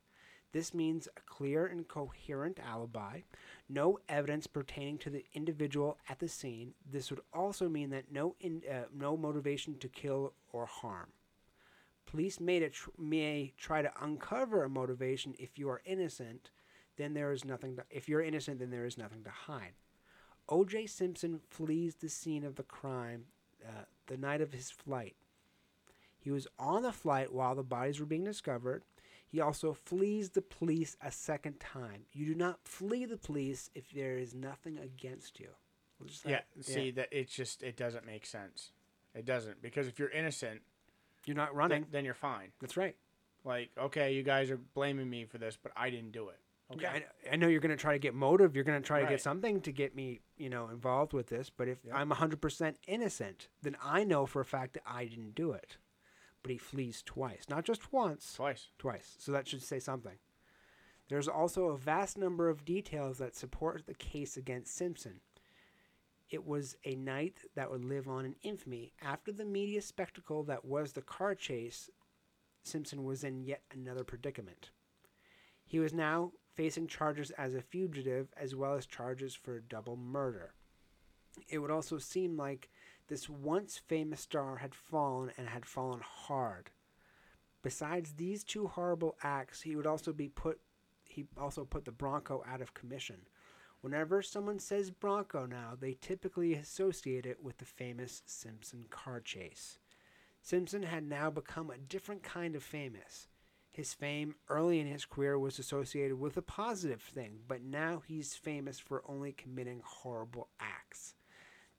This 0.53 0.75
means 0.75 1.09
a 1.17 1.21
clear 1.23 1.67
and 1.67 1.89
coherent 1.89 2.61
alibi, 2.61 3.21
no 3.69 3.99
evidence 4.09 4.47
pertaining 4.47 4.99
to 4.99 5.11
the 5.11 5.25
individual 5.33 5.99
at 6.09 6.19
the 6.19 6.29
scene. 6.29 6.75
This 6.91 7.11
would 7.11 7.21
also 7.33 7.69
mean 7.69 7.91
that 7.91 8.13
no 8.13 8.37
in, 8.39 8.63
uh, 8.71 8.85
no 8.95 9.17
motivation 9.17 9.79
to 9.79 9.89
kill 9.89 10.35
or 10.53 10.67
harm. 10.67 11.09
Police 12.05 12.39
may, 12.39 12.61
tr- 12.69 12.91
may 12.99 13.55
try 13.57 13.81
to 13.81 13.93
uncover 14.03 14.65
a 14.65 14.69
motivation 14.69 15.35
if 15.39 15.59
you 15.59 15.71
are 15.71 15.81
innocent, 15.87 16.51
then 16.97 17.15
there 17.15 17.33
is 17.33 17.45
nothing. 17.45 17.77
To, 17.77 17.85
if 17.89 18.09
you're 18.09 18.21
innocent, 18.23 18.59
then 18.59 18.71
there 18.71 18.85
is 18.85 18.99
nothing 18.99 19.25
to 19.25 19.31
hide. 19.31 19.73
O.J. 20.49 20.87
Simpson 20.87 21.41
flees 21.49 21.95
the 21.95 22.09
scene 22.09 22.45
of 22.45 22.57
the 22.57 22.63
crime 22.63 23.25
uh, 23.65 23.85
the 24.07 24.17
night 24.17 24.41
of 24.41 24.53
his 24.53 24.71
flight. 24.71 25.17
He 26.19 26.31
was 26.31 26.47
on 26.59 26.83
the 26.83 26.93
flight 26.93 27.33
while 27.33 27.55
the 27.55 27.63
bodies 27.63 27.99
were 27.99 28.07
being 28.07 28.25
discovered. 28.25 28.83
He 29.33 29.41
also 29.41 29.73
flees 29.73 30.29
the 30.31 30.43
police 30.43 30.95
a 31.01 31.11
second 31.11 31.59
time. 31.59 32.03
You 32.13 32.27
do 32.27 32.35
not 32.35 32.59
flee 32.65 33.07
the 33.07 33.17
police 33.17 33.71
if 33.75 33.91
there 33.91 34.19
is 34.19 34.35
nothing 34.35 34.77
against 34.79 35.41
you. 35.41 35.49
Yeah. 36.27 36.41
See 36.61 36.91
that 36.91 37.09
it's 37.11 37.33
just 37.33 37.63
it 37.63 37.77
doesn't 37.77 38.05
make 38.05 38.27
sense. 38.27 38.73
It 39.15 39.25
doesn't 39.25 39.63
because 39.63 39.89
if 39.89 39.99
you're 39.99 40.11
innocent, 40.11 40.61
you're 41.25 41.37
not 41.37 41.55
running. 41.55 41.83
then, 41.83 41.89
then 41.93 42.05
you're 42.05 42.13
fine. 42.13 42.53
That's 42.61 42.77
right. 42.77 42.95
Like 43.43 43.71
okay, 43.81 44.13
you 44.13 44.23
guys 44.23 44.51
are 44.51 44.59
blaming 44.59 45.09
me 45.09 45.25
for 45.25 45.39
this, 45.39 45.57
but 45.61 45.73
I 45.75 45.89
didn't 45.89 46.13
do 46.13 46.29
it. 46.29 46.39
Okay. 46.75 46.83
Yeah, 46.83 47.01
I, 47.31 47.33
I 47.33 47.37
know 47.37 47.49
you're 47.49 47.61
going 47.61 47.77
to 47.77 47.81
try 47.81 47.93
to 47.95 47.99
get 47.99 48.15
motive. 48.15 48.55
You're 48.55 48.65
going 48.65 48.81
to 48.81 48.87
try 48.87 49.03
to 49.03 49.09
get 49.09 49.21
something 49.21 49.61
to 49.63 49.73
get 49.73 49.95
me, 49.95 50.21
you 50.37 50.49
know, 50.49 50.69
involved 50.69 51.13
with 51.13 51.27
this. 51.27 51.51
But 51.51 51.69
if 51.69 51.79
Yeah. 51.85 51.97
I'm 51.97 52.09
100% 52.11 52.75
innocent, 52.87 53.49
then 53.61 53.77
I 53.83 54.05
know 54.05 54.25
for 54.25 54.41
a 54.41 54.45
fact 54.45 54.75
that 54.75 54.83
I 54.87 55.05
didn't 55.05 55.35
do 55.35 55.53
it. 55.53 55.77
But 56.43 56.53
he 56.53 56.59
flees 56.59 57.03
twice. 57.05 57.45
Not 57.49 57.65
just 57.65 57.93
once, 57.93 58.35
Twice. 58.35 58.69
twice. 58.79 59.17
So 59.19 59.33
that 59.33 59.47
should 59.49 59.63
say 59.63 59.79
something. 59.79 60.17
There's 61.09 61.29
also 61.29 61.67
a 61.67 61.77
vast 61.77 62.17
number 62.17 62.49
of 62.49 62.65
details 62.65 63.19
that 63.19 63.37
support 63.37 63.85
the 63.87 63.95
case 63.95 64.37
against 64.37 64.75
Simpson. 64.75 65.21
It 66.31 66.47
was 66.47 66.77
a 66.85 66.95
night 66.95 67.41
that 67.55 67.71
would 67.71 67.85
live 67.85 68.09
on 68.09 68.25
in 68.25 68.37
infamy. 68.43 68.95
After 69.03 69.33
the 69.33 69.45
media 69.45 69.83
spectacle 69.83 70.43
that 70.45 70.65
was 70.65 70.93
the 70.93 71.03
car 71.03 71.35
chase, 71.35 71.91
Simpson 72.65 73.05
was 73.05 73.25
in 73.25 73.43
yet 73.45 73.63
another 73.73 74.05
predicament. 74.05 74.71
He 75.67 75.79
was 75.79 75.93
now 75.93 76.33
facing 76.55 76.87
charges 76.87 77.31
as 77.33 77.55
a 77.55 77.61
fugitive 77.61 78.33
as 78.37 78.55
well 78.55 78.75
as 78.75 78.87
charges 78.87 79.35
for 79.35 79.61
double 79.61 79.97
murder. 79.97 80.55
It 81.49 81.59
would 81.59 81.71
also 81.71 81.99
seem 81.99 82.37
like 82.37 82.71
this 83.09 83.29
once 83.29 83.79
famous 83.79 84.21
star 84.21 84.57
had 84.57 84.75
fallen 84.75 85.33
and 85.37 85.49
had 85.49 85.67
fallen 85.67 86.01
hard. 86.03 86.71
Besides 87.63 88.15
these 88.15 88.45
two 88.45 88.67
horrible 88.67 89.17
acts, 89.23 89.63
he 89.63 89.77
would 89.77 89.87
also 89.87 90.13
be 90.13 90.29
put 90.29 90.61
he 91.05 91.27
also 91.37 91.65
put 91.65 91.85
the 91.85 91.93
Bronco 91.93 92.43
out 92.49 92.63
of 92.63 92.73
commission. 92.73 93.27
Whenever 93.83 94.23
someone 94.23 94.59
says 94.59 94.91
Bronco 94.91 95.45
now, 95.45 95.77
they 95.79 95.93
typically 96.01 96.55
associate 96.55 97.27
it 97.27 97.43
with 97.43 97.59
the 97.59 97.65
famous 97.65 98.23
Simpson 98.25 98.87
car 98.89 99.21
chase. 99.21 99.79
Simpson 100.41 100.85
had 100.85 101.05
now 101.05 101.31
become 101.31 101.71
a 101.71 101.77
different 101.77 102.23
kind 102.23 102.57
of 102.57 102.63
famous. 102.63 103.29
His 103.71 103.93
fame 103.95 104.37
early 104.49 104.81
in 104.81 104.87
his 104.87 105.05
career 105.05 105.39
was 105.39 105.59
associated 105.59 106.19
with 106.19 106.37
a 106.37 106.43
positive 106.43 107.03
thing, 107.03 107.41
but 107.47 107.63
now 107.63 108.03
he's 108.07 108.35
famous 108.35 108.79
for 108.79 109.03
only 109.07 109.33
committing 109.33 109.83
horrible 109.85 110.49
acts. 110.61 111.15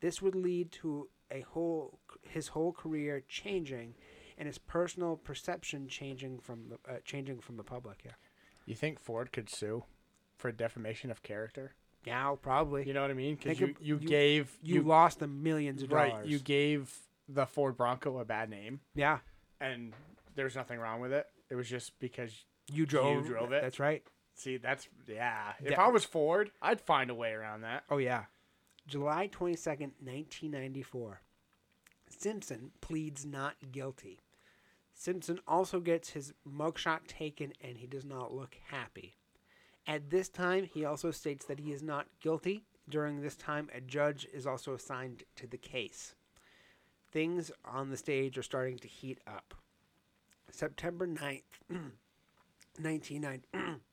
This 0.03 0.21
would 0.21 0.35
lead 0.35 0.69
to 0.73 1.07
a 1.31 1.45
whole 1.53 1.97
his 2.23 2.49
whole 2.49 2.73
career 2.73 3.23
changing 3.29 3.93
and 4.37 4.47
his 4.47 4.57
personal 4.57 5.15
perception 5.15 5.87
changing 5.87 6.39
from 6.39 6.65
the 6.67 6.75
uh, 6.93 6.97
changing 7.05 7.39
from 7.39 7.55
the 7.55 7.63
public. 7.63 8.01
Yeah. 8.03 8.11
You 8.65 8.75
think 8.75 8.99
Ford 8.99 9.31
could 9.31 9.49
sue 9.49 9.85
for 10.35 10.51
defamation 10.51 11.09
of 11.09 11.23
character? 11.23 11.75
Yeah, 12.03 12.35
probably 12.41 12.85
You 12.85 12.93
know 12.93 13.01
what 13.01 13.11
I 13.11 13.13
mean? 13.13 13.35
Because 13.35 13.61
you, 13.61 13.67
you, 13.79 13.97
you- 13.97 13.99
gave 13.99 14.57
you, 14.61 14.81
lost 14.81 15.19
them 15.19 15.41
millions 15.41 15.83
of 15.83 15.91
right. 15.93 16.11
dollars. 16.11 16.29
You 16.29 16.39
gave 16.39 16.93
the 17.29 17.45
Ford 17.45 17.77
Bronco 17.77 18.19
a 18.19 18.25
bad 18.25 18.49
name, 18.49 18.81
yeah. 18.95 19.19
and 19.61 19.93
there's 20.35 20.53
nothing 20.53 20.79
wrong 20.79 20.99
with 20.99 21.13
it. 21.13 21.27
It 21.49 21.55
was 21.55 21.69
just 21.69 21.97
because. 21.99 22.43
You 22.69 22.85
drove. 22.85 23.23
you 23.23 23.31
drove 23.31 23.53
it? 23.53 23.61
That's 23.61 23.79
right. 23.79 24.03
See, 24.35 24.57
that's 24.57 24.89
yeah. 25.07 25.53
If 25.63 25.71
Yeah. 25.71 25.81
I 25.81 25.87
was 25.87 26.03
Ford, 26.03 26.51
I'd 26.61 26.81
find 26.81 27.09
a 27.09 27.15
way 27.15 27.31
around 27.31 27.61
that. 27.61 27.83
Oh 27.89 27.99
yeah. 27.99 28.25
July 28.87 29.27
twenty 29.27 29.55
second, 29.55 29.93
nineteen 30.01 30.51
ninety 30.51 30.81
four. 30.81 31.21
Simpson 32.09 32.71
pleads 32.81 33.25
not 33.25 33.55
guilty. 33.71 34.19
Simpson 34.93 35.39
also 35.47 35.79
gets 35.79 36.11
his 36.11 36.33
mugshot 36.47 37.07
taken 37.07 37.53
and 37.61 37.77
he 37.77 37.87
does 37.87 38.05
not 38.05 38.33
look 38.33 38.55
happy. 38.69 39.15
At 39.85 40.09
this 40.09 40.29
time, 40.29 40.63
he 40.63 40.85
also 40.85 41.11
states 41.11 41.45
that 41.45 41.59
he 41.59 41.73
is 41.73 41.83
not 41.83 42.07
guilty. 42.21 42.63
During 42.87 43.21
this 43.21 43.35
time, 43.35 43.69
a 43.73 43.81
judge 43.81 44.27
is 44.33 44.45
also 44.45 44.73
assigned 44.73 45.23
to 45.35 45.47
the 45.47 45.57
case. 45.57 46.15
Things 47.11 47.51
on 47.65 47.89
the 47.89 47.97
stage 47.97 48.37
are 48.37 48.43
starting 48.43 48.77
to 48.79 48.87
heat 48.87 49.19
up. 49.27 49.53
September 50.49 51.07
9th, 51.07 51.41
1990 52.79 53.47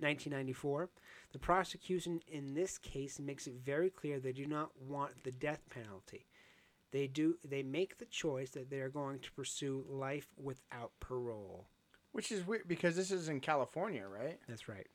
1994, 0.00 0.88
the 1.32 1.38
prosecution 1.38 2.20
in 2.28 2.54
this 2.54 2.78
case 2.78 3.18
makes 3.18 3.46
it 3.46 3.54
very 3.64 3.90
clear 3.90 4.18
they 4.18 4.32
do 4.32 4.46
not 4.46 4.70
want 4.80 5.24
the 5.24 5.32
death 5.32 5.62
penalty. 5.70 6.26
They 6.90 7.06
do 7.06 7.36
they 7.44 7.62
make 7.62 7.98
the 7.98 8.06
choice 8.06 8.50
that 8.50 8.70
they 8.70 8.78
are 8.80 8.88
going 8.88 9.18
to 9.20 9.32
pursue 9.32 9.84
life 9.88 10.28
without 10.42 10.92
parole. 11.00 11.66
Which 12.12 12.32
is 12.32 12.46
weird 12.46 12.66
because 12.66 12.96
this 12.96 13.10
is 13.10 13.28
in 13.28 13.40
California, 13.40 14.04
right? 14.08 14.38
That's 14.48 14.68
right. 14.68 14.86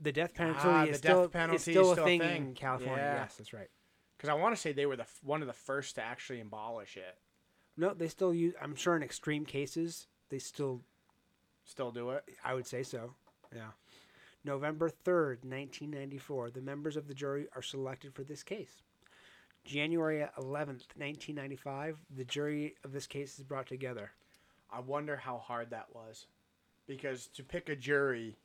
The 0.00 0.12
death 0.12 0.34
penalty 0.34 0.60
Ah, 0.64 0.82
is 0.84 0.90
the 0.92 0.98
still, 0.98 1.22
death 1.22 1.32
penalty 1.32 1.56
is 1.56 1.62
still 1.62 1.82
is 1.82 1.88
a 1.90 1.92
still 1.92 2.04
a 2.04 2.06
thing, 2.06 2.20
thing. 2.20 2.46
in 2.48 2.54
California. 2.54 3.04
Yeah. 3.04 3.14
Yes, 3.22 3.36
that's 3.36 3.52
right. 3.52 3.68
Because 4.16 4.28
I 4.28 4.34
want 4.34 4.54
to 4.54 4.60
say 4.60 4.72
they 4.72 4.86
were 4.86 4.96
the 4.96 5.06
one 5.22 5.40
of 5.42 5.46
the 5.46 5.52
first 5.54 5.94
to 5.94 6.02
actually 6.02 6.40
abolish 6.40 6.96
it. 6.96 7.16
No, 7.76 7.94
they 7.94 8.08
still 8.08 8.34
use. 8.34 8.54
I'm 8.60 8.74
sure 8.74 8.96
in 8.96 9.02
extreme 9.02 9.44
cases 9.44 10.08
they 10.28 10.38
still. 10.38 10.82
Still 11.64 11.92
do 11.92 12.10
it. 12.10 12.24
I 12.44 12.54
would 12.54 12.66
say 12.66 12.82
so. 12.82 13.14
Yeah. 13.54 13.68
November 14.44 14.88
third, 14.88 15.38
1994. 15.44 16.50
The 16.50 16.60
members 16.60 16.96
of 16.96 17.08
the 17.08 17.14
jury 17.14 17.46
are 17.54 17.62
selected 17.62 18.14
for 18.14 18.24
this 18.24 18.42
case. 18.42 18.82
January 19.64 20.26
11th, 20.38 20.96
1995. 20.96 21.98
The 22.16 22.24
jury 22.24 22.74
of 22.84 22.92
this 22.92 23.06
case 23.06 23.38
is 23.38 23.44
brought 23.44 23.66
together. 23.66 24.10
I 24.72 24.80
wonder 24.80 25.16
how 25.16 25.38
hard 25.38 25.70
that 25.70 25.88
was, 25.94 26.26
because 26.86 27.26
to 27.28 27.42
pick 27.42 27.68
a 27.68 27.76
jury, 27.76 28.36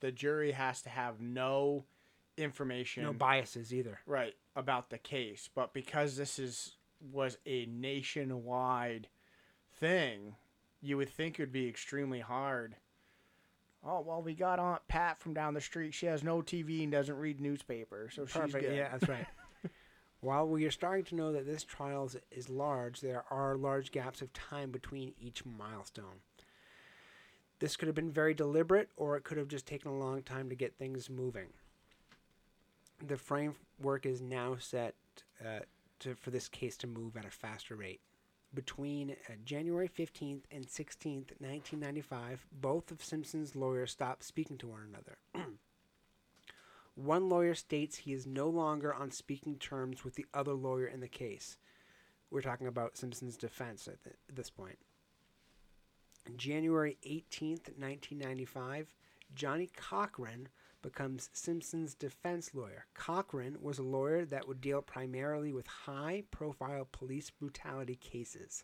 the 0.00 0.12
jury 0.12 0.52
has 0.52 0.80
to 0.82 0.88
have 0.88 1.20
no 1.20 1.84
information. 2.36 3.02
No 3.02 3.12
biases 3.12 3.72
either. 3.74 3.98
right 4.06 4.34
about 4.54 4.88
the 4.88 4.98
case 4.98 5.50
but 5.54 5.72
because 5.74 6.16
this 6.16 6.38
is 6.38 6.76
was 7.12 7.36
a 7.46 7.66
nationwide 7.66 9.06
thing 9.78 10.34
you 10.80 10.96
would 10.96 11.10
think 11.10 11.38
it 11.38 11.42
would 11.42 11.52
be 11.52 11.68
extremely 11.68 12.20
hard 12.20 12.74
oh 13.86 14.00
well 14.00 14.20
we 14.22 14.34
got 14.34 14.58
aunt 14.58 14.82
pat 14.88 15.18
from 15.18 15.32
down 15.32 15.54
the 15.54 15.60
street 15.60 15.94
she 15.94 16.06
has 16.06 16.22
no 16.22 16.42
tv 16.42 16.82
and 16.82 16.92
doesn't 16.92 17.16
read 17.16 17.40
newspaper 17.40 18.10
so 18.12 18.26
she's 18.26 18.52
good 18.60 18.76
Yeah, 18.76 18.88
that's 18.90 19.08
right. 19.08 19.26
While 20.20 20.48
we 20.48 20.64
are 20.64 20.70
starting 20.70 21.04
to 21.06 21.14
know 21.14 21.32
that 21.32 21.46
this 21.46 21.62
trial 21.62 22.06
is, 22.06 22.16
is 22.30 22.48
large, 22.48 23.00
there 23.00 23.24
are 23.30 23.54
large 23.56 23.92
gaps 23.92 24.22
of 24.22 24.32
time 24.32 24.70
between 24.70 25.12
each 25.20 25.44
milestone. 25.44 26.20
This 27.58 27.76
could 27.76 27.86
have 27.86 27.94
been 27.94 28.10
very 28.10 28.34
deliberate, 28.34 28.88
or 28.96 29.16
it 29.16 29.24
could 29.24 29.38
have 29.38 29.48
just 29.48 29.66
taken 29.66 29.90
a 29.90 29.96
long 29.96 30.22
time 30.22 30.48
to 30.48 30.54
get 30.54 30.76
things 30.76 31.08
moving. 31.08 31.48
The 33.06 33.16
framework 33.16 34.04
is 34.04 34.20
now 34.20 34.56
set 34.58 34.94
uh, 35.40 35.60
to, 36.00 36.14
for 36.14 36.30
this 36.30 36.48
case 36.48 36.76
to 36.78 36.86
move 36.86 37.16
at 37.16 37.24
a 37.24 37.30
faster 37.30 37.76
rate. 37.76 38.00
Between 38.56 39.10
uh, 39.10 39.34
January 39.44 39.86
15th 39.86 40.44
and 40.50 40.66
16th, 40.66 41.30
1995, 41.38 42.46
both 42.58 42.90
of 42.90 43.04
Simpson's 43.04 43.54
lawyers 43.54 43.90
stopped 43.90 44.24
speaking 44.24 44.56
to 44.56 44.66
one 44.66 44.80
another. 44.88 45.18
One 46.94 47.28
lawyer 47.28 47.54
states 47.54 47.98
he 47.98 48.14
is 48.14 48.26
no 48.26 48.48
longer 48.48 48.94
on 48.94 49.10
speaking 49.10 49.56
terms 49.56 50.02
with 50.02 50.14
the 50.14 50.24
other 50.32 50.54
lawyer 50.54 50.86
in 50.86 51.00
the 51.00 51.08
case. 51.08 51.58
We're 52.30 52.40
talking 52.40 52.66
about 52.66 52.96
Simpson's 52.96 53.36
defense 53.36 53.86
at, 53.86 54.02
th- 54.02 54.16
this 54.32 54.48
point. 54.48 54.78
January 56.38 56.96
18th, 57.06 57.68
1995, 57.76 58.94
Johnnie 59.34 59.70
Cochran 59.76 60.48
becomes 60.86 61.30
Simpson's 61.32 61.94
defense 61.94 62.54
lawyer. 62.54 62.86
Cochran 62.94 63.56
was 63.60 63.80
a 63.80 63.82
lawyer 63.82 64.24
that 64.24 64.46
would 64.46 64.60
deal 64.60 64.80
primarily 64.80 65.52
with 65.52 65.66
high 65.66 66.22
profile 66.30 66.86
police 66.92 67.28
brutality 67.28 67.96
cases. 67.96 68.62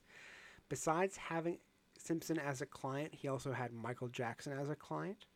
Besides 0.68 1.16
having 1.16 1.58
Simpson 1.98 2.38
as 2.38 2.60
a 2.60 2.66
client, 2.66 3.12
he 3.12 3.26
also 3.26 3.50
had 3.50 3.72
Michael 3.72 4.06
Jackson 4.06 4.56
as 4.56 4.70
a 4.70 4.76
client. 4.76 5.26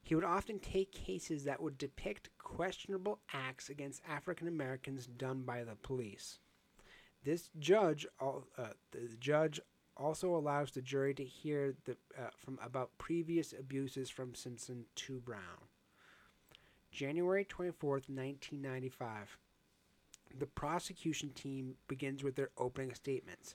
He 0.00 0.14
would 0.14 0.24
often 0.24 0.58
take 0.60 0.92
cases 0.92 1.44
that 1.44 1.62
would 1.62 1.76
depict 1.76 2.30
questionable 2.38 3.18
acts 3.34 3.68
against 3.68 4.00
African 4.08 4.48
Americans 4.48 5.06
done 5.06 5.42
by 5.42 5.62
the 5.62 5.74
police. 5.74 6.38
This 7.22 7.50
judge, 7.58 8.06
uh, 8.18 8.40
the 8.92 9.14
judge, 9.20 9.60
also 9.94 10.34
allows 10.34 10.70
the 10.70 10.80
jury 10.80 11.12
to 11.12 11.24
hear 11.24 11.74
the, 11.84 11.98
uh, 12.18 12.30
from 12.34 12.58
about 12.62 12.96
previous 12.96 13.52
abuses 13.52 14.08
from 14.08 14.34
Simpson 14.34 14.86
to 14.94 15.20
Brown. 15.20 15.67
January 16.98 17.44
twenty 17.44 17.70
fourth, 17.70 18.08
nineteen 18.08 18.60
ninety 18.60 18.88
five. 18.88 19.38
The 20.36 20.46
prosecution 20.46 21.30
team 21.30 21.76
begins 21.86 22.24
with 22.24 22.34
their 22.34 22.50
opening 22.58 22.92
statements. 22.92 23.54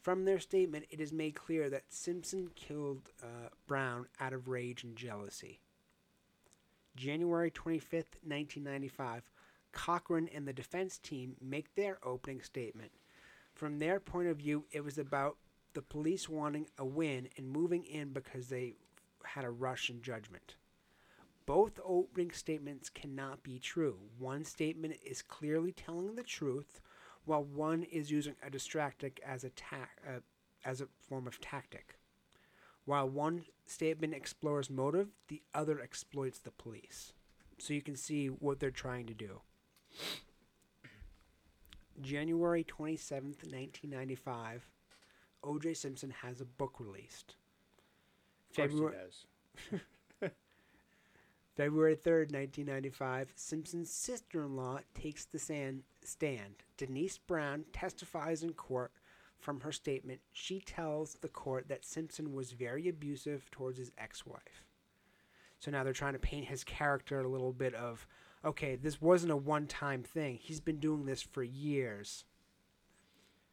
From 0.00 0.24
their 0.24 0.38
statement, 0.38 0.84
it 0.90 1.00
is 1.00 1.12
made 1.12 1.34
clear 1.34 1.68
that 1.70 1.92
Simpson 1.92 2.50
killed 2.54 3.10
uh, 3.20 3.48
Brown 3.66 4.06
out 4.20 4.32
of 4.32 4.46
rage 4.46 4.84
and 4.84 4.94
jealousy. 4.94 5.58
January 6.94 7.50
25th, 7.50 8.14
1995, 8.22 9.28
Cochran 9.72 10.28
and 10.32 10.46
the 10.46 10.52
defense 10.52 10.98
team 10.98 11.34
make 11.42 11.74
their 11.74 11.98
opening 12.04 12.42
statement. 12.42 12.92
From 13.56 13.80
their 13.80 13.98
point 13.98 14.28
of 14.28 14.36
view, 14.36 14.66
it 14.70 14.84
was 14.84 14.98
about 14.98 15.38
the 15.72 15.82
police 15.82 16.28
wanting 16.28 16.68
a 16.78 16.84
win 16.84 17.28
and 17.36 17.50
moving 17.50 17.82
in 17.86 18.10
because 18.10 18.50
they 18.50 18.74
had 19.24 19.44
a 19.44 19.50
rush 19.50 19.90
in 19.90 20.00
judgment. 20.00 20.54
Both 21.46 21.78
opening 21.84 22.30
statements 22.30 22.88
cannot 22.88 23.42
be 23.42 23.58
true. 23.58 23.98
One 24.18 24.44
statement 24.44 24.96
is 25.04 25.20
clearly 25.22 25.72
telling 25.72 26.14
the 26.14 26.22
truth, 26.22 26.80
while 27.24 27.44
one 27.44 27.82
is 27.84 28.10
using 28.10 28.34
a 28.42 28.50
distractic 28.50 29.20
as 29.26 29.44
a 29.44 29.50
ta- 29.50 29.90
uh, 30.06 30.20
as 30.64 30.80
a 30.80 30.88
form 31.08 31.26
of 31.26 31.40
tactic. 31.40 31.98
While 32.86 33.08
one 33.08 33.44
statement 33.66 34.14
explores 34.14 34.70
motive, 34.70 35.08
the 35.28 35.42
other 35.54 35.80
exploits 35.80 36.38
the 36.38 36.50
police. 36.50 37.12
So 37.58 37.72
you 37.74 37.82
can 37.82 37.96
see 37.96 38.28
what 38.28 38.60
they're 38.60 38.70
trying 38.70 39.06
to 39.06 39.14
do. 39.14 39.40
January 42.00 42.64
27th, 42.64 43.44
1995, 43.44 44.68
O.J. 45.44 45.74
Simpson 45.74 46.10
has 46.22 46.40
a 46.40 46.44
book 46.44 46.74
released. 46.78 47.36
Of 48.50 48.56
course 48.56 48.72
he 48.72 48.76
February, 48.76 48.96
does. 48.96 49.26
February 51.56 51.94
3rd, 51.94 52.32
1995, 52.32 53.32
Simpson's 53.36 53.90
sister 53.90 54.42
in 54.42 54.56
law 54.56 54.80
takes 54.92 55.24
the 55.24 55.38
stand. 55.38 56.54
Denise 56.76 57.18
Brown 57.18 57.64
testifies 57.72 58.42
in 58.42 58.52
court. 58.54 58.92
From 59.38 59.60
her 59.60 59.72
statement, 59.72 60.20
she 60.32 60.58
tells 60.60 61.14
the 61.14 61.28
court 61.28 61.68
that 61.68 61.84
Simpson 61.84 62.32
was 62.32 62.52
very 62.52 62.88
abusive 62.88 63.50
towards 63.50 63.78
his 63.78 63.92
ex 63.98 64.24
wife. 64.26 64.64
So 65.58 65.70
now 65.70 65.84
they're 65.84 65.92
trying 65.92 66.14
to 66.14 66.18
paint 66.18 66.46
his 66.46 66.64
character 66.64 67.20
a 67.20 67.28
little 67.28 67.52
bit 67.52 67.74
of, 67.74 68.06
okay, 68.44 68.74
this 68.74 69.00
wasn't 69.00 69.32
a 69.32 69.36
one 69.36 69.66
time 69.66 70.02
thing. 70.02 70.38
He's 70.40 70.60
been 70.60 70.80
doing 70.80 71.04
this 71.04 71.22
for 71.22 71.42
years. 71.42 72.24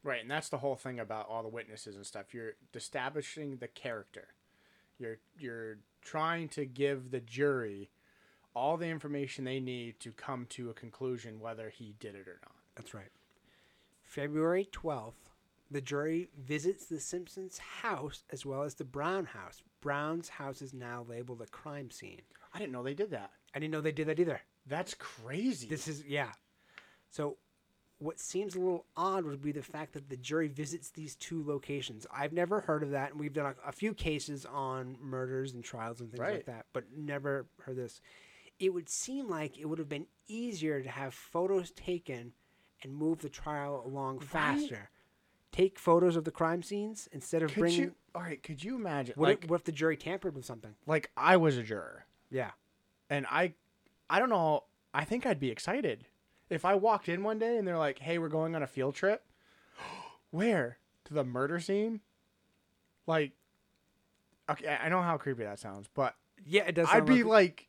Right, 0.04 0.22
and 0.22 0.32
that's 0.32 0.50
the 0.50 0.58
whole 0.58 0.76
thing 0.76 1.00
about 1.00 1.30
all 1.30 1.44
the 1.44 1.50
witnesses 1.50 1.96
and 1.96 2.06
stuff. 2.06 2.34
You're 2.34 2.54
establishing 2.74 3.58
the 3.58 3.68
character. 3.68 4.30
You're 4.98 5.20
you're 5.38 5.78
trying 6.02 6.50
to 6.50 6.66
give 6.66 7.12
the 7.12 7.20
jury 7.20 7.90
all 8.54 8.78
the 8.78 8.88
information 8.88 9.46
they 9.46 9.60
need 9.60 10.00
to 10.00 10.12
come 10.12 10.46
to 10.50 10.70
a 10.70 10.74
conclusion 10.74 11.40
whether 11.40 11.70
he 11.70 11.96
did 12.00 12.16
it 12.16 12.28
or 12.28 12.40
not. 12.42 12.56
That's 12.76 12.94
right. 12.94 13.12
February 14.04 14.68
12th, 14.72 15.14
the 15.70 15.82
jury 15.82 16.28
visits 16.38 16.86
the 16.86 17.00
Simpsons' 17.00 17.58
house 17.58 18.24
as 18.30 18.46
well 18.46 18.64
as 18.64 18.76
the 18.76 18.84
Brown 18.84 19.26
house. 19.26 19.62
Brown's 19.80 20.30
house 20.30 20.62
is 20.62 20.74
now 20.74 21.06
labeled 21.08 21.42
a 21.42 21.48
crime 21.48 21.90
scene. 21.92 22.22
I 22.54 22.60
didn't 22.60 22.74
know 22.74 22.84
they 22.84 22.94
did 22.94 23.12
that. 23.12 23.32
I 23.56 23.60
didn't 23.60 23.72
know 23.72 23.82
they 23.82 23.94
did 23.94 24.08
that 24.08 24.20
either. 24.20 24.42
That's 24.68 24.94
crazy. 24.96 25.68
This 25.68 25.88
is, 25.88 26.04
yeah. 26.06 26.32
So, 27.10 27.38
what 28.02 28.20
seems 28.20 28.56
a 28.56 28.60
little 28.60 28.86
odd 28.98 29.26
would 29.26 29.42
be 29.42 29.52
the 29.52 29.62
fact 29.62 29.94
that 29.94 30.10
the 30.10 30.18
jury 30.18 30.48
visits 30.48 30.90
these 30.90 31.16
two 31.16 31.44
locations. 31.46 32.08
I've 32.12 32.34
never 32.34 32.60
heard 32.62 32.82
of 32.84 32.92
that, 32.92 33.12
and 33.12 33.20
we've 33.20 33.34
done 33.34 33.54
a, 33.66 33.70
a 33.70 33.72
few 33.72 33.94
cases 33.94 34.46
on 34.46 34.98
murders 35.00 35.54
and 35.54 35.64
trials 35.64 36.02
and 36.02 36.10
things 36.10 36.20
like 36.20 36.46
that, 36.46 36.66
but 36.74 36.86
never 36.96 37.46
heard 37.62 37.76
this. 37.78 38.02
It 38.60 38.74
would 38.74 38.90
seem 38.90 39.30
like 39.30 39.58
it 39.60 39.66
would 39.66 39.78
have 39.80 39.90
been 39.90 40.08
easier 40.28 40.82
to 40.82 40.90
have 40.90 41.14
photos 41.14 41.72
taken 41.72 42.34
and 42.84 42.94
move 42.94 43.22
the 43.22 43.30
trial 43.30 43.84
along 43.86 44.18
Right. 44.20 44.28
faster. 44.28 44.90
Take 45.52 45.78
photos 45.78 46.16
of 46.16 46.24
the 46.24 46.32
crime 46.32 46.64
scenes 46.64 47.08
instead 47.12 47.44
of 47.44 47.52
could 47.54 47.60
bringing. 47.60 47.80
you 47.82 47.96
all 48.16 48.22
right, 48.24 48.42
could 48.42 48.64
you 48.64 48.76
imagine 48.76 49.14
what, 49.18 49.28
like 49.28 49.44
if, 49.44 49.50
what 49.50 49.56
if 49.62 49.64
the 49.66 49.72
jury 49.72 49.96
tampered 49.98 50.34
with 50.36 50.46
something? 50.46 50.74
like 50.88 51.12
I 51.16 51.38
was 51.38 51.58
a 51.58 51.64
juror 51.64 52.06
Yeah. 52.30 52.52
and 53.10 53.26
I 53.30 53.54
I 54.10 54.20
don't 54.20 54.30
know, 54.30 54.64
I 54.94 55.06
think 55.06 55.26
I'd 55.26 55.40
be 55.40 55.50
excited. 55.52 56.06
If 56.52 56.66
I 56.66 56.76
walked 56.76 57.10
in 57.10 57.24
one 57.24 57.40
day 57.40 57.58
and 57.58 57.68
they're 57.68 57.78
like, 57.78 58.00
"Hey, 58.00 58.18
we're 58.20 58.30
going 58.30 58.56
on 58.56 58.62
a 58.64 58.68
field 58.68 58.94
trip." 58.96 59.24
Where? 60.32 60.78
To 61.06 61.14
the 61.14 61.24
murder 61.24 61.60
scene? 61.60 62.02
Like 63.08 63.32
Okay, 64.50 64.78
I 64.82 64.90
know 64.90 65.02
how 65.02 65.18
creepy 65.18 65.44
that 65.44 65.60
sounds, 65.60 65.88
but 65.94 66.16
Yeah, 66.46 66.64
it 66.64 66.76
does. 66.76 66.88
I'd 66.92 67.06
be 67.06 67.24
like, 67.24 67.68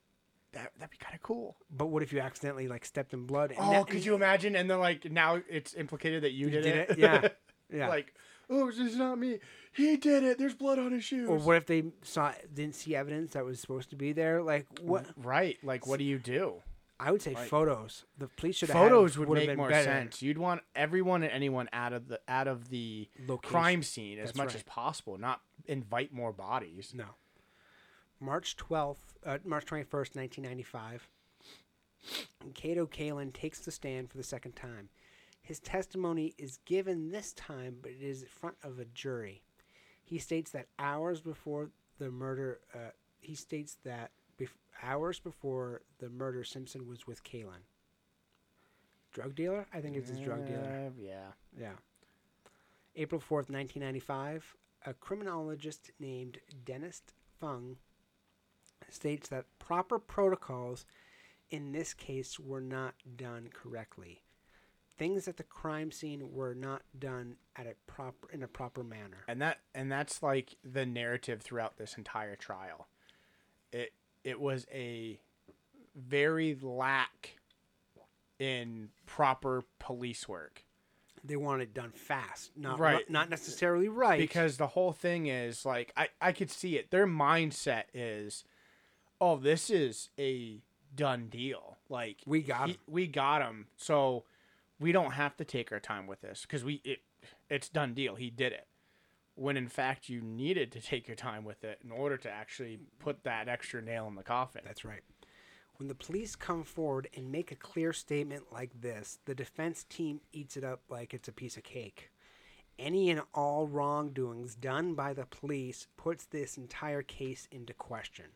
that 0.53 0.73
that'd 0.79 0.91
be 0.91 0.97
kind 0.99 1.15
of 1.15 1.23
cool. 1.23 1.57
but 1.71 1.87
what 1.87 2.03
if 2.03 2.13
you 2.13 2.21
accidentally 2.21 2.69
like 2.69 2.85
stepped 2.85 3.13
in 3.15 3.25
blood? 3.25 3.51
And 3.53 3.61
Oh, 3.61 3.71
that- 3.73 3.87
could 3.89 4.05
you 4.05 4.15
imagine? 4.15 4.57
And 4.57 4.69
then 4.69 4.81
like 4.81 5.11
now 5.11 5.41
it's 5.49 5.75
implicated 5.75 6.25
that 6.25 6.33
you 6.33 6.51
did, 6.51 6.63
did 6.65 6.77
it. 6.77 6.91
it? 6.91 6.99
Yeah. 6.99 7.29
Yeah. 7.75 7.89
like, 7.89 8.13
oh, 8.51 8.67
this 8.67 8.79
is 8.81 8.97
not 8.97 9.19
me. 9.19 9.39
He 9.73 9.97
did 9.97 10.25
it. 10.25 10.37
There's 10.37 10.53
blood 10.53 10.79
on 10.79 10.93
his 10.93 11.03
shoes. 11.03 11.27
Or 11.27 11.39
what 11.39 11.57
if 11.57 11.65
they 11.65 11.85
saw 12.03 12.33
didn't 12.53 12.75
see 12.75 12.95
evidence 12.95 13.33
that 13.33 13.47
was 13.47 13.61
supposed 13.61 13.89
to 13.91 13.97
be 13.97 14.13
there? 14.13 14.43
Like 14.43 14.67
what? 14.83 15.07
Right. 15.17 15.57
Like, 15.63 15.87
what 15.87 15.99
do 15.99 16.05
you 16.05 16.19
do? 16.19 16.57
I 17.05 17.11
would 17.11 17.21
say 17.23 17.35
Like- 17.35 17.49
photos. 17.49 18.05
The 18.19 18.29
police 18.29 18.57
should 18.57 18.69
have 18.71 18.77
Photos 18.79 19.19
would 19.19 19.29
would 19.29 19.39
have 19.39 19.43
make 19.43 19.51
been 19.53 19.57
more 19.59 19.69
better. 19.69 19.85
sense. 19.85 20.23
You'd 20.23 20.39
want 20.39 20.63
everyone 20.77 21.23
and 21.23 21.33
anyone 21.33 21.69
out 21.73 21.93
of 21.93 22.09
the 22.09 22.21
out 22.29 22.47
of 22.49 22.69
the 22.69 23.09
Location. 23.27 23.51
crime 23.51 23.83
scene 23.83 24.19
as 24.19 24.29
That's 24.29 24.39
much 24.39 24.47
right. 24.49 24.57
as 24.57 24.63
possible. 24.63 25.19
Not 25.19 25.43
invite 25.67 26.13
more 26.13 26.33
bodies. 26.33 26.93
No. 26.95 27.17
March 28.21 28.55
twelfth, 28.57 29.19
uh, 29.25 29.39
March 29.45 29.65
twenty 29.65 29.85
first, 29.85 30.15
nineteen 30.15 30.45
ninety 30.45 30.63
five. 30.63 31.09
Kato 32.55 32.87
Kaelin 32.87 33.33
takes 33.33 33.61
the 33.61 33.71
stand 33.71 34.11
for 34.11 34.17
the 34.17 34.23
second 34.25 34.57
time. 34.57 34.89
His 35.41 35.61
testimony 35.61 36.35
is 36.39 36.59
given 36.65 37.11
this 37.11 37.33
time, 37.33 37.79
but 37.83 37.91
it 37.93 38.01
is 38.03 38.23
in 38.23 38.29
front 38.29 38.57
of 38.63 38.79
a 38.79 38.85
jury. 38.85 39.43
He 40.05 40.19
states 40.19 40.51
that 40.53 40.69
hours 40.79 41.21
before 41.21 41.71
the 41.99 42.11
murder, 42.11 42.61
uh, 42.75 42.91
he 43.21 43.35
states 43.35 43.77
that 43.85 44.11
bef- 44.13 44.22
hours 44.83 45.19
before 45.19 45.83
the 45.99 46.09
murder, 46.09 46.45
Simpson 46.45 46.87
was 46.87 47.07
with 47.07 47.25
Kaelin. 47.25 47.65
Drug 49.13 49.35
dealer? 49.35 49.67
I 49.73 49.81
think 49.81 49.97
it's 49.97 50.09
his 50.09 50.21
drug 50.21 50.47
dealer. 50.47 50.89
Uh, 50.89 50.91
yeah. 50.99 51.33
Yeah. 51.59 51.73
April 52.97 53.21
4th, 53.21 53.51
1995, 53.51 54.55
a 54.87 54.95
criminologist 54.95 55.91
named 55.99 56.39
Dennis 56.65 57.03
Fung 57.41 57.77
states 58.89 59.29
that 59.29 59.47
proper 59.59 59.99
protocols 59.99 60.85
in 61.51 61.73
this 61.73 61.95
case 61.95 62.39
were 62.39 62.61
not 62.61 62.95
done 63.17 63.49
correctly. 63.53 64.23
Things 64.99 65.27
at 65.27 65.37
the 65.37 65.43
crime 65.43 65.91
scene 65.91 66.33
were 66.33 66.55
not 66.55 66.83
done 66.99 67.37
at 67.57 67.67
a 67.67 67.75
proper 67.87 68.31
in 68.31 68.43
a 68.43 68.49
proper 68.49 68.85
manner. 68.85 69.25
and 69.27 69.41
that 69.41 69.61
and 69.75 69.91
that's 69.91 70.23
like 70.23 70.57
the 70.65 70.85
narrative 70.87 71.43
throughout 71.43 71.77
this 71.79 71.97
entire 71.97 72.37
trial 72.37 72.89
it 73.73 73.93
it 74.25 74.41
was 74.41 74.67
a 74.73 75.19
very 75.97 76.57
lack 76.61 77.37
in 78.39 78.89
proper 79.07 79.63
police 79.79 80.29
work 80.29 80.65
They 81.25 81.37
want 81.37 81.63
it 81.63 81.73
done 81.75 81.93
fast, 81.93 82.51
not 82.57 82.79
Right. 82.79 83.09
not 83.11 83.31
necessarily 83.31 83.89
right. 83.89 84.19
because 84.19 84.57
the 84.57 84.69
whole 84.69 84.93
thing 84.93 85.27
is 85.27 85.65
like 85.65 85.93
i 85.97 86.09
i 86.21 86.33
could 86.33 86.51
see 86.51 86.77
it 86.77 86.91
their 86.91 87.07
mindset 87.07 87.85
is 87.95 88.45
oh 89.21 89.37
this 89.37 89.71
is 89.71 90.09
a 90.19 90.61
done 90.95 91.29
deal 91.29 91.77
like 91.89 92.19
We 92.27 92.43
got 92.43 92.67
he- 92.69 92.73
him. 92.75 92.81
we 92.89 93.07
got 93.07 93.43
him 93.43 93.67
so 93.77 94.25
we 94.81 94.91
don't 94.93 95.13
have 95.13 95.37
to 95.37 95.45
take 95.45 95.71
our 95.73 95.81
time 95.81 96.07
with 96.07 96.21
this 96.23 96.43
because 96.43 96.65
we 96.65 96.81
it 96.85 97.01
it's 97.49 97.69
done 97.69 97.95
deal 97.95 98.17
he 98.17 98.31
did 98.31 98.53
it 98.53 98.67
when 99.35 99.57
in 99.57 99.69
fact 99.69 100.09
you 100.09 100.21
needed 100.21 100.71
to 100.73 100.81
take 100.81 101.09
your 101.09 101.17
time 101.17 101.45
with 101.45 101.65
it 101.65 101.79
in 101.85 101.91
order 101.91 102.17
to 102.17 102.31
actually 102.31 102.79
put 102.99 103.25
that 103.25 103.49
extra 103.49 103.81
nail 103.81 104.07
in 104.07 104.15
the 104.15 104.23
coffin 104.23 104.63
That's 104.65 104.85
right. 104.85 105.03
When 105.77 105.89
the 105.89 105.95
police 105.95 106.37
come 106.37 106.63
forward 106.63 107.09
and 107.17 107.33
make 107.33 107.51
a 107.51 107.57
clear 107.57 107.93
statement 107.93 108.53
like 108.53 108.71
this, 108.81 109.19
the 109.25 109.35
defense 109.35 109.85
team 109.85 110.21
eats 110.33 110.57
it 110.57 110.63
up 110.63 110.83
like 110.89 111.13
it's 111.13 111.29
a 111.29 111.33
piece 111.33 111.57
of 111.57 111.65
cake. 111.65 112.11
Any 112.79 113.11
and 113.11 113.23
all 113.35 113.67
wrongdoings 113.67 114.55
done 114.55 114.95
by 114.95 115.13
the 115.13 115.27
police 115.27 115.89
puts 115.97 116.25
this 116.27 116.57
entire 116.57 117.03
case 117.03 117.49
into 117.51 117.73
question. 117.73 118.27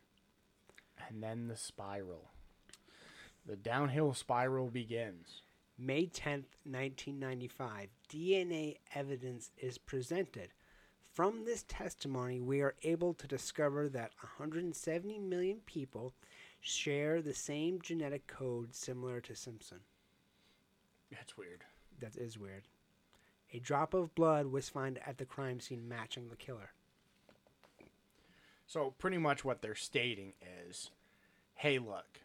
and 1.07 1.23
then 1.23 1.47
the 1.47 1.55
spiral 1.55 2.31
the 3.45 3.55
downhill 3.55 4.13
spiral 4.13 4.69
begins 4.69 5.41
May 5.79 6.07
10th, 6.07 6.57
1995, 6.65 7.89
DNA 8.09 8.77
evidence 8.95 9.51
is 9.59 9.77
presented. 9.77 10.49
From 11.17 11.45
this 11.45 11.65
testimony, 11.67 12.41
we 12.41 12.61
are 12.61 12.75
able 12.83 13.15
to 13.15 13.25
discover 13.25 13.89
that 13.89 14.11
170 14.21 15.17
million 15.17 15.61
people 15.65 16.13
share 16.61 17.23
the 17.23 17.33
same 17.33 17.81
genetic 17.81 18.27
code 18.27 18.75
similar 18.75 19.19
to 19.21 19.35
Simpson. 19.35 19.79
that's 21.09 21.35
weird 21.35 21.63
That 22.01 22.15
is 22.17 22.37
weird. 22.37 22.67
A 23.51 23.57
drop 23.57 23.95
of 23.95 24.13
blood 24.13 24.51
was 24.51 24.69
found 24.69 24.99
at 25.07 25.17
the 25.17 25.25
crime 25.25 25.59
scene 25.59 25.89
matching 25.89 26.29
the 26.29 26.35
killer. 26.35 26.73
So 28.67 28.93
pretty 28.99 29.17
much 29.17 29.43
what 29.43 29.63
they're 29.63 29.73
stating 29.73 30.33
is, 30.69 30.91
hey, 31.55 31.79
look, 31.79 32.19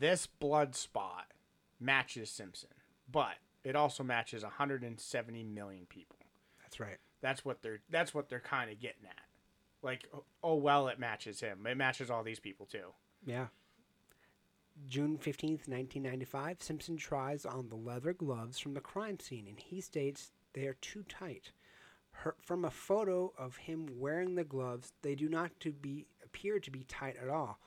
this 0.00 0.26
blood 0.26 0.74
spot 0.74 1.26
matches 1.78 2.28
Simpson, 2.28 2.70
but 3.08 3.36
it 3.62 3.76
also 3.76 4.02
matches 4.02 4.42
170 4.42 5.44
million 5.44 5.86
people. 5.86 6.16
That's 6.60 6.80
right. 6.80 6.98
That's 7.20 7.44
what 7.44 7.62
they're 7.62 7.80
that's 7.90 8.14
what 8.14 8.28
they're 8.28 8.40
kind 8.40 8.70
of 8.70 8.78
getting 8.80 9.06
at. 9.06 9.24
Like, 9.82 10.08
oh- 10.14 10.24
oh 10.42 10.54
well, 10.56 10.88
it 10.88 10.98
matches 10.98 11.40
him. 11.40 11.66
It 11.66 11.76
matches 11.76 12.10
all 12.10 12.22
these 12.22 12.40
people 12.40 12.66
too. 12.66 12.92
Yeah. 13.24 13.46
June 14.88 15.18
15th, 15.18 15.68
1995, 15.68 16.62
Simpson 16.62 16.96
tries 16.96 17.44
on 17.44 17.68
the 17.68 17.76
leather 17.76 18.14
gloves 18.14 18.58
from 18.58 18.72
the 18.74 18.80
crime 18.80 19.18
scene 19.20 19.46
and 19.46 19.58
he 19.58 19.80
states 19.80 20.32
they 20.54 20.66
are 20.66 20.76
too 20.80 21.04
tight. 21.08 21.52
Her, 22.12 22.34
from 22.40 22.64
a 22.64 22.70
photo 22.70 23.32
of 23.38 23.56
him 23.56 23.88
wearing 23.98 24.34
the 24.34 24.44
gloves, 24.44 24.92
they 25.02 25.14
do 25.14 25.28
not 25.28 25.50
to 25.60 25.72
be 25.72 26.06
appear 26.24 26.58
to 26.60 26.70
be 26.70 26.84
tight 26.84 27.16
at 27.22 27.28
all. 27.28 27.58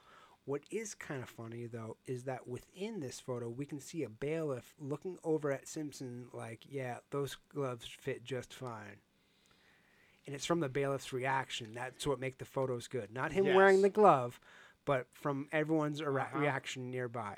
What 0.46 0.64
is 0.72 0.94
kind 0.94 1.22
of 1.24 1.30
funny 1.30 1.68
though 1.68 1.98
is 2.06 2.24
that 2.24 2.48
within 2.48 3.00
this 3.00 3.20
photo 3.20 3.48
we 3.48 3.66
can 3.66 3.80
see 3.80 4.04
a 4.04 4.10
bailiff 4.10 4.74
looking 4.80 5.18
over 5.24 5.52
at 5.52 5.68
Simpson 5.68 6.28
like, 6.34 6.66
"Yeah, 6.68 6.98
those 7.12 7.38
gloves 7.50 7.86
fit 7.86 8.24
just 8.24 8.54
fine." 8.54 8.98
And 10.26 10.34
it's 10.36 10.46
from 10.46 10.62
the 10.62 10.70
bailiff's 10.70 11.12
reaction. 11.12 11.74
That's 11.74 12.08
what 12.08 12.20
make 12.20 12.38
the 12.38 12.46
photos 12.46 12.88
good. 12.88 13.12
Not 13.14 13.32
him 13.34 13.46
wearing 13.56 13.82
the 13.82 13.90
glove, 13.90 14.40
but 14.86 15.08
from 15.14 15.48
everyone's 15.52 16.02
Uh-huh. 16.02 16.38
reaction 16.40 16.90
nearby. 16.90 17.38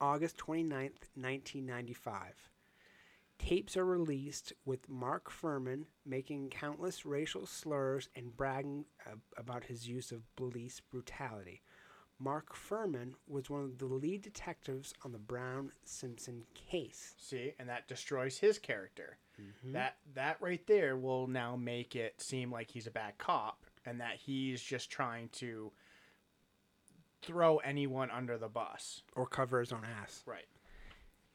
August 0.00 0.36
29th, 0.38 1.08
1995. 1.16 2.48
Tapes 3.38 3.76
are 3.76 3.84
released 3.84 4.52
with 4.64 4.88
Mark 4.88 5.28
Fuhrman 5.32 5.86
making 6.06 6.50
countless 6.50 7.04
racial 7.04 7.44
slurs 7.46 8.08
and 8.14 8.36
bragging 8.36 8.84
uh, 9.04 9.16
about 9.36 9.64
his 9.64 9.88
use 9.88 10.12
of 10.12 10.22
police 10.36 10.78
brutality. 10.78 11.62
Mark 12.22 12.54
Fuhrman 12.54 13.14
was 13.26 13.50
one 13.50 13.64
of 13.64 13.78
the 13.78 13.86
lead 13.86 14.22
detectives 14.22 14.94
on 15.04 15.12
the 15.12 15.18
Brown 15.18 15.72
Simpson 15.84 16.44
case. 16.54 17.14
See, 17.18 17.52
and 17.58 17.68
that 17.68 17.88
destroys 17.88 18.38
his 18.38 18.58
character. 18.58 19.18
Mm-hmm. 19.40 19.72
That 19.72 19.96
that 20.14 20.36
right 20.40 20.64
there 20.66 20.96
will 20.96 21.26
now 21.26 21.56
make 21.56 21.96
it 21.96 22.20
seem 22.20 22.52
like 22.52 22.70
he's 22.70 22.86
a 22.86 22.92
bad 22.92 23.18
cop 23.18 23.64
and 23.84 24.00
that 24.00 24.16
he's 24.16 24.62
just 24.62 24.90
trying 24.90 25.30
to 25.30 25.72
throw 27.22 27.58
anyone 27.58 28.10
under 28.10 28.38
the 28.38 28.48
bus. 28.48 29.02
Or 29.16 29.26
cover 29.26 29.60
his 29.60 29.72
own 29.72 29.84
ass. 30.00 30.22
Right. 30.26 30.46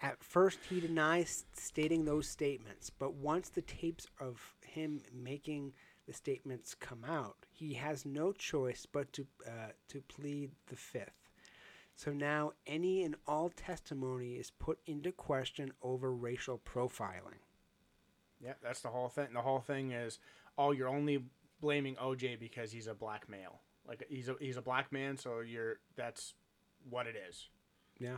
At 0.01 0.23
first, 0.23 0.59
he 0.69 0.79
denies 0.79 1.45
stating 1.53 2.05
those 2.05 2.29
statements, 2.29 2.91
but 2.91 3.15
once 3.15 3.49
the 3.49 3.63
tapes 3.63 4.05
of 4.19 4.55
him 4.65 5.01
making 5.11 5.73
the 6.05 6.13
statements 6.13 6.75
come 6.75 7.03
out, 7.03 7.47
he 7.58 7.74
has 7.74 8.05
no 8.05 8.32
choice 8.32 8.86
but 8.86 9.12
to 9.14 9.26
uh, 9.45 9.72
to 9.89 10.01
plead 10.01 10.51
the 10.68 10.76
fifth. 10.76 11.30
So 11.95 12.14
now, 12.14 12.51
any 12.68 13.03
and 13.03 13.16
all 13.26 13.49
testimony 13.49 14.34
is 14.34 14.51
put 14.51 14.78
into 14.86 15.12
question 15.12 15.72
over 15.82 16.14
racial 16.14 16.60
profiling. 16.60 17.41
Yeah, 18.39 18.53
that's 18.62 18.82
the 18.82 18.89
whole 18.89 19.10
thing. 19.10 19.30
The 19.34 19.41
whole 19.41 19.62
thing 19.62 19.91
is, 19.91 20.20
oh, 20.60 20.72
you're 20.72 20.88
only 20.88 21.24
blaming 21.60 21.95
OJ 21.95 22.39
because 22.39 22.72
he's 22.72 22.86
a 22.86 22.93
black 22.93 23.28
male. 23.28 23.62
Like 23.88 24.05
he's 24.10 24.30
a 24.30 24.36
he's 24.39 24.58
a 24.58 24.62
black 24.62 24.91
man, 24.91 25.18
so 25.18 25.39
you're 25.39 25.80
that's 25.95 26.36
what 26.88 27.08
it 27.08 27.16
is. 27.28 27.49
Yeah. 27.99 28.18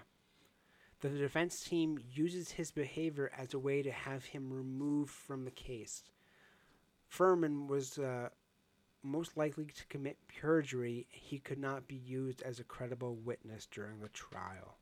The 1.00 1.10
defense 1.10 1.64
team 1.64 1.98
uses 2.12 2.52
his 2.52 2.72
behavior 2.72 3.32
as 3.38 3.54
a 3.54 3.60
way 3.60 3.82
to 3.82 3.92
have 3.92 4.26
him 4.26 4.52
removed 4.52 5.12
from 5.12 5.46
the 5.46 5.52
case. 5.52 6.04
Fuhrman 7.10 7.68
was 7.68 7.98
uh, 7.98 8.30
most 9.04 9.38
likely 9.38 9.66
to 9.66 9.86
commit 9.88 10.18
perjury. 10.41 11.08
He 11.10 11.39
could 11.39 11.60
not 11.60 11.88
be 11.88 11.95
used 11.95 12.41
as 12.41 12.60
a 12.60 12.64
credible 12.64 13.16
witness 13.16 13.68
during 13.70 14.00
the 14.00 14.10
trial. 14.10 14.78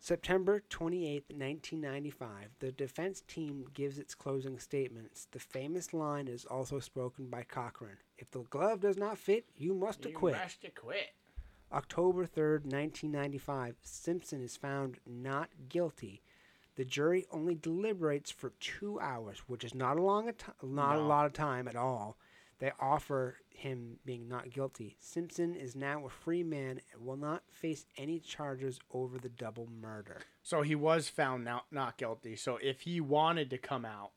September 0.00 0.62
28, 0.70 1.24
1995, 1.28 2.50
the 2.60 2.70
defense 2.70 3.22
team 3.26 3.66
gives 3.74 3.98
its 3.98 4.14
closing 4.14 4.58
statements. 4.58 5.26
The 5.32 5.40
famous 5.40 5.92
line 5.92 6.28
is 6.28 6.44
also 6.44 6.78
spoken 6.78 7.26
by 7.26 7.42
Cochran 7.42 7.98
If 8.16 8.30
the 8.30 8.44
glove 8.44 8.80
does 8.80 8.96
not 8.96 9.18
fit, 9.18 9.44
you 9.56 9.74
must 9.74 10.04
You 10.04 10.12
acquit. 10.12 10.36
must 10.36 10.64
acquit. 10.64 11.14
October 11.72 12.26
3rd, 12.26 12.64
1995, 12.64 13.76
Simpson 13.82 14.40
is 14.42 14.56
found 14.56 14.98
not 15.04 15.50
guilty. 15.68 16.22
The 16.78 16.84
jury 16.84 17.26
only 17.32 17.56
deliberates 17.56 18.30
for 18.30 18.52
two 18.60 19.00
hours, 19.00 19.40
which 19.48 19.64
is 19.64 19.74
not 19.74 19.96
a 19.96 20.00
long 20.02 20.28
a 20.28 20.32
ti- 20.32 20.52
not 20.62 20.94
a 20.94 21.00
lot 21.00 21.26
of 21.26 21.32
time 21.32 21.66
at 21.66 21.74
all. 21.74 22.16
They 22.60 22.70
offer 22.78 23.38
him 23.50 23.98
being 24.04 24.28
not 24.28 24.50
guilty. 24.52 24.96
Simpson 25.00 25.56
is 25.56 25.74
now 25.74 26.06
a 26.06 26.08
free 26.08 26.44
man 26.44 26.80
and 26.92 27.04
will 27.04 27.16
not 27.16 27.42
face 27.50 27.84
any 27.96 28.20
charges 28.20 28.78
over 28.92 29.18
the 29.18 29.28
double 29.28 29.66
murder. 29.80 30.20
So 30.44 30.62
he 30.62 30.76
was 30.76 31.08
found 31.08 31.44
not 31.44 31.64
not 31.72 31.96
guilty. 31.96 32.36
So 32.36 32.60
if 32.62 32.82
he 32.82 33.00
wanted 33.00 33.50
to 33.50 33.58
come 33.58 33.84
out 33.84 34.12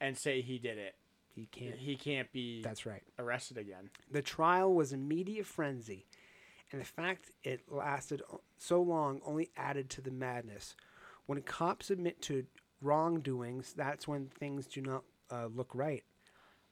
and 0.00 0.16
say 0.16 0.42
he 0.42 0.58
did 0.60 0.78
it, 0.78 0.94
He 1.34 1.46
can't. 1.46 1.74
he 1.76 1.96
can't 1.96 2.30
be 2.30 2.62
That's 2.62 2.86
right. 2.86 3.02
arrested 3.18 3.58
again. 3.58 3.90
The 4.12 4.22
trial 4.22 4.72
was 4.72 4.92
a 4.92 4.96
media 4.96 5.42
frenzy, 5.42 6.06
and 6.70 6.80
the 6.80 6.84
fact 6.86 7.32
it 7.42 7.62
lasted 7.68 8.22
so 8.58 8.80
long 8.80 9.20
only 9.26 9.50
added 9.56 9.90
to 9.90 10.00
the 10.00 10.12
madness. 10.12 10.76
When 11.26 11.40
cops 11.42 11.90
admit 11.90 12.22
to 12.22 12.44
wrongdoings, 12.80 13.72
that's 13.76 14.06
when 14.08 14.26
things 14.28 14.66
do 14.66 14.80
not 14.80 15.02
uh, 15.30 15.46
look 15.46 15.74
right. 15.74 16.04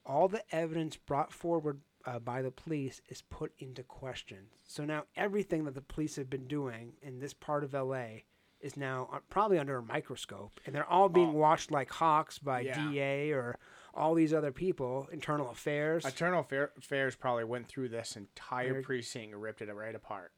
All 0.06 0.28
the 0.28 0.42
evidence 0.54 0.96
brought 0.96 1.32
forward 1.32 1.80
uh, 2.06 2.18
by 2.18 2.42
the 2.42 2.50
police 2.50 3.00
is 3.08 3.22
put 3.22 3.52
into 3.58 3.82
question. 3.82 4.38
So 4.64 4.84
now 4.84 5.04
everything 5.16 5.64
that 5.64 5.74
the 5.74 5.80
police 5.80 6.16
have 6.16 6.28
been 6.30 6.46
doing 6.46 6.92
in 7.02 7.18
this 7.18 7.32
part 7.34 7.64
of 7.64 7.72
LA 7.72 8.20
is 8.60 8.76
now 8.76 9.08
uh, 9.12 9.18
probably 9.30 9.58
under 9.58 9.78
a 9.78 9.82
microscope, 9.82 10.60
and 10.66 10.74
they're 10.74 10.88
all 10.88 11.08
being 11.08 11.30
Oh. 11.30 11.32
watched 11.32 11.70
like 11.70 11.90
hawks 11.90 12.38
by 12.38 12.60
Yeah. 12.60 12.90
DA 12.90 13.32
or 13.32 13.58
all 13.94 14.14
these 14.14 14.34
other 14.34 14.52
people, 14.52 15.08
internal 15.12 15.50
affairs. 15.50 16.04
Internal 16.04 16.40
Affairs 16.40 17.14
probably 17.16 17.44
went 17.44 17.68
through 17.68 17.88
this 17.90 18.16
entire 18.16 18.82
precinct 18.82 19.32
and 19.32 19.40
ripped 19.42 19.62
it 19.62 19.72
right 19.72 19.94
apart. 19.94 20.32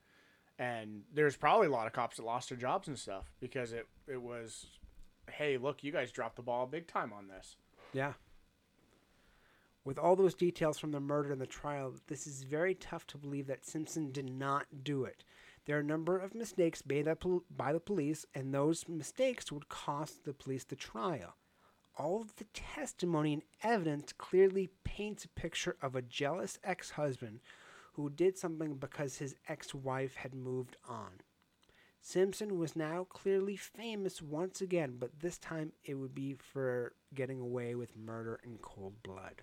And 0.58 1.02
there's 1.12 1.36
probably 1.36 1.66
a 1.66 1.70
lot 1.70 1.86
of 1.86 1.92
cops 1.92 2.16
that 2.16 2.24
lost 2.24 2.48
their 2.48 2.58
jobs 2.58 2.88
and 2.88 2.98
stuff 2.98 3.30
because 3.40 3.72
it 3.72 3.86
it 4.08 4.20
was, 4.20 4.66
hey, 5.30 5.58
look, 5.58 5.84
you 5.84 5.92
guys 5.92 6.10
dropped 6.10 6.36
the 6.36 6.42
ball 6.42 6.66
big 6.66 6.86
time 6.86 7.12
on 7.12 7.28
this. 7.28 7.56
Yeah. 7.92 8.14
With 9.84 9.98
all 9.98 10.16
those 10.16 10.34
details 10.34 10.78
from 10.78 10.90
the 10.90 11.00
murder 11.00 11.30
and 11.30 11.40
the 11.40 11.46
trial, 11.46 11.94
this 12.08 12.26
is 12.26 12.42
very 12.42 12.74
tough 12.74 13.06
to 13.08 13.18
believe 13.18 13.46
that 13.46 13.64
Simpson 13.64 14.10
did 14.10 14.28
not 14.28 14.66
do 14.82 15.04
it. 15.04 15.24
There 15.66 15.76
are 15.76 15.80
a 15.80 15.84
number 15.84 16.18
of 16.18 16.34
mistakes 16.34 16.82
made 16.86 17.08
by 17.56 17.72
the 17.72 17.80
police, 17.80 18.24
and 18.34 18.52
those 18.52 18.88
mistakes 18.88 19.52
would 19.52 19.68
cost 19.68 20.24
the 20.24 20.32
police 20.32 20.64
the 20.64 20.76
trial. 20.76 21.36
All 21.98 22.20
of 22.20 22.36
the 22.36 22.44
testimony 22.52 23.32
and 23.32 23.42
evidence 23.62 24.12
clearly 24.12 24.70
paints 24.84 25.24
a 25.24 25.28
picture 25.28 25.76
of 25.82 25.96
a 25.96 26.02
jealous 26.02 26.58
ex 26.62 26.90
husband 26.90 27.40
who 27.96 28.10
did 28.10 28.36
something 28.36 28.74
because 28.74 29.16
his 29.16 29.34
ex 29.48 29.74
wife 29.74 30.16
had 30.16 30.34
moved 30.34 30.76
on. 30.86 31.20
Simpson 32.00 32.58
was 32.58 32.76
now 32.76 33.04
clearly 33.04 33.56
famous 33.56 34.22
once 34.22 34.60
again, 34.60 34.96
but 34.98 35.20
this 35.20 35.38
time 35.38 35.72
it 35.84 35.94
would 35.94 36.14
be 36.14 36.34
for 36.34 36.92
getting 37.14 37.40
away 37.40 37.74
with 37.74 37.96
murder 37.96 38.38
in 38.44 38.58
cold 38.58 39.02
blood. 39.02 39.42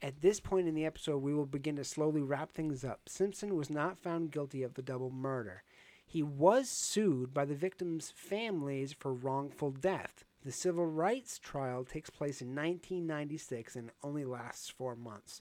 At 0.00 0.20
this 0.20 0.40
point 0.40 0.66
in 0.66 0.74
the 0.74 0.86
episode, 0.86 1.18
we 1.18 1.32
will 1.32 1.46
begin 1.46 1.76
to 1.76 1.84
slowly 1.84 2.22
wrap 2.22 2.50
things 2.52 2.84
up. 2.84 3.02
Simpson 3.06 3.54
was 3.54 3.70
not 3.70 3.98
found 3.98 4.32
guilty 4.32 4.64
of 4.64 4.74
the 4.74 4.82
double 4.82 5.10
murder. 5.10 5.62
He 6.04 6.22
was 6.22 6.68
sued 6.68 7.32
by 7.32 7.44
the 7.44 7.54
victims' 7.54 8.12
families 8.14 8.92
for 8.92 9.14
wrongful 9.14 9.70
death. 9.70 10.24
The 10.44 10.52
civil 10.52 10.86
rights 10.86 11.38
trial 11.38 11.84
takes 11.84 12.10
place 12.10 12.42
in 12.42 12.48
1996 12.48 13.76
and 13.76 13.90
only 14.02 14.24
lasts 14.24 14.68
four 14.68 14.96
months. 14.96 15.40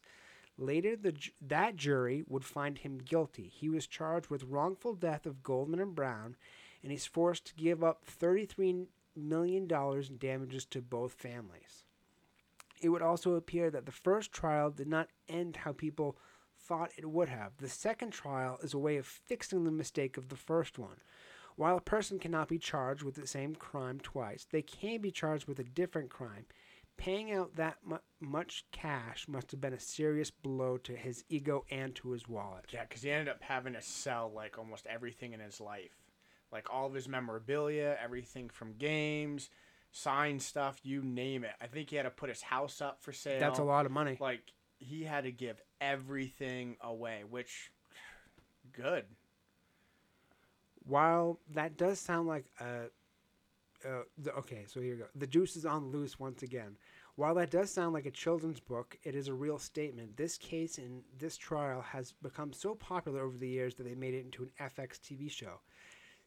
Later, 0.57 0.95
the, 0.95 1.15
that 1.41 1.75
jury 1.75 2.23
would 2.27 2.45
find 2.45 2.77
him 2.77 2.99
guilty. 2.99 3.51
He 3.51 3.67
was 3.67 3.87
charged 3.87 4.29
with 4.29 4.43
wrongful 4.43 4.93
death 4.93 5.25
of 5.25 5.41
Goldman 5.41 5.79
and 5.79 5.95
Brown, 5.95 6.35
and 6.83 6.91
he's 6.91 7.07
forced 7.07 7.45
to 7.47 7.55
give 7.55 7.83
up 7.83 8.03
$33 8.05 8.85
million 9.15 9.67
in 9.71 10.17
damages 10.17 10.65
to 10.65 10.81
both 10.81 11.13
families. 11.13 11.83
It 12.79 12.89
would 12.89 13.01
also 13.01 13.33
appear 13.33 13.71
that 13.71 13.85
the 13.85 13.91
first 13.91 14.31
trial 14.31 14.69
did 14.69 14.87
not 14.87 15.09
end 15.27 15.57
how 15.57 15.71
people 15.71 16.17
thought 16.59 16.91
it 16.97 17.09
would 17.09 17.29
have. 17.29 17.57
The 17.57 17.69
second 17.69 18.11
trial 18.11 18.59
is 18.61 18.73
a 18.73 18.79
way 18.79 18.97
of 18.97 19.05
fixing 19.05 19.63
the 19.63 19.71
mistake 19.71 20.17
of 20.17 20.29
the 20.29 20.35
first 20.35 20.77
one. 20.77 20.97
While 21.61 21.77
a 21.77 21.81
person 21.81 22.17
cannot 22.17 22.47
be 22.47 22.57
charged 22.57 23.03
with 23.03 23.13
the 23.13 23.27
same 23.27 23.53
crime 23.53 23.99
twice, 23.99 24.47
they 24.49 24.63
can 24.63 24.99
be 24.99 25.11
charged 25.11 25.45
with 25.45 25.59
a 25.59 25.63
different 25.63 26.09
crime. 26.09 26.47
Paying 26.97 27.31
out 27.31 27.55
that 27.55 27.77
mu- 27.85 27.99
much 28.19 28.65
cash 28.71 29.27
must 29.27 29.51
have 29.51 29.61
been 29.61 29.73
a 29.75 29.79
serious 29.79 30.31
blow 30.31 30.77
to 30.77 30.95
his 30.95 31.23
ego 31.29 31.63
and 31.69 31.93
to 31.97 32.13
his 32.13 32.27
wallet. 32.27 32.65
Yeah, 32.73 32.85
because 32.89 33.03
he 33.03 33.11
ended 33.11 33.29
up 33.29 33.43
having 33.43 33.73
to 33.73 33.81
sell 33.83 34.31
like 34.33 34.57
almost 34.57 34.87
everything 34.87 35.33
in 35.33 35.39
his 35.39 35.61
life, 35.61 36.01
like 36.51 36.73
all 36.73 36.87
of 36.87 36.95
his 36.95 37.07
memorabilia, 37.07 37.95
everything 38.03 38.49
from 38.49 38.73
games, 38.79 39.51
signed 39.91 40.41
stuff, 40.41 40.79
you 40.81 41.03
name 41.03 41.43
it. 41.43 41.53
I 41.61 41.67
think 41.67 41.91
he 41.91 41.95
had 41.95 42.03
to 42.03 42.09
put 42.09 42.29
his 42.29 42.41
house 42.41 42.81
up 42.81 43.03
for 43.03 43.13
sale. 43.13 43.39
That's 43.39 43.59
a 43.59 43.63
lot 43.63 43.85
of 43.85 43.91
money. 43.91 44.17
Like 44.19 44.51
he 44.79 45.03
had 45.03 45.25
to 45.25 45.31
give 45.31 45.61
everything 45.79 46.77
away, 46.81 47.21
which 47.29 47.71
good. 48.71 49.05
While 50.85 51.39
that 51.53 51.77
does 51.77 51.99
sound 51.99 52.27
like 52.27 52.45
a, 52.59 52.85
uh, 53.85 54.03
the, 54.17 54.33
okay, 54.33 54.65
so 54.67 54.79
here 54.79 54.95
you 54.95 54.99
go. 54.99 55.07
The 55.15 55.27
juice 55.27 55.55
is 55.55 55.65
on 55.65 55.91
loose 55.91 56.19
once 56.19 56.43
again. 56.43 56.77
While 57.15 57.35
that 57.35 57.51
does 57.51 57.69
sound 57.69 57.93
like 57.93 58.05
a 58.05 58.11
children's 58.11 58.59
book, 58.59 58.97
it 59.03 59.15
is 59.15 59.27
a 59.27 59.33
real 59.33 59.59
statement. 59.59 60.17
This 60.17 60.37
case 60.37 60.77
and 60.77 61.03
this 61.17 61.37
trial 61.37 61.81
has 61.81 62.13
become 62.21 62.53
so 62.53 62.73
popular 62.75 63.21
over 63.21 63.37
the 63.37 63.47
years 63.47 63.75
that 63.75 63.83
they 63.83 63.95
made 63.95 64.13
it 64.13 64.25
into 64.25 64.43
an 64.43 64.51
FX 64.59 64.99
TV 64.99 65.29
show. 65.29 65.59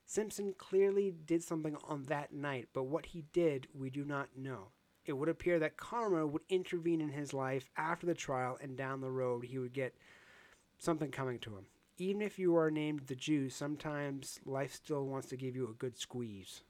Simpson 0.06 0.54
clearly 0.58 1.14
did 1.24 1.42
something 1.42 1.76
on 1.84 2.04
that 2.04 2.32
night, 2.32 2.68
but 2.74 2.84
what 2.84 3.06
he 3.06 3.24
did, 3.32 3.66
we 3.74 3.88
do 3.88 4.04
not 4.04 4.28
know. 4.36 4.68
It 5.06 5.14
would 5.14 5.28
appear 5.28 5.58
that 5.58 5.76
karma 5.76 6.26
would 6.26 6.42
intervene 6.48 7.00
in 7.00 7.08
his 7.08 7.32
life 7.32 7.70
after 7.76 8.06
the 8.06 8.14
trial, 8.14 8.58
and 8.60 8.76
down 8.76 9.00
the 9.00 9.10
road, 9.10 9.44
he 9.44 9.58
would 9.58 9.72
get 9.72 9.94
something 10.78 11.10
coming 11.10 11.38
to 11.40 11.56
him. 11.56 11.66
Even 11.96 12.22
if 12.22 12.38
you 12.38 12.56
are 12.56 12.70
named 12.70 13.02
the 13.06 13.14
Jew, 13.14 13.48
sometimes 13.48 14.40
life 14.44 14.74
still 14.74 15.06
wants 15.06 15.28
to 15.28 15.36
give 15.36 15.54
you 15.54 15.68
a 15.68 15.74
good 15.74 15.96
squeeze. 15.96 16.62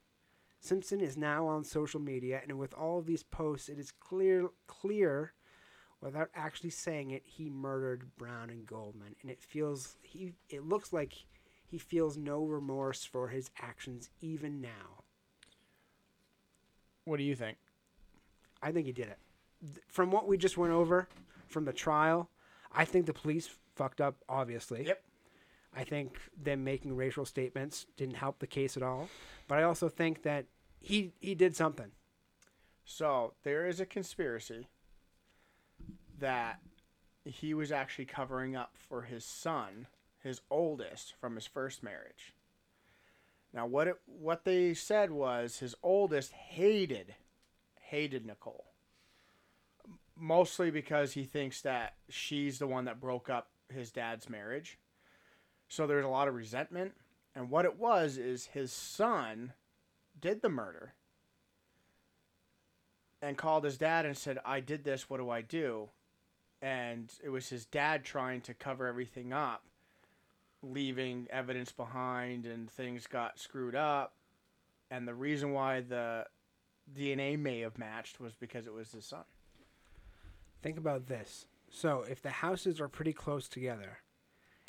Simpson 0.61 1.01
is 1.01 1.16
now 1.16 1.47
on 1.47 1.64
social 1.64 2.01
media, 2.01 2.41
and 2.43 2.59
with 2.59 2.75
all 2.75 2.99
of 2.99 3.07
these 3.07 3.22
posts, 3.22 3.68
it 3.68 3.79
is 3.79 3.91
clear, 3.91 4.49
clear, 4.66 5.33
without 6.01 6.31
actually 6.35 6.70
saying 6.70 7.11
it, 7.11 7.22
he 7.25 7.49
murdered 7.49 8.16
Brown 8.16 8.51
and 8.51 8.66
Goldman, 8.66 9.14
and 9.22 9.31
it 9.31 9.43
feels 9.43 9.97
he, 10.03 10.33
it 10.49 10.64
looks 10.64 10.93
like 10.93 11.27
he 11.66 11.79
feels 11.79 12.16
no 12.16 12.45
remorse 12.45 13.05
for 13.05 13.29
his 13.29 13.51
actions 13.61 14.11
even 14.20 14.61
now. 14.61 15.05
What 17.05 17.18
do 17.18 17.25
you 17.25 17.35
think? 17.35 17.59
I 18.62 18.72
think 18.72 18.87
he 18.87 18.93
did 18.93 19.09
it. 19.09 19.18
From 19.89 20.11
what 20.11 20.27
we 20.27 20.39
just 20.39 20.57
went 20.57 20.72
over 20.72 21.09
from 21.47 21.64
the 21.64 21.72
trial, 21.72 22.31
I 22.72 22.85
think 22.85 23.07
the 23.07 23.12
police 23.12 23.51
fucked 23.75 24.01
up, 24.01 24.16
obviously. 24.29 24.87
Yep. 24.87 25.03
I 25.77 25.85
think 25.85 26.18
them 26.41 26.64
making 26.64 26.97
racial 26.97 27.25
statements 27.25 27.87
didn't 27.97 28.16
help 28.16 28.39
the 28.39 28.47
case 28.47 28.77
at 28.77 28.83
all. 28.83 29.09
But 29.49 29.59
I 29.59 29.64
also 29.64 29.89
think 29.89 30.22
that 30.22 30.47
he 30.81 31.12
he 31.20 31.35
did 31.35 31.57
something. 31.57 31.91
So 32.85 33.35
there 33.43 33.66
is 33.66 33.81
a 33.81 33.87
conspiracy 33.87 34.68
that 36.18 36.61
he 37.25 37.55
was 37.55 37.72
actually 37.72 38.05
covering 38.05 38.55
up 38.55 38.72
for 38.77 39.03
his 39.03 39.25
son, 39.25 39.87
his 40.22 40.41
oldest, 40.51 41.14
from 41.18 41.35
his 41.35 41.47
first 41.47 41.83
marriage. 41.83 42.35
Now, 43.53 43.66
what 43.66 43.89
it 43.89 43.97
what 44.07 44.45
they 44.45 44.75
said 44.75 45.11
was 45.11 45.59
his 45.59 45.75
oldest 45.83 46.33
hated 46.33 47.14
hated 47.81 48.27
Nicole, 48.27 48.72
mostly 50.16 50.70
because 50.70 51.12
he 51.12 51.25
thinks 51.25 51.62
that 51.62 51.95
she's 52.09 52.59
the 52.59 52.66
one 52.66 52.85
that 52.85 53.01
broke 53.01 53.31
up 53.31 53.51
his 53.72 53.91
dad's 53.91 54.29
marriage. 54.29 54.79
So 55.68 55.86
there's 55.86 56.04
a 56.04 56.08
lot 56.08 56.28
of 56.28 56.34
resentment, 56.34 56.92
and 57.34 57.50
what 57.50 57.64
it 57.64 57.78
was 57.78 58.16
is 58.16 58.46
his 58.46 58.72
son 58.72 59.52
did 60.20 60.42
the 60.42 60.48
murder 60.48 60.94
and 63.20 63.38
called 63.38 63.64
his 63.64 63.78
dad 63.78 64.04
and 64.04 64.16
said, 64.16 64.38
I 64.44 64.60
did 64.60 64.84
this, 64.84 65.08
what 65.08 65.16
do 65.16 65.30
I 65.30 65.40
do? 65.40 65.88
And 66.60 67.10
it 67.22 67.30
was 67.30 67.48
his 67.48 67.64
dad 67.64 68.04
trying 68.04 68.42
to 68.42 68.54
cover 68.54 68.86
everything 68.86 69.32
up, 69.32 69.64
leaving 70.62 71.26
evidence 71.30 71.72
behind, 71.72 72.44
and 72.46 72.70
things 72.70 73.06
got 73.06 73.38
screwed 73.38 73.74
up. 73.74 74.12
And 74.90 75.08
the 75.08 75.14
reason 75.14 75.52
why 75.52 75.80
the 75.80 76.26
DNA 76.94 77.38
may 77.38 77.60
have 77.60 77.78
matched 77.78 78.20
was 78.20 78.34
because 78.34 78.66
it 78.66 78.74
was 78.74 78.92
his 78.92 79.06
son. 79.06 79.24
Think 80.62 80.78
about 80.78 81.06
this. 81.06 81.46
So, 81.70 82.04
if 82.08 82.22
the 82.22 82.30
houses 82.30 82.80
are 82.80 82.88
pretty 82.88 83.12
close 83.12 83.48
together 83.48 83.98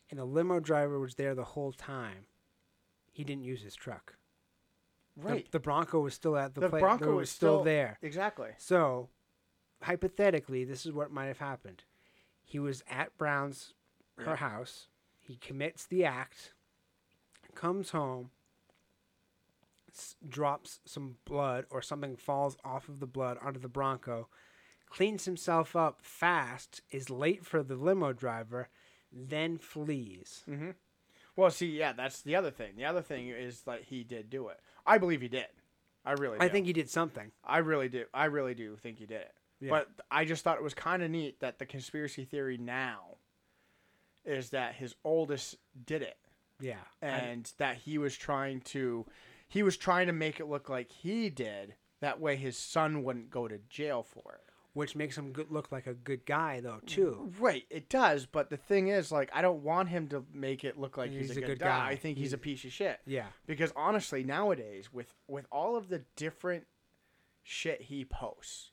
and 0.10 0.20
the 0.20 0.26
limo 0.26 0.60
driver 0.60 1.00
was 1.00 1.16
there 1.16 1.34
the 1.36 1.44
whole 1.44 1.72
time, 1.72 2.26
he 3.12 3.24
didn't 3.24 3.44
use 3.44 3.62
his 3.62 3.76
truck. 3.76 4.16
The- 5.18 5.46
The, 5.52 5.60
Bronco 5.60 6.02
was 6.02 6.14
still 6.14 6.36
at 6.38 6.54
the, 6.54 6.60
place. 6.62 6.68
The 6.68 6.70
place. 6.72 6.82
Bronco 6.82 7.06
was 7.12 7.16
was 7.16 7.30
still 7.30 7.56
still- 7.58 7.64
there. 7.64 7.98
Exactly. 8.02 8.50
So, 8.58 9.10
hypothetically, 9.82 10.64
this 10.66 10.86
is 10.86 10.92
what 10.92 11.12
might 11.12 11.28
have 11.28 11.38
happened. 11.40 11.84
He 12.44 12.60
was 12.60 12.84
at 12.90 13.18
Brown's 13.18 13.74
her 14.18 14.24
Yeah. 14.32 14.36
house. 14.36 14.88
He 15.20 15.38
commits 15.38 15.86
the 15.86 16.06
act, 16.06 16.54
comes 17.56 17.92
home, 17.92 18.32
s- 19.90 20.16
drops 20.28 20.82
some 20.86 21.18
blood 21.26 21.66
or 21.70 21.82
something 21.82 22.16
falls 22.18 22.58
off 22.64 22.90
of 22.90 23.00
the 23.00 23.08
blood 23.08 23.38
onto 23.42 23.60
the 23.60 23.68
Bronco, 23.70 24.30
cleans 24.90 25.26
himself 25.26 25.76
up 25.76 26.02
fast, 26.04 26.82
is 26.92 27.10
late 27.10 27.46
for 27.46 27.64
the 27.64 27.76
limo 27.76 28.14
driver, 28.14 28.70
then 29.16 29.58
flees. 29.58 30.44
Mm-hmm. 30.50 30.72
Well, 31.36 31.50
see, 31.50 31.68
yeah, 31.78 31.94
that's 31.94 32.22
the 32.22 32.36
other 32.36 32.52
thing. 32.52 32.74
The 32.78 32.86
other 32.86 33.02
thing 33.02 33.30
is 33.30 33.62
that 33.62 33.84
he 33.84 34.04
did 34.04 34.30
do 34.30 34.50
it. 34.50 34.60
I 34.86 34.98
believe 34.98 35.22
he 35.22 35.28
did. 35.28 35.48
I 36.06 36.12
really 36.12 36.38
do. 36.38 36.44
I 36.46 36.50
think 36.50 36.66
he 36.68 36.74
did 36.74 36.90
something. 36.90 37.32
I 37.44 37.58
really 37.60 37.90
do. 37.90 38.06
I 38.14 38.26
really 38.26 38.54
do 38.54 38.76
think 38.76 39.00
he 39.00 39.06
did 39.06 39.22
it. 39.22 39.34
Yeah. 39.60 39.70
But 39.72 39.90
I 40.12 40.26
just 40.26 40.44
thought 40.44 40.58
it 40.58 40.64
was 40.64 40.74
kind 40.74 41.02
of 41.02 41.10
neat 41.10 41.40
that 41.40 41.58
the 41.60 41.66
conspiracy 41.66 42.26
theory 42.26 42.58
now 42.58 43.18
is 44.26 44.50
that 44.52 44.76
his 44.76 44.96
oldest 45.04 45.56
did 45.86 46.02
it 46.02 46.18
Yeah. 46.60 46.80
I- 47.02 47.06
and 47.08 47.52
that 47.58 47.78
he 47.78 47.98
was 47.98 48.16
trying 48.18 48.62
to 48.62 49.06
he 49.48 49.62
was 49.64 49.78
trying 49.78 50.08
to 50.08 50.14
make 50.14 50.40
it 50.40 50.46
look 50.48 50.70
like 50.70 50.92
he 50.92 51.30
did 51.30 51.76
that 52.02 52.20
way 52.20 52.36
his 52.36 52.58
son 52.58 53.04
wouldn't 53.04 53.30
go 53.30 53.48
to 53.48 53.60
jail 53.70 54.04
for 54.04 54.34
it. 54.42 54.50
Which 54.76 54.94
makes 54.94 55.18
him 55.18 55.32
good, 55.32 55.50
look 55.50 55.72
like 55.72 55.88
a 55.88 55.94
good 55.94 56.26
guy, 56.26 56.60
though, 56.60 56.82
too. 56.86 57.32
Right, 57.40 57.64
it 57.70 57.88
does, 57.88 58.26
but 58.26 58.50
the 58.50 58.58
thing 58.58 58.90
is 58.90 59.10
like 59.10 59.30
I 59.34 59.42
don't 59.42 59.64
want 59.64 59.88
him 59.88 60.10
to 60.10 60.26
make 60.34 60.66
it 60.66 60.78
look 60.78 60.98
like 60.98 61.12
he's, 61.12 61.36
a, 61.36 61.42
good, 61.42 61.60
guy. 61.60 61.66
guy. 61.66 61.88
I 61.88 61.96
think 61.96 62.18
he's, 62.18 62.26
He's- 62.28 62.34
a 62.34 62.38
piece 62.38 62.66
of 62.66 62.74
shit. 62.74 63.00
Yeah. 63.08 63.28
Because 63.48 63.72
honestly, 63.76 64.24
nowadays 64.24 64.92
with 64.92 65.14
with 65.28 65.48
all 65.50 65.78
of 65.78 65.88
the 65.88 66.02
different 66.18 66.66
shit 67.42 67.84
he 67.84 68.04
posts 68.04 68.72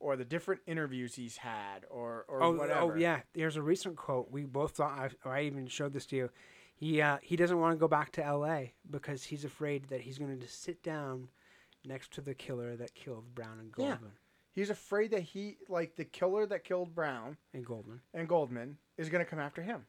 or 0.00 0.16
the 0.16 0.24
different 0.24 0.62
interviews 0.66 1.14
he's 1.16 1.36
had 1.36 1.84
or 1.90 2.24
or 2.26 2.42
oh, 2.42 2.52
whatever. 2.52 2.80
oh 2.80 2.94
yeah. 2.94 3.20
There's 3.34 3.56
a 3.56 3.62
recent 3.62 3.96
quote 3.96 4.30
we 4.30 4.44
both 4.44 4.72
thought. 4.76 4.98
I, 4.98 5.28
or 5.28 5.34
I 5.36 5.42
even 5.42 5.66
showed 5.66 5.92
this 5.92 6.06
to 6.06 6.16
you. 6.16 6.30
He 6.74 7.02
uh, 7.02 7.18
he 7.20 7.36
doesn't 7.36 7.60
want 7.60 7.74
to 7.74 7.78
go 7.78 7.88
back 7.88 8.12
to 8.12 8.24
L.A. 8.24 8.72
because 8.90 9.24
he's 9.24 9.44
afraid 9.44 9.88
that 9.90 10.00
he's 10.00 10.16
going 10.16 10.38
to 10.40 10.48
sit 10.48 10.82
down 10.82 11.28
next 11.84 12.12
to 12.14 12.22
the 12.22 12.34
killer 12.34 12.76
that 12.76 12.94
killed 12.94 13.34
Brown 13.34 13.58
and 13.58 13.74
Yeah. 13.76 13.96
He's 14.58 14.70
afraid 14.70 15.12
that 15.12 15.22
he 15.22 15.56
like 15.68 15.94
the 15.94 16.04
killer 16.04 16.44
that 16.46 16.64
killed 16.64 16.92
Brown 16.94 17.36
And 17.54 17.64
Goldman. 17.64 18.00
and 18.12 18.28
Goldman 18.28 18.78
is 18.96 19.08
going 19.08 19.24
to 19.24 19.30
come 19.30 19.38
after 19.38 19.62
him. 19.62 19.86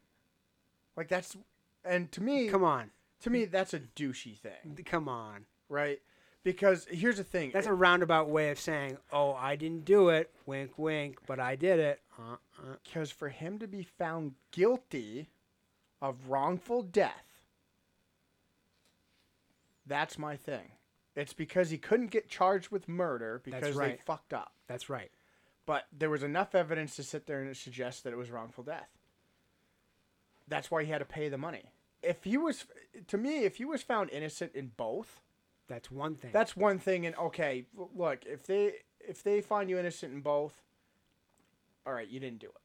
Like 0.96 1.08
that's 1.08 1.36
and 1.84 2.12
to 2.12 2.22
me 2.22 2.50
Come 2.50 2.64
on, 2.64 2.92
to 3.22 3.32
me 3.32 3.46
that's 3.46 3.74
a 3.74 3.80
douchey 3.80 4.38
thing, 4.38 4.78
come 4.86 5.10
on. 5.10 5.46
right? 5.70 6.00
Because 6.44 6.86
here's 6.90 7.18
the 7.18 7.24
thing. 7.24 7.50
That's 7.52 7.66
a 7.66 7.74
roundabout 7.74 8.30
way 8.30 8.52
of 8.52 8.60
saying, 8.60 8.98
"Oh, 9.12 9.34
I 9.34 9.56
didn't 9.56 9.86
do 9.86 10.10
it." 10.10 10.32
Wink, 10.46 10.78
wink. 10.78 11.18
But 11.26 11.40
I 11.40 11.56
did 11.56 11.80
it. 11.80 12.02
Uh, 12.18 12.34
uh. 12.60 12.76
because 12.84 13.10
for 13.12 13.30
him 13.30 13.58
to 13.60 13.68
be 13.68 13.82
found 13.84 14.36
guilty 14.52 15.30
of 16.02 16.30
wrongful 16.30 16.84
death 16.84 17.26
that's 19.86 20.18
my 20.20 20.36
thing 20.38 20.72
it's 21.20 21.34
because 21.34 21.70
he 21.70 21.78
couldn't 21.78 22.12
get 22.12 22.30
charged 22.30 22.70
with 22.70 22.88
murder 22.88 23.42
because 23.44 23.76
they 23.78 23.98
fucked 24.06 24.34
up. 24.34 24.54
That's 24.68 24.90
right. 24.90 25.12
but 25.66 25.86
there 25.98 26.10
was 26.10 26.24
enough 26.24 26.56
evidence 26.56 26.96
to 26.96 27.04
sit 27.04 27.26
there 27.28 27.42
and 27.42 27.56
suggest 27.56 28.04
that 28.04 28.14
it 28.14 28.18
was 28.18 28.30
wrongful 28.32 28.64
death. 28.64 28.90
That's 30.48 30.72
why 30.72 30.84
he 30.84 30.92
had 30.92 31.00
to 31.00 31.06
pay 31.06 31.30
the 31.30 31.38
money. 31.38 31.72
If 32.02 32.24
he 32.24 32.38
was 32.38 32.66
to 33.08 33.18
me 33.18 33.44
if 33.44 33.58
he 33.58 33.66
was 33.66 33.84
found 33.84 34.10
innocent 34.12 34.54
in 34.56 34.72
both 34.78 35.22
That's 35.68 35.92
one 35.92 36.16
thing. 36.16 36.32
that's 36.34 36.56
one 36.56 36.80
thing 36.80 37.06
and 37.06 37.16
okay 37.18 37.66
look 37.96 38.26
if 38.26 38.46
they 38.48 38.74
if 39.00 39.22
they 39.22 39.42
find 39.42 39.70
you 39.70 39.78
innocent 39.78 40.14
in 40.14 40.22
both 40.22 40.64
all 41.86 41.94
right 41.94 42.08
you 42.08 42.20
didn't 42.20 42.40
do 42.40 42.48
it. 42.48 42.62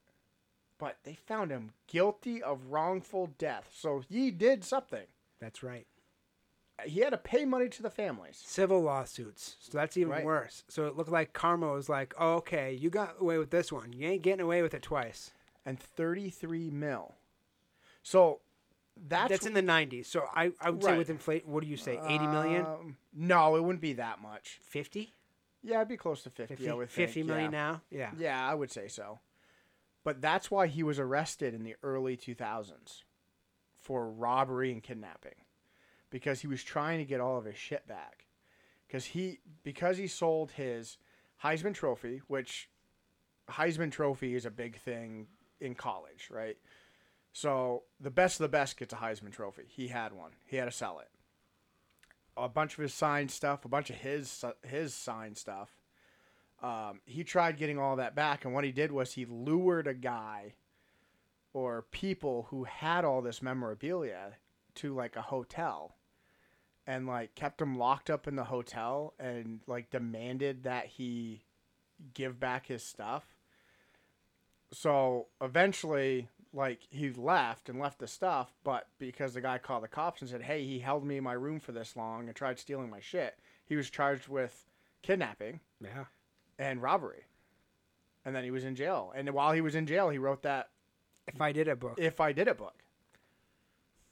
But 0.79 0.99
they 1.05 1.15
found 1.15 1.51
him 1.51 1.73
guilty 1.87 2.43
of 2.43 2.67
wrongful 2.71 3.31
death. 3.39 3.71
So 3.75 4.03
he 4.09 4.31
did 4.31 4.65
something. 4.65 5.07
That's 5.41 5.63
right. 5.63 5.87
He 6.85 7.01
had 7.01 7.11
to 7.11 7.19
pay 7.19 7.45
money 7.45 7.69
to 7.69 7.83
the 7.83 7.91
families 7.91 8.43
Civil 8.45 8.83
lawsuits. 8.83 9.57
So 9.61 9.79
that's 9.79 9.97
even 9.97 10.11
Right. 10.13 10.25
worse. 10.25 10.65
So 10.69 10.87
it 10.87 10.97
looked 10.97 11.11
like 11.11 11.33
karma 11.33 11.73
was 11.73 11.89
like, 11.89 12.15
oh, 12.19 12.35
"Okay, 12.37 12.73
you 12.73 12.91
got 12.91 13.21
away 13.21 13.39
with 13.39 13.51
this 13.51 13.71
one. 13.71 13.93
You 13.93 14.09
ain't 14.09 14.23
getting 14.23 14.41
away 14.41 14.63
with 14.63 14.75
it 14.75 14.83
twice." 14.83 15.33
and 15.67 15.81
33 15.81 16.69
mil 16.69 17.15
so 18.03 18.41
that's, 19.09 19.31
That's, 19.31 19.47
in 19.47 19.55
the 19.55 19.63
90s. 19.63 20.07
So 20.07 20.25
I, 20.33 20.53
I 20.61 20.71
would 20.71 20.83
say 20.85 20.97
with 20.97 21.11
inflation, 21.11 21.51
what 21.51 21.65
do 21.65 21.69
you 21.69 21.77
say? 21.77 21.99
80 22.07 22.27
million? 22.29 22.65
um, 22.65 22.97
no 23.13 23.57
it 23.57 23.63
wouldn't 23.65 23.81
be 23.81 23.95
that 23.95 24.21
much 24.23 24.61
50? 24.63 25.13
yeah 25.63 25.77
it'd 25.77 25.89
be 25.89 25.97
close 25.97 26.23
to 26.23 26.31
50, 26.31 26.55
50, 26.57 26.71
I 26.71 26.75
would 26.75 26.91
50 26.91 27.13
think, 27.15 27.27
million 27.27 27.51
yeah. 27.53 27.59
now? 27.59 27.83
Yeah. 27.91 28.11
Yeah, 28.17 28.49
I 28.49 28.55
would 28.55 28.71
say 28.71 28.87
so. 28.89 29.19
But 30.05 30.21
that's 30.21 30.51
why 30.51 30.67
he 30.67 30.83
was 30.83 30.99
arrested 30.99 31.55
in 31.55 31.65
the 31.65 31.75
early 31.83 32.17
2000s 32.17 33.03
for 33.81 34.09
robbery 34.11 34.71
and 34.71 34.83
kidnapping 34.83 35.35
because 36.15 36.41
he 36.41 36.47
was 36.47 36.63
trying 36.63 36.99
to 36.99 37.05
get 37.05 37.21
all 37.21 37.37
of 37.37 37.45
his 37.45 37.57
shit 37.57 37.87
back. 37.87 38.27
Cuz 38.89 39.07
he 39.07 39.41
because 39.63 39.99
he 39.99 40.07
sold 40.07 40.53
his 40.53 40.97
Heisman 41.43 41.75
trophy, 41.75 42.23
which 42.29 42.71
Heisman 43.51 43.91
trophy 43.91 44.35
is 44.35 44.47
a 44.47 44.51
big 44.51 44.77
thing 44.77 45.27
in 45.61 45.75
college, 45.75 46.29
right? 46.31 46.57
So, 47.33 47.83
the 47.99 48.13
best 48.13 48.39
of 48.39 48.45
the 48.45 48.57
best 48.57 48.77
gets 48.77 48.93
a 48.93 48.97
Heisman 48.97 49.33
trophy. 49.33 49.65
He 49.67 49.89
had 49.89 50.13
one. 50.13 50.31
He 50.45 50.57
had 50.57 50.67
to 50.67 50.71
sell 50.71 51.01
it. 51.01 51.11
A 52.37 52.49
bunch 52.49 52.75
of 52.75 52.83
his 52.83 52.95
signed 52.95 53.33
stuff, 53.33 53.65
a 53.65 53.69
bunch 53.69 53.91
of 53.91 53.97
his 53.97 54.45
his 54.63 54.95
signed 54.95 55.37
stuff 55.37 55.71
um, 56.65 57.01
he 57.05 57.25
tried 57.25 57.59
getting 57.59 57.79
all 57.79 57.97
that 57.97 58.15
back, 58.15 58.45
and 58.45 58.55
what 58.55 58.65
he 58.65 58.73
did 58.73 58.91
was 58.91 59.13
he 59.13 59.27
lured 59.27 59.87
a 59.87 59.93
guy 59.93 60.55
or 61.53 61.83
people 61.91 62.47
who 62.49 62.65
had 62.65 63.05
all 63.05 63.21
this 63.21 63.43
memorabilia 63.43 64.37
to 64.77 64.95
like 64.95 65.15
a 65.15 65.23
hotel 65.23 65.95
and 66.87 67.07
like 67.07 67.35
kept 67.35 67.61
him 67.61 67.79
locked 67.79 68.11
up 68.11 68.27
in 68.29 68.37
the 68.37 68.45
hotel 68.45 69.15
and 69.19 69.61
like 69.67 69.91
demanded 69.91 70.65
that 70.65 70.87
he 70.87 71.43
give 72.15 72.39
back 72.41 72.67
his 72.67 72.83
stuff. 72.83 73.25
So 74.73 75.27
eventually, 75.41 76.29
like 76.53 76.81
he 76.91 77.11
left 77.11 77.69
and 77.69 77.79
left 77.79 77.99
the 77.99 78.07
stuff, 78.07 78.53
but 78.65 78.89
because 78.99 79.35
the 79.35 79.41
guy 79.41 79.59
called 79.59 79.85
the 79.85 79.89
cops 79.89 80.21
and 80.21 80.29
said, 80.31 80.43
"Hey, 80.43 80.65
he 80.65 80.79
held 80.81 81.05
me 81.05 81.17
in 81.17 81.25
my 81.25 81.33
room 81.33 81.61
for 81.61 81.73
this 81.73 81.97
long 81.97 82.27
and 82.27 82.35
tried 82.37 82.59
stealing 82.59 82.91
my 82.91 83.01
shit," 83.01 83.39
he 83.65 83.77
was 83.77 83.91
charged 83.91 84.29
with 84.29 84.69
kidnapping 85.03 85.61
Yeah. 85.81 86.07
and 86.59 86.83
robbery. 86.83 87.25
And 88.25 88.35
then 88.35 88.43
he 88.45 88.51
was 88.51 88.65
in 88.65 88.75
jail. 88.75 89.13
And 89.15 89.29
while 89.35 89.53
he 89.53 89.61
was 89.61 89.75
in 89.75 89.87
jail, 89.87 90.09
he 90.09 90.19
wrote 90.19 90.43
that 90.43 90.71
If 91.27 91.41
I 91.41 91.53
did 91.53 91.69
a 91.69 91.77
book. 91.77 91.99
If 91.99 92.21
I 92.21 92.33
Did 92.33 92.49
It 92.49 92.57
book. 92.59 92.83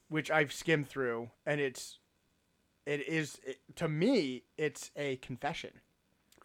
which 0.08 0.30
I've 0.30 0.52
skimmed 0.52 0.88
through, 0.88 1.30
and 1.46 1.60
it's 1.60 1.98
it 2.86 3.06
is 3.08 3.40
it, 3.44 3.60
to 3.76 3.88
me 3.88 4.44
it's 4.56 4.90
a 4.96 5.16
confession. 5.16 5.70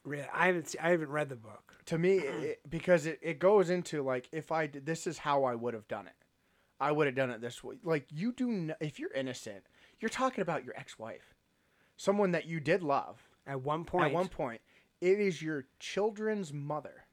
Really, 0.04 0.28
I 0.34 0.48
haven't 0.48 0.76
I 0.82 0.90
haven't 0.92 1.10
read 1.10 1.30
the 1.30 1.36
book. 1.36 1.76
To 1.88 1.98
me, 1.98 2.18
it, 2.18 2.62
because 2.70 3.06
it, 3.06 3.20
it 3.22 3.40
goes 3.40 3.70
into 3.70 4.04
like 4.04 4.30
if 4.32 4.52
I 4.52 4.68
did 4.68 4.86
this 4.86 5.08
is 5.08 5.18
how 5.18 5.44
I 5.44 5.56
would 5.56 5.74
have 5.74 5.88
done 5.88 6.08
it. 6.08 6.14
I 6.80 6.92
would 6.92 7.08
have 7.08 7.16
done 7.16 7.32
it 7.32 7.42
this 7.42 7.64
way. 7.64 7.78
Like 7.84 8.06
you 8.12 8.32
do, 8.32 8.50
n- 8.50 8.76
if 8.80 9.00
you're 9.00 9.14
innocent, 9.14 9.64
you're 10.00 10.10
talking 10.10 10.44
about 10.44 10.64
your 10.64 10.76
ex-wife, 10.78 11.34
someone 11.96 12.32
that 12.32 12.46
you 12.46 12.60
did 12.60 12.84
love. 12.84 13.20
At 13.48 13.62
one 13.62 13.84
point, 13.84 14.08
At 14.08 14.14
one 14.14 14.28
point, 14.28 14.62
it 15.02 15.20
is 15.20 15.42
your 15.42 15.66
children's 15.80 16.54
mother. 16.54 17.06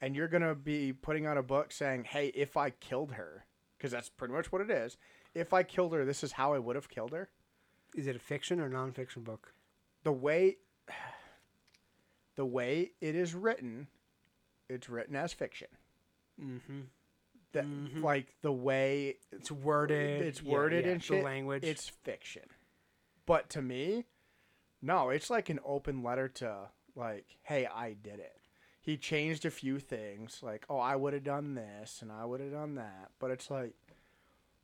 And 0.00 0.14
you're 0.14 0.28
going 0.28 0.42
to 0.42 0.54
be 0.54 0.92
putting 0.92 1.26
out 1.26 1.38
a 1.38 1.42
book 1.42 1.72
saying, 1.72 2.04
hey, 2.04 2.28
if 2.28 2.56
I 2.56 2.70
killed 2.70 3.12
her, 3.12 3.46
because 3.76 3.90
that's 3.92 4.08
pretty 4.08 4.34
much 4.34 4.52
what 4.52 4.60
it 4.60 4.70
is. 4.70 4.96
If 5.34 5.52
I 5.52 5.62
killed 5.62 5.92
her, 5.94 6.04
this 6.04 6.22
is 6.22 6.32
how 6.32 6.52
I 6.52 6.58
would 6.58 6.76
have 6.76 6.88
killed 6.88 7.12
her. 7.12 7.30
Is 7.94 8.06
it 8.06 8.16
a 8.16 8.20
fiction 8.20 8.60
or 8.60 8.68
nonfiction 8.70 9.24
book? 9.24 9.52
The 10.04 10.12
way 10.12 10.56
the 12.36 12.46
way 12.46 12.92
it 13.00 13.14
is 13.14 13.34
written, 13.34 13.88
it's 14.68 14.88
written 14.88 15.16
as 15.16 15.32
fiction. 15.32 15.68
Mm-hmm. 16.40 16.80
That 17.52 17.64
Mhm. 17.64 18.02
like 18.02 18.36
the 18.42 18.52
way 18.52 19.16
It's 19.32 19.50
worded. 19.50 20.22
it's 20.22 20.42
yeah, 20.42 20.52
worded 20.52 20.84
yeah, 20.84 20.92
and 20.92 21.00
the 21.00 21.04
shit, 21.04 21.24
language. 21.24 21.64
it's 21.64 21.88
fiction. 21.88 22.42
But 23.26 23.48
to 23.50 23.62
me, 23.62 24.04
no, 24.82 25.10
it's 25.10 25.30
like 25.30 25.48
an 25.48 25.58
open 25.64 26.02
letter 26.02 26.28
to 26.28 26.68
like, 26.94 27.38
hey, 27.42 27.66
I 27.66 27.94
did 27.94 28.20
it. 28.20 28.34
He 28.80 28.96
changed 28.96 29.44
a 29.44 29.50
few 29.50 29.78
things, 29.78 30.40
like, 30.42 30.64
oh, 30.70 30.78
I 30.78 30.96
would 30.96 31.12
have 31.12 31.24
done 31.24 31.54
this 31.54 32.00
and 32.02 32.10
I 32.12 32.24
would 32.24 32.40
have 32.40 32.52
done 32.52 32.74
that. 32.76 33.10
But 33.18 33.30
it's 33.30 33.50
like, 33.50 33.74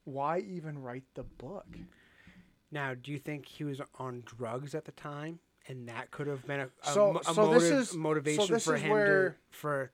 why 0.04 0.38
even 0.38 0.80
write 0.82 1.04
the 1.14 1.24
book? 1.24 1.66
Now. 2.74 2.92
Do 2.94 3.10
you 3.12 3.18
think 3.18 3.46
he 3.46 3.64
was 3.64 3.80
on 3.98 4.22
drugs 4.26 4.74
at 4.74 4.84
the 4.84 4.92
time, 4.92 5.38
and 5.68 5.88
that 5.88 6.10
could 6.10 6.26
have 6.26 6.46
been 6.46 6.60
a, 6.60 6.66
a, 6.82 6.92
So- 6.92 7.16
a 7.18 7.24
so 7.24 7.46
this 7.54 7.62
motive- 7.62 7.78
is- 7.78 7.90
so 7.90 7.96
motivation 7.98 8.52
this 8.52 8.64
for 8.66 8.74
is 8.74 8.82
him 8.82 8.90
where- 8.90 9.30
to 9.30 9.56
for, 9.56 9.92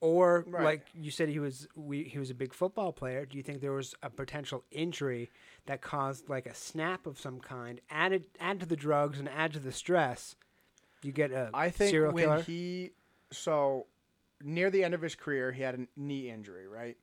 or 0.00 0.44
Right. 0.46 0.62
like 0.64 0.86
you 0.94 1.10
said, 1.10 1.28
he 1.28 1.38
was 1.40 1.66
we, 1.74 2.04
he 2.04 2.18
was 2.18 2.30
a 2.30 2.34
big 2.34 2.54
football 2.54 2.92
player. 2.92 3.26
Do 3.26 3.36
you 3.36 3.42
think 3.42 3.60
there 3.60 3.72
was 3.72 3.94
a 4.02 4.08
potential 4.10 4.64
injury 4.70 5.28
that 5.66 5.82
caused 5.82 6.28
like 6.28 6.46
a 6.46 6.54
snap 6.54 7.06
of 7.06 7.18
some 7.18 7.40
kind, 7.40 7.80
added 7.90 8.24
add 8.38 8.60
to 8.60 8.66
the 8.66 8.76
drugs 8.76 9.18
and 9.18 9.28
add 9.28 9.52
to 9.54 9.58
the 9.58 9.72
stress? 9.72 10.36
You 11.02 11.12
get 11.12 11.32
a 11.32 11.50
I 11.54 11.70
think 11.70 11.90
serial 11.90 12.12
when 12.12 12.24
killer. 12.24 12.42
he, 12.42 12.90
so 13.32 13.86
near 14.42 14.70
the 14.70 14.84
end 14.84 14.94
of 14.94 15.00
his 15.02 15.14
career, 15.14 15.50
he 15.52 15.62
had 15.62 15.74
a 15.74 15.86
knee 15.96 16.30
injury, 16.30 16.66
right? 16.66 16.96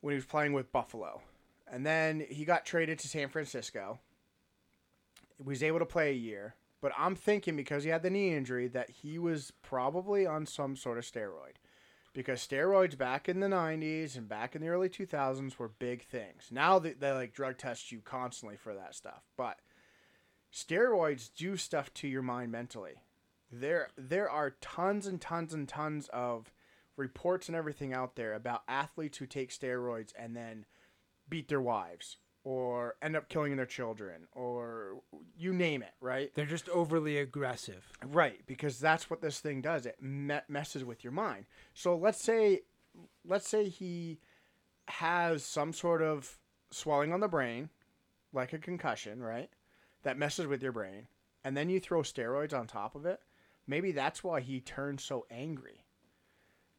When 0.00 0.12
he 0.12 0.16
was 0.16 0.26
playing 0.26 0.52
with 0.52 0.70
Buffalo. 0.72 1.22
And 1.70 1.84
then 1.84 2.24
he 2.28 2.44
got 2.44 2.64
traded 2.64 2.98
to 3.00 3.08
San 3.08 3.28
Francisco. 3.28 3.98
He 5.36 5.42
was 5.42 5.62
able 5.62 5.80
to 5.80 5.86
play 5.86 6.10
a 6.10 6.14
year. 6.14 6.54
But 6.80 6.92
I'm 6.96 7.16
thinking 7.16 7.56
because 7.56 7.84
he 7.84 7.90
had 7.90 8.02
the 8.02 8.10
knee 8.10 8.34
injury 8.34 8.68
that 8.68 8.90
he 8.90 9.18
was 9.18 9.52
probably 9.62 10.26
on 10.26 10.46
some 10.46 10.76
sort 10.76 10.98
of 10.98 11.04
steroid. 11.04 11.56
Because 12.12 12.46
steroids 12.46 12.96
back 12.96 13.28
in 13.28 13.40
the 13.40 13.48
90s 13.48 14.16
and 14.16 14.28
back 14.28 14.54
in 14.54 14.62
the 14.62 14.68
early 14.68 14.88
2000s 14.88 15.58
were 15.58 15.68
big 15.68 16.02
things. 16.02 16.48
Now 16.50 16.78
they, 16.78 16.92
they 16.92 17.10
like 17.12 17.34
drug 17.34 17.58
test 17.58 17.92
you 17.92 18.00
constantly 18.00 18.56
for 18.56 18.74
that 18.74 18.94
stuff. 18.94 19.22
But 19.36 19.58
steroids 20.52 21.30
do 21.34 21.56
stuff 21.56 21.92
to 21.94 22.08
your 22.08 22.22
mind 22.22 22.52
mentally. 22.52 23.02
There 23.50 23.88
there 23.96 24.30
are 24.30 24.56
tons 24.60 25.06
and 25.06 25.20
tons 25.20 25.52
and 25.52 25.68
tons 25.68 26.08
of 26.12 26.52
reports 26.96 27.48
and 27.48 27.56
everything 27.56 27.92
out 27.92 28.16
there 28.16 28.32
about 28.32 28.62
athletes 28.66 29.18
who 29.18 29.26
take 29.26 29.50
steroids 29.50 30.12
and 30.18 30.34
then 30.34 30.64
beat 31.28 31.48
their 31.48 31.60
wives 31.60 32.18
or 32.44 32.94
end 33.02 33.16
up 33.16 33.28
killing 33.28 33.56
their 33.56 33.66
children 33.66 34.28
or 34.32 35.02
you 35.36 35.52
name 35.52 35.82
it, 35.82 35.94
right? 36.00 36.32
They're 36.34 36.46
just 36.46 36.68
overly 36.68 37.18
aggressive. 37.18 37.84
Right, 38.04 38.40
because 38.46 38.78
that's 38.78 39.10
what 39.10 39.20
this 39.20 39.40
thing 39.40 39.60
does. 39.60 39.84
It 39.86 40.00
me- 40.00 40.38
messes 40.48 40.84
with 40.84 41.02
your 41.02 41.12
mind. 41.12 41.46
So 41.74 41.96
let's 41.96 42.22
say, 42.22 42.60
let's 43.24 43.48
say 43.48 43.68
he 43.68 44.20
has 44.88 45.44
some 45.44 45.72
sort 45.72 46.02
of 46.02 46.38
swelling 46.70 47.12
on 47.12 47.20
the 47.20 47.28
brain, 47.28 47.70
like 48.32 48.52
a 48.52 48.58
concussion, 48.58 49.20
right? 49.20 49.50
That 50.04 50.18
messes 50.18 50.46
with 50.46 50.62
your 50.62 50.72
brain, 50.72 51.08
and 51.44 51.56
then 51.56 51.68
you 51.68 51.80
throw 51.80 52.02
steroids 52.02 52.56
on 52.56 52.66
top 52.66 52.94
of 52.94 53.06
it. 53.06 53.20
Maybe 53.66 53.90
that's 53.90 54.22
why 54.22 54.40
he 54.40 54.60
turned 54.60 55.00
so 55.00 55.26
angry, 55.30 55.84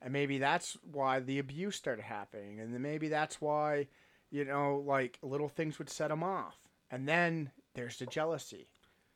and 0.02 0.14
maybe 0.14 0.38
that's 0.38 0.78
why 0.90 1.20
the 1.20 1.40
abuse 1.40 1.76
started 1.76 2.04
happening, 2.04 2.62
and 2.62 2.74
then 2.74 2.82
maybe 2.82 3.10
that's 3.10 3.42
why, 3.42 3.88
you 4.32 4.46
know, 4.46 4.84
like 4.86 5.20
little 5.22 5.50
things 5.50 5.80
would 5.80 5.90
set 5.90 6.12
him 6.12 6.24
off, 6.24 6.58
and 6.92 7.08
then 7.08 7.52
there's 7.76 7.98
the 7.98 8.06
jealousy. 8.06 8.68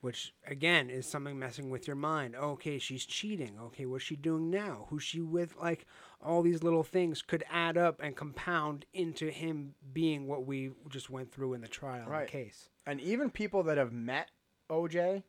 which 0.01 0.33
again 0.47 0.89
is 0.89 1.05
something 1.05 1.37
messing 1.37 1.69
with 1.69 1.85
your 1.85 1.95
mind. 1.95 2.35
Oh, 2.35 2.51
okay, 2.53 2.79
she's 2.79 3.05
cheating. 3.05 3.55
Okay, 3.65 3.85
what's 3.85 4.03
she 4.03 4.15
doing 4.15 4.49
now? 4.49 4.87
Who's 4.89 5.03
she 5.03 5.21
with? 5.21 5.55
Like 5.57 5.85
all 6.19 6.41
these 6.41 6.63
little 6.63 6.81
things 6.83 7.21
could 7.21 7.43
add 7.51 7.77
up 7.77 7.99
and 8.01 8.15
compound 8.15 8.85
into 8.95 9.29
him 9.29 9.75
being 9.93 10.25
what 10.27 10.43
we 10.47 10.71
just 10.89 11.11
went 11.11 11.31
through 11.31 11.53
in 11.53 11.61
the 11.61 11.67
trial 11.67 12.09
Right. 12.09 12.25
the 12.25 12.31
case. 12.31 12.69
and 12.87 12.99
even 12.99 13.29
people 13.29 13.61
that 13.63 13.77
have 13.77 13.93
met 13.93 14.31
OJ, 14.71 15.21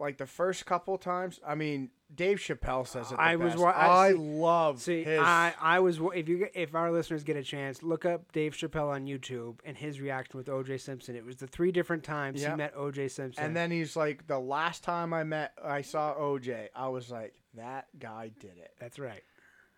like 0.00 0.18
the 0.18 0.26
first 0.26 0.66
couple 0.66 0.98
times, 0.98 1.38
I 1.46 1.54
mean, 1.54 1.90
Dave 2.14 2.38
Chappelle 2.38 2.86
says 2.86 3.12
it. 3.12 3.18
I 3.18 3.36
was 3.36 3.52
best. 3.54 3.62
wa- 3.62 3.70
I 3.70 3.86
I, 4.08 4.12
see- 4.12 4.18
love 4.18 4.80
See, 4.82 5.04
his. 5.04 5.20
I, 5.20 5.54
I 5.60 5.78
was 5.80 6.00
if 6.14 6.28
you 6.28 6.38
get- 6.38 6.52
if 6.54 6.74
our 6.74 6.90
listeners 6.90 7.22
get 7.24 7.36
a 7.36 7.42
chance, 7.42 7.82
look 7.82 8.04
up 8.04 8.30
Dave 8.32 8.54
Chappelle 8.54 8.88
on 8.90 9.06
YouTube 9.06 9.58
and 9.64 9.76
his 9.76 10.00
reaction 10.00 10.36
with 10.36 10.48
O.J. 10.48 10.78
Simpson. 10.78 11.14
It 11.16 11.24
was 11.24 11.36
the 11.36 11.46
three 11.46 11.70
different 11.72 12.02
times 12.04 12.42
Yep. 12.42 12.50
he 12.50 12.56
met 12.56 12.72
O.J. 12.76 13.08
Simpson. 13.08 13.44
and 13.44 13.56
then 13.56 13.70
he's 13.70 13.94
like, 13.96 14.26
the 14.26 14.38
last 14.38 14.82
time 14.84 15.12
I 15.14 15.22
met, 15.24 15.52
I 15.64 15.82
saw 15.82 16.14
OJ, 16.14 16.68
I 16.74 16.88
was 16.88 17.10
like, 17.10 17.34
that 17.54 17.86
guy 17.98 18.30
did 18.40 18.56
it. 18.58 18.72
that's 18.80 18.98
right. 18.98 19.22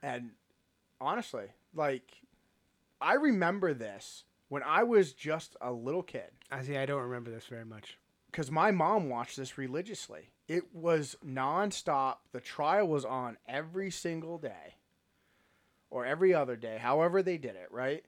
And 0.02 0.30
honestly, 1.00 1.46
like, 1.74 2.10
I 3.00 3.14
remember 3.14 3.74
this 3.74 4.24
when 4.48 4.62
I 4.62 4.82
was 4.84 5.12
just 5.12 5.56
a 5.60 5.70
little 5.72 6.02
kid. 6.02 6.30
I 6.50 6.62
see. 6.62 6.76
I 6.76 6.86
don't 6.86 7.02
remember 7.02 7.30
this 7.30 7.44
very 7.46 7.64
much. 7.64 7.98
Because 8.36 8.50
my 8.50 8.70
mom 8.70 9.08
watched 9.08 9.38
this 9.38 9.56
religiously. 9.56 10.28
It 10.46 10.74
was 10.74 11.16
nonstop. 11.26 12.16
The 12.32 12.40
trial 12.40 12.86
was 12.86 13.02
on 13.02 13.38
every 13.48 13.90
single 13.90 14.36
day 14.36 14.74
or 15.88 16.04
every 16.04 16.34
other 16.34 16.54
day, 16.54 16.76
however 16.78 17.22
they 17.22 17.38
did 17.38 17.56
it, 17.56 17.68
right? 17.70 18.04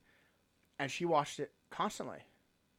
And 0.79 0.91
she 0.91 1.07
watched 1.07 1.41
it 1.41 1.53
constantly, 1.71 2.19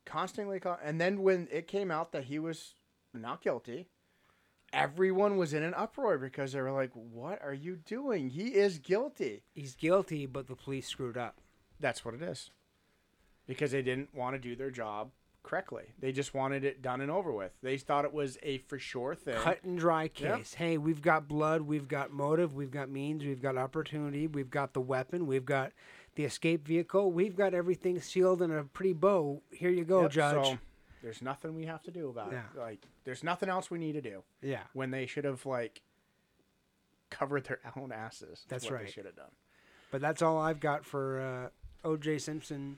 constantly. 0.05 0.59
Con- 0.59 0.77
and 0.83 1.01
then 1.01 1.23
when 1.23 1.47
it 1.51 1.65
came 1.65 1.89
out 1.89 2.11
that 2.11 2.25
he 2.25 2.37
was 2.37 2.75
not 3.15 3.41
guilty, 3.41 3.87
everyone 4.71 5.35
was 5.35 5.51
in 5.51 5.63
an 5.63 5.73
uproar 5.73 6.19
because 6.19 6.51
they 6.51 6.61
were 6.61 6.71
like, 6.71 6.91
"What 6.93 7.41
are 7.41 7.51
you 7.51 7.77
doing? 7.77 8.29
He 8.29 8.53
is 8.53 8.77
guilty." 8.77 9.41
He's 9.55 9.73
guilty, 9.73 10.27
but 10.27 10.45
the 10.45 10.55
police 10.55 10.87
screwed 10.87 11.17
up. 11.17 11.41
That's 11.79 12.05
what 12.05 12.13
it 12.13 12.21
is. 12.21 12.51
Because 13.47 13.71
they 13.71 13.81
didn't 13.81 14.13
want 14.13 14.35
to 14.35 14.39
do 14.39 14.55
their 14.55 14.69
job 14.69 15.09
correctly. 15.43 15.85
They 15.99 16.11
just 16.11 16.33
wanted 16.33 16.63
it 16.63 16.81
done 16.81 17.01
and 17.01 17.09
over 17.09 17.31
with. 17.31 17.51
They 17.61 17.77
thought 17.77 18.05
it 18.05 18.13
was 18.13 18.37
a 18.43 18.57
for 18.59 18.77
sure 18.77 19.15
thing. 19.15 19.35
cut 19.35 19.63
and 19.63 19.77
dry 19.79 20.03
Yep. 20.03 20.13
case. 20.13 20.53
Hey, 20.55 20.77
we've 20.77 21.01
got 21.01 21.27
blood, 21.27 21.61
we've 21.61 21.87
got 21.87 22.11
motive, 22.11 22.53
we've 22.53 22.71
got 22.71 22.89
means, 22.89 23.23
we've 23.23 23.41
got 23.41 23.57
opportunity, 23.57 24.27
we've 24.27 24.49
got 24.51 24.73
the 24.73 24.81
weapon, 24.81 25.25
we've 25.27 25.45
got 25.45 25.71
the 26.15 26.25
escape 26.25 26.67
vehicle, 26.67 27.11
we've 27.11 27.35
got 27.35 27.53
everything 27.53 27.99
sealed 27.99 28.41
in 28.41 28.51
a 28.51 28.63
pretty 28.63 28.93
bow. 28.93 29.41
Here 29.51 29.69
you 29.71 29.85
go, 29.85 30.03
Yep, 30.03 30.11
Judge. 30.11 30.45
So 30.45 30.59
there's 31.01 31.21
nothing 31.21 31.55
we 31.55 31.65
have 31.65 31.81
to 31.83 31.91
do 31.91 32.09
about 32.09 32.31
Yeah. 32.31 32.43
it. 32.53 32.59
Like 32.59 32.85
there's 33.05 33.23
nothing 33.23 33.49
else 33.49 33.71
we 33.71 33.79
need 33.79 33.93
to 33.93 34.01
do 34.01 34.23
yeah, 34.41 34.63
when 34.73 34.91
they 34.91 35.05
should 35.05 35.25
have 35.25 35.45
like 35.45 35.81
covered 37.09 37.45
their 37.45 37.59
own 37.77 37.91
asses. 37.91 38.45
That's 38.49 38.65
what 38.65 38.73
right. 38.73 38.85
They 38.85 38.91
should 38.91 39.05
have 39.05 39.15
done. 39.15 39.31
but 39.91 40.01
that's 40.01 40.21
all 40.21 40.37
I've 40.37 40.59
got 40.59 40.85
for 40.85 41.51
uh, 41.83 41.87
O.J. 41.87 42.19
Simpson 42.19 42.77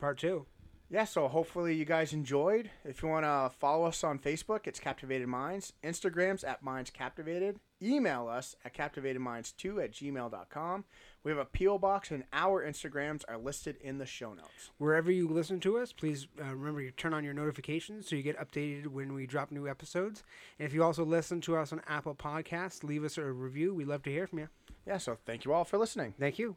Part 0.00 0.18
Two. 0.18 0.46
Yeah, 0.92 1.04
so 1.04 1.28
hopefully 1.28 1.74
you 1.74 1.84
guys 1.84 2.12
enjoyed. 2.12 2.68
If 2.84 3.00
you 3.00 3.08
want 3.08 3.24
to 3.24 3.52
follow 3.56 3.86
us 3.86 4.02
on 4.02 4.18
Facebook, 4.18 4.66
it's 4.66 4.80
Captivated 4.80 5.28
Minds. 5.28 5.72
Instagram's 5.84 6.42
at 6.42 6.64
Minds 6.64 6.90
Captivated. 6.90 7.60
Email 7.80 8.26
us 8.26 8.56
at 8.64 8.74
captivatedminds2 8.74 9.84
at 9.84 9.92
gmail.com. 9.92 10.84
We 11.22 11.30
have 11.30 11.38
a 11.38 11.44
P.O. 11.44 11.78
box, 11.78 12.10
and 12.10 12.24
our 12.32 12.66
Instagrams 12.66 13.22
are 13.28 13.38
listed 13.38 13.76
in 13.80 13.98
the 13.98 14.04
show 14.04 14.34
notes. 14.34 14.72
Wherever 14.78 15.12
you 15.12 15.28
listen 15.28 15.60
to 15.60 15.78
us, 15.78 15.92
please 15.92 16.26
uh, 16.40 16.54
remember 16.56 16.82
to 16.82 16.90
turn 16.90 17.14
on 17.14 17.22
your 17.22 17.34
notifications 17.34 18.08
so 18.08 18.16
you 18.16 18.22
get 18.22 18.38
updated 18.38 18.88
when 18.88 19.14
we 19.14 19.26
drop 19.26 19.52
new 19.52 19.68
episodes. 19.68 20.24
And 20.58 20.66
if 20.66 20.74
you 20.74 20.82
also 20.82 21.04
listen 21.04 21.40
to 21.42 21.56
us 21.56 21.72
on 21.72 21.82
Apple 21.86 22.16
Podcasts, 22.16 22.82
leave 22.82 23.04
us 23.04 23.16
a 23.16 23.24
review. 23.24 23.74
We'd 23.74 23.86
love 23.86 24.02
to 24.02 24.10
hear 24.10 24.26
from 24.26 24.40
you. 24.40 24.48
Yeah, 24.86 24.98
so 24.98 25.18
thank 25.24 25.44
you 25.44 25.52
all 25.52 25.64
for 25.64 25.78
listening. 25.78 26.14
Thank 26.18 26.38
you. 26.40 26.56